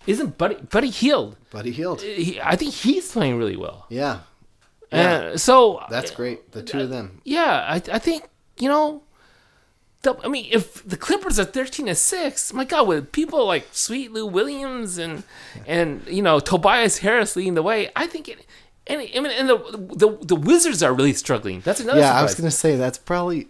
isn't 0.06 0.38
Buddy 0.38 0.54
Buddy 0.54 0.88
Hield. 0.88 1.36
Buddy 1.50 1.72
Hield. 1.72 2.00
He, 2.00 2.40
I 2.40 2.56
think 2.56 2.72
he's 2.72 3.12
playing 3.12 3.36
really 3.36 3.58
well. 3.58 3.84
Yeah. 3.90 4.20
Uh, 4.90 5.36
so 5.36 5.84
That's 5.90 6.10
great. 6.10 6.52
The 6.52 6.62
two 6.62 6.80
of 6.80 6.88
them. 6.88 7.20
yeah, 7.22 7.66
I, 7.68 7.74
I 7.92 7.98
think 7.98 8.24
you 8.58 8.70
know. 8.70 9.02
The, 10.00 10.16
I 10.24 10.28
mean, 10.28 10.46
if 10.50 10.88
the 10.88 10.96
Clippers 10.96 11.38
are 11.38 11.44
thirteen 11.44 11.84
to 11.84 11.94
six, 11.94 12.50
my 12.54 12.64
God, 12.64 12.88
with 12.88 13.12
people 13.12 13.44
like 13.44 13.66
Sweet 13.72 14.10
Lou 14.10 14.24
Williams 14.24 14.96
and 14.96 15.22
and 15.66 16.00
you 16.06 16.22
know 16.22 16.40
Tobias 16.40 16.98
Harris 16.98 17.36
leading 17.36 17.56
the 17.56 17.62
way, 17.62 17.90
I 17.94 18.06
think 18.06 18.26
it. 18.30 18.46
And, 18.86 19.02
I 19.02 19.20
mean, 19.20 19.26
and 19.26 19.50
the, 19.50 19.58
the 19.94 20.16
the 20.24 20.36
Wizards 20.36 20.82
are 20.82 20.94
really 20.94 21.12
struggling. 21.12 21.60
That's 21.60 21.80
another. 21.80 22.00
yeah, 22.00 22.18
I 22.18 22.22
was 22.22 22.34
going 22.34 22.48
to 22.48 22.56
say 22.56 22.76
that's 22.76 22.96
probably 22.96 23.48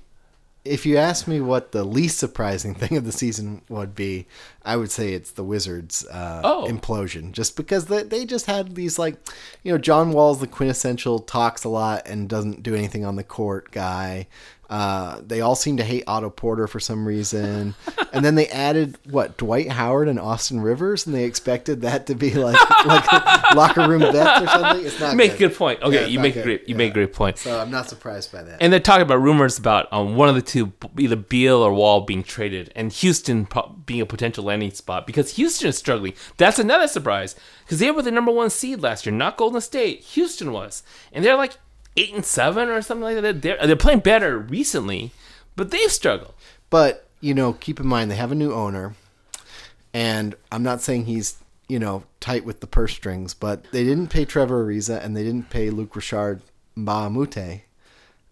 if 0.68 0.86
you 0.86 0.96
ask 0.96 1.26
me 1.26 1.40
what 1.40 1.72
the 1.72 1.84
least 1.84 2.18
surprising 2.18 2.74
thing 2.74 2.96
of 2.96 3.04
the 3.04 3.12
season 3.12 3.62
would 3.68 3.94
be, 3.94 4.26
I 4.62 4.76
would 4.76 4.90
say 4.90 5.12
it's 5.14 5.30
the 5.32 5.44
Wizards' 5.44 6.06
uh, 6.06 6.42
Oh. 6.44 6.66
implosion. 6.68 7.32
Just 7.32 7.56
because 7.56 7.86
they, 7.86 8.02
they 8.02 8.24
just 8.24 8.46
had 8.46 8.74
these 8.74 8.98
like, 8.98 9.16
you 9.62 9.72
know, 9.72 9.78
John 9.78 10.12
Wall's 10.12 10.40
the 10.40 10.46
quintessential 10.46 11.18
talks 11.20 11.64
a 11.64 11.68
lot 11.68 12.06
and 12.06 12.28
doesn't 12.28 12.62
do 12.62 12.74
anything 12.74 13.04
on 13.04 13.16
the 13.16 13.24
court 13.24 13.70
guy. 13.70 14.26
Uh, 14.70 15.22
they 15.26 15.40
all 15.40 15.54
seem 15.54 15.78
to 15.78 15.82
hate 15.84 16.04
Otto 16.06 16.28
Porter 16.28 16.66
for 16.66 16.78
some 16.78 17.06
reason. 17.06 17.74
and 18.12 18.22
then 18.24 18.34
they 18.34 18.48
added 18.48 18.98
what 19.08 19.38
Dwight 19.38 19.70
Howard 19.70 20.08
and 20.08 20.20
Austin 20.20 20.60
Rivers, 20.60 21.06
and 21.06 21.14
they 21.14 21.24
expected 21.24 21.80
that 21.82 22.06
to 22.08 22.14
be 22.14 22.32
like 22.34 22.58
like 22.84 23.54
locker 23.54 23.88
room 23.88 24.00
vets 24.00 24.42
or 24.42 24.46
something. 24.46 24.84
It's 24.86 25.00
not. 25.00 25.12
You 25.12 25.16
make 25.16 25.32
a 25.32 25.38
good. 25.38 25.48
good 25.50 25.56
point. 25.56 25.82
Okay, 25.82 26.02
Yeah, 26.02 26.06
you 26.06 26.20
make 26.20 26.34
good. 26.34 26.40
a 26.40 26.44
great 26.44 26.60
you 26.68 26.74
Yeah. 26.74 26.76
make 26.78 26.90
a 26.90 26.94
great 26.94 27.12
point. 27.14 27.38
So 27.38 27.58
I'm 27.58 27.70
not 27.70 27.88
surprised 27.88 28.30
by 28.30 28.42
that. 28.42 28.58
And 28.60 28.70
they're 28.72 28.78
talking 28.80 29.02
about 29.02 29.22
rumors 29.22 29.58
about 29.58 29.90
um, 29.92 30.16
one 30.16 30.28
of 30.28 30.34
the 30.34 30.42
two, 30.42 30.72
either 30.98 31.16
Beal 31.16 31.56
or 31.62 31.72
Wall, 31.72 32.02
being 32.02 32.22
traded, 32.22 32.70
and 32.76 32.92
Houston 32.92 33.46
pro- 33.46 33.68
being 33.86 34.02
a 34.02 34.06
potential 34.06 34.44
landing 34.44 34.70
spot 34.72 35.06
because 35.06 35.36
Houston 35.36 35.68
is 35.68 35.78
struggling. 35.78 36.12
That's 36.36 36.58
another 36.58 36.88
surprise 36.88 37.34
because 37.64 37.78
they 37.78 37.90
were 37.90 38.02
the 38.02 38.10
number 38.10 38.32
one 38.32 38.50
seed 38.50 38.82
last 38.82 39.06
year, 39.06 39.14
not 39.14 39.38
Golden 39.38 39.62
State. 39.62 40.00
Houston 40.00 40.52
was, 40.52 40.82
and 41.12 41.24
they're 41.24 41.36
like 41.36 41.56
eight 41.98 42.14
and 42.14 42.24
seven 42.24 42.68
or 42.68 42.80
something 42.82 43.02
like 43.02 43.20
that. 43.20 43.42
They're 43.42 43.66
they're 43.66 43.76
playing 43.76 44.00
better 44.00 44.38
recently, 44.38 45.10
but 45.56 45.70
they've 45.70 45.90
struggled. 45.92 46.34
But 46.70 47.08
you 47.20 47.34
know, 47.34 47.52
keep 47.54 47.80
in 47.80 47.86
mind 47.86 48.10
they 48.10 48.16
have 48.16 48.32
a 48.32 48.36
new 48.36 48.52
owner, 48.52 48.94
and 49.92 50.34
I'm 50.52 50.62
not 50.62 50.80
saying 50.80 51.06
he's 51.06 51.36
you 51.68 51.78
know 51.78 52.04
tight 52.20 52.44
with 52.44 52.60
the 52.60 52.66
purse 52.66 52.92
strings, 52.92 53.34
but 53.34 53.64
they 53.72 53.84
didn't 53.84 54.08
pay 54.08 54.24
Trevor 54.24 54.64
Ariza 54.64 55.04
and 55.04 55.16
they 55.16 55.24
didn't 55.24 55.50
pay 55.50 55.70
Luke 55.70 55.94
Richard 55.96 56.40
Mbamute. 56.76 57.62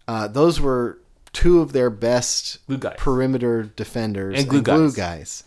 Uh, 0.07 0.27
those 0.27 0.59
were 0.61 0.99
two 1.33 1.59
of 1.59 1.73
their 1.73 1.89
best 1.89 2.59
perimeter 2.97 3.63
defenders 3.75 4.39
And 4.39 4.49
glue 4.49 4.61
glue 4.61 4.87
guys. 4.87 4.95
guys. 4.95 5.43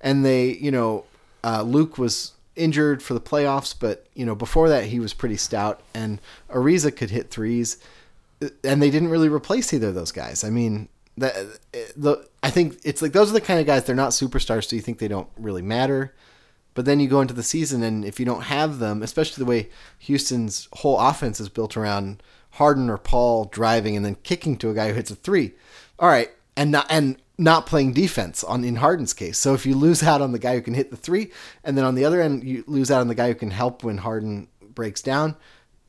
And 0.00 0.24
they, 0.24 0.50
you 0.52 0.70
know, 0.70 1.04
uh, 1.44 1.62
Luc 1.62 1.96
was 1.98 2.32
injured 2.56 3.02
for 3.02 3.14
the 3.14 3.20
playoffs, 3.20 3.74
but 3.78 4.06
you 4.14 4.26
know 4.26 4.34
before 4.34 4.68
that 4.68 4.84
he 4.84 5.00
was 5.00 5.14
pretty 5.14 5.36
stout, 5.36 5.80
and 5.94 6.20
Ariza 6.50 6.94
could 6.94 7.10
hit 7.10 7.30
threes, 7.30 7.78
and 8.64 8.82
they 8.82 8.90
didn't 8.90 9.10
really 9.10 9.28
replace 9.28 9.72
either 9.72 9.88
of 9.88 9.94
those 9.94 10.12
guys. 10.12 10.44
I 10.44 10.50
mean, 10.50 10.88
that 11.16 11.34
the 11.96 12.26
I 12.42 12.50
think 12.50 12.78
it's 12.84 13.02
like 13.02 13.12
those 13.12 13.30
are 13.30 13.34
the 13.34 13.40
kind 13.40 13.60
of 13.60 13.66
guys 13.66 13.84
they're 13.84 13.96
not 13.96 14.10
superstars, 14.10 14.68
so 14.68 14.76
you 14.76 14.82
think 14.82 14.98
they 14.98 15.08
don't 15.08 15.28
really 15.36 15.62
matter. 15.62 16.14
But 16.74 16.84
then 16.84 17.00
you 17.00 17.08
go 17.08 17.20
into 17.20 17.34
the 17.34 17.42
season, 17.42 17.82
and 17.82 18.04
if 18.04 18.20
you 18.20 18.26
don't 18.26 18.42
have 18.42 18.78
them, 18.78 19.02
especially 19.02 19.42
the 19.42 19.50
way 19.50 19.70
Houston's 19.98 20.68
whole 20.74 20.98
offense 21.00 21.40
is 21.40 21.48
built 21.48 21.76
around 21.76 22.22
Harden 22.52 22.88
or 22.88 22.96
Paul 22.96 23.46
driving 23.46 23.96
and 23.96 24.04
then 24.04 24.16
kicking 24.22 24.56
to 24.58 24.70
a 24.70 24.74
guy 24.74 24.88
who 24.88 24.94
hits 24.94 25.10
a 25.10 25.16
three, 25.16 25.52
all 25.98 26.08
right, 26.08 26.30
and 26.56 26.70
not 26.70 26.86
and 26.88 27.20
not 27.40 27.66
playing 27.66 27.94
defense 27.94 28.44
on 28.44 28.62
in 28.64 28.76
Harden's 28.76 29.14
case. 29.14 29.38
So 29.38 29.54
if 29.54 29.64
you 29.64 29.74
lose 29.74 30.02
out 30.02 30.20
on 30.20 30.32
the 30.32 30.38
guy 30.38 30.54
who 30.54 30.60
can 30.60 30.74
hit 30.74 30.90
the 30.90 30.96
three, 30.96 31.32
and 31.64 31.76
then 31.76 31.84
on 31.84 31.94
the 31.94 32.04
other 32.04 32.20
end 32.20 32.44
you 32.44 32.62
lose 32.66 32.90
out 32.90 33.00
on 33.00 33.08
the 33.08 33.14
guy 33.14 33.28
who 33.28 33.34
can 33.34 33.50
help 33.50 33.82
when 33.82 33.98
Harden 33.98 34.48
breaks 34.74 35.00
down, 35.00 35.36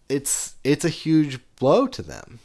it's 0.10 0.56
it's 0.64 0.86
a 0.86 0.90
huge 0.90 1.40
blow 1.58 1.88
to 1.88 2.02
them. 2.02 2.40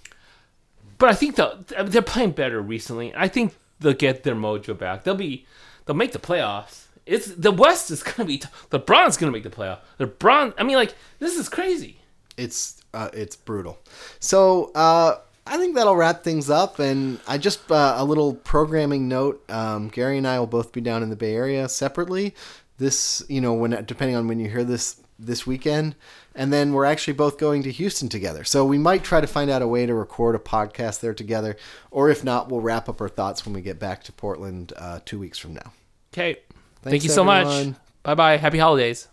But 0.99 1.11
I 1.11 1.15
think 1.15 1.37
they'll, 1.37 1.65
they're 1.85 2.03
playing 2.03 2.33
better 2.33 2.61
recently. 2.61 3.15
I 3.15 3.29
think 3.29 3.55
they'll 3.81 3.93
get 3.93 4.25
their 4.25 4.35
mojo 4.35 4.77
back. 4.77 5.05
They'll 5.05 5.15
be 5.15 5.47
they'll 5.85 5.97
make 5.97 6.13
the 6.13 6.19
playoffs. 6.19 6.87
It's 7.07 7.27
the 7.27 7.53
West 7.53 7.91
is 7.91 8.03
gonna 8.03 8.27
be 8.27 8.41
LeBron's 8.71 9.17
gonna 9.17 9.33
make 9.33 9.45
the 9.45 9.51
playoff. 9.51 9.79
LeBron, 10.01 10.55
I 10.59 10.65
mean, 10.65 10.77
like 10.77 10.95
this 11.21 11.37
is 11.39 11.49
crazy. 11.49 12.01
it's 12.37 12.83
uh, 12.93 13.11
it's 13.13 13.37
brutal. 13.37 13.79
So 14.21 14.73
uh, 14.75 15.19
I 15.47 15.59
think 15.59 15.75
that'll 15.75 15.97
wrap 15.97 16.25
things 16.25 16.51
up. 16.51 16.79
And 16.79 17.21
I 17.27 17.39
just 17.39 17.71
uh, 17.71 17.95
a 17.97 18.05
little 18.05 18.35
programming 18.35 19.09
note. 19.09 19.49
Um, 19.51 19.89
Gary 19.89 20.19
and 20.19 20.27
I 20.27 20.39
will 20.39 20.47
both 20.47 20.73
be 20.73 20.81
down 20.81 21.03
in 21.03 21.11
the 21.11 21.17
Bay 21.17 21.35
Area 21.35 21.69
separately. 21.69 22.35
This, 22.79 23.25
you 23.29 23.41
know, 23.41 23.55
when 23.55 23.71
depending 23.87 24.17
on 24.17 24.29
when 24.29 24.39
you 24.39 24.51
hear 24.51 24.65
this 24.65 25.01
this 25.19 25.47
weekend, 25.47 25.95
and 26.35 26.53
then 26.53 26.73
we're 26.73 26.85
actually 26.85 27.15
both 27.15 27.39
going 27.39 27.63
to 27.63 27.73
Houston 27.73 28.09
together. 28.09 28.45
So 28.45 28.65
we 28.65 28.79
might 28.79 29.03
try 29.03 29.21
to 29.21 29.27
find 29.27 29.51
out 29.51 29.63
a 29.63 29.67
way 29.67 29.87
to 29.87 29.95
record 29.95 30.35
a 30.35 30.39
podcast 30.39 31.01
there 31.01 31.15
together, 31.15 31.57
or 31.91 32.11
if 32.11 32.23
not, 32.23 32.51
we'll 32.51 32.61
wrap 32.61 32.89
up 32.89 33.01
our 33.01 33.09
thoughts 33.09 33.47
when 33.47 33.55
we 33.55 33.63
get 33.63 33.79
back 33.79 34.05
to 34.05 34.13
Portland 34.13 34.73
uh, 34.77 35.01
two 35.05 35.19
weeks 35.19 35.39
from 35.39 35.55
now. 35.55 35.73
Okay, 36.13 36.37
thank 36.83 37.03
you 37.03 37.11
so 37.11 37.25
much. 37.25 37.75
Bye 38.03 38.15
bye. 38.15 38.37
Happy 38.37 38.59
holidays. 38.59 39.09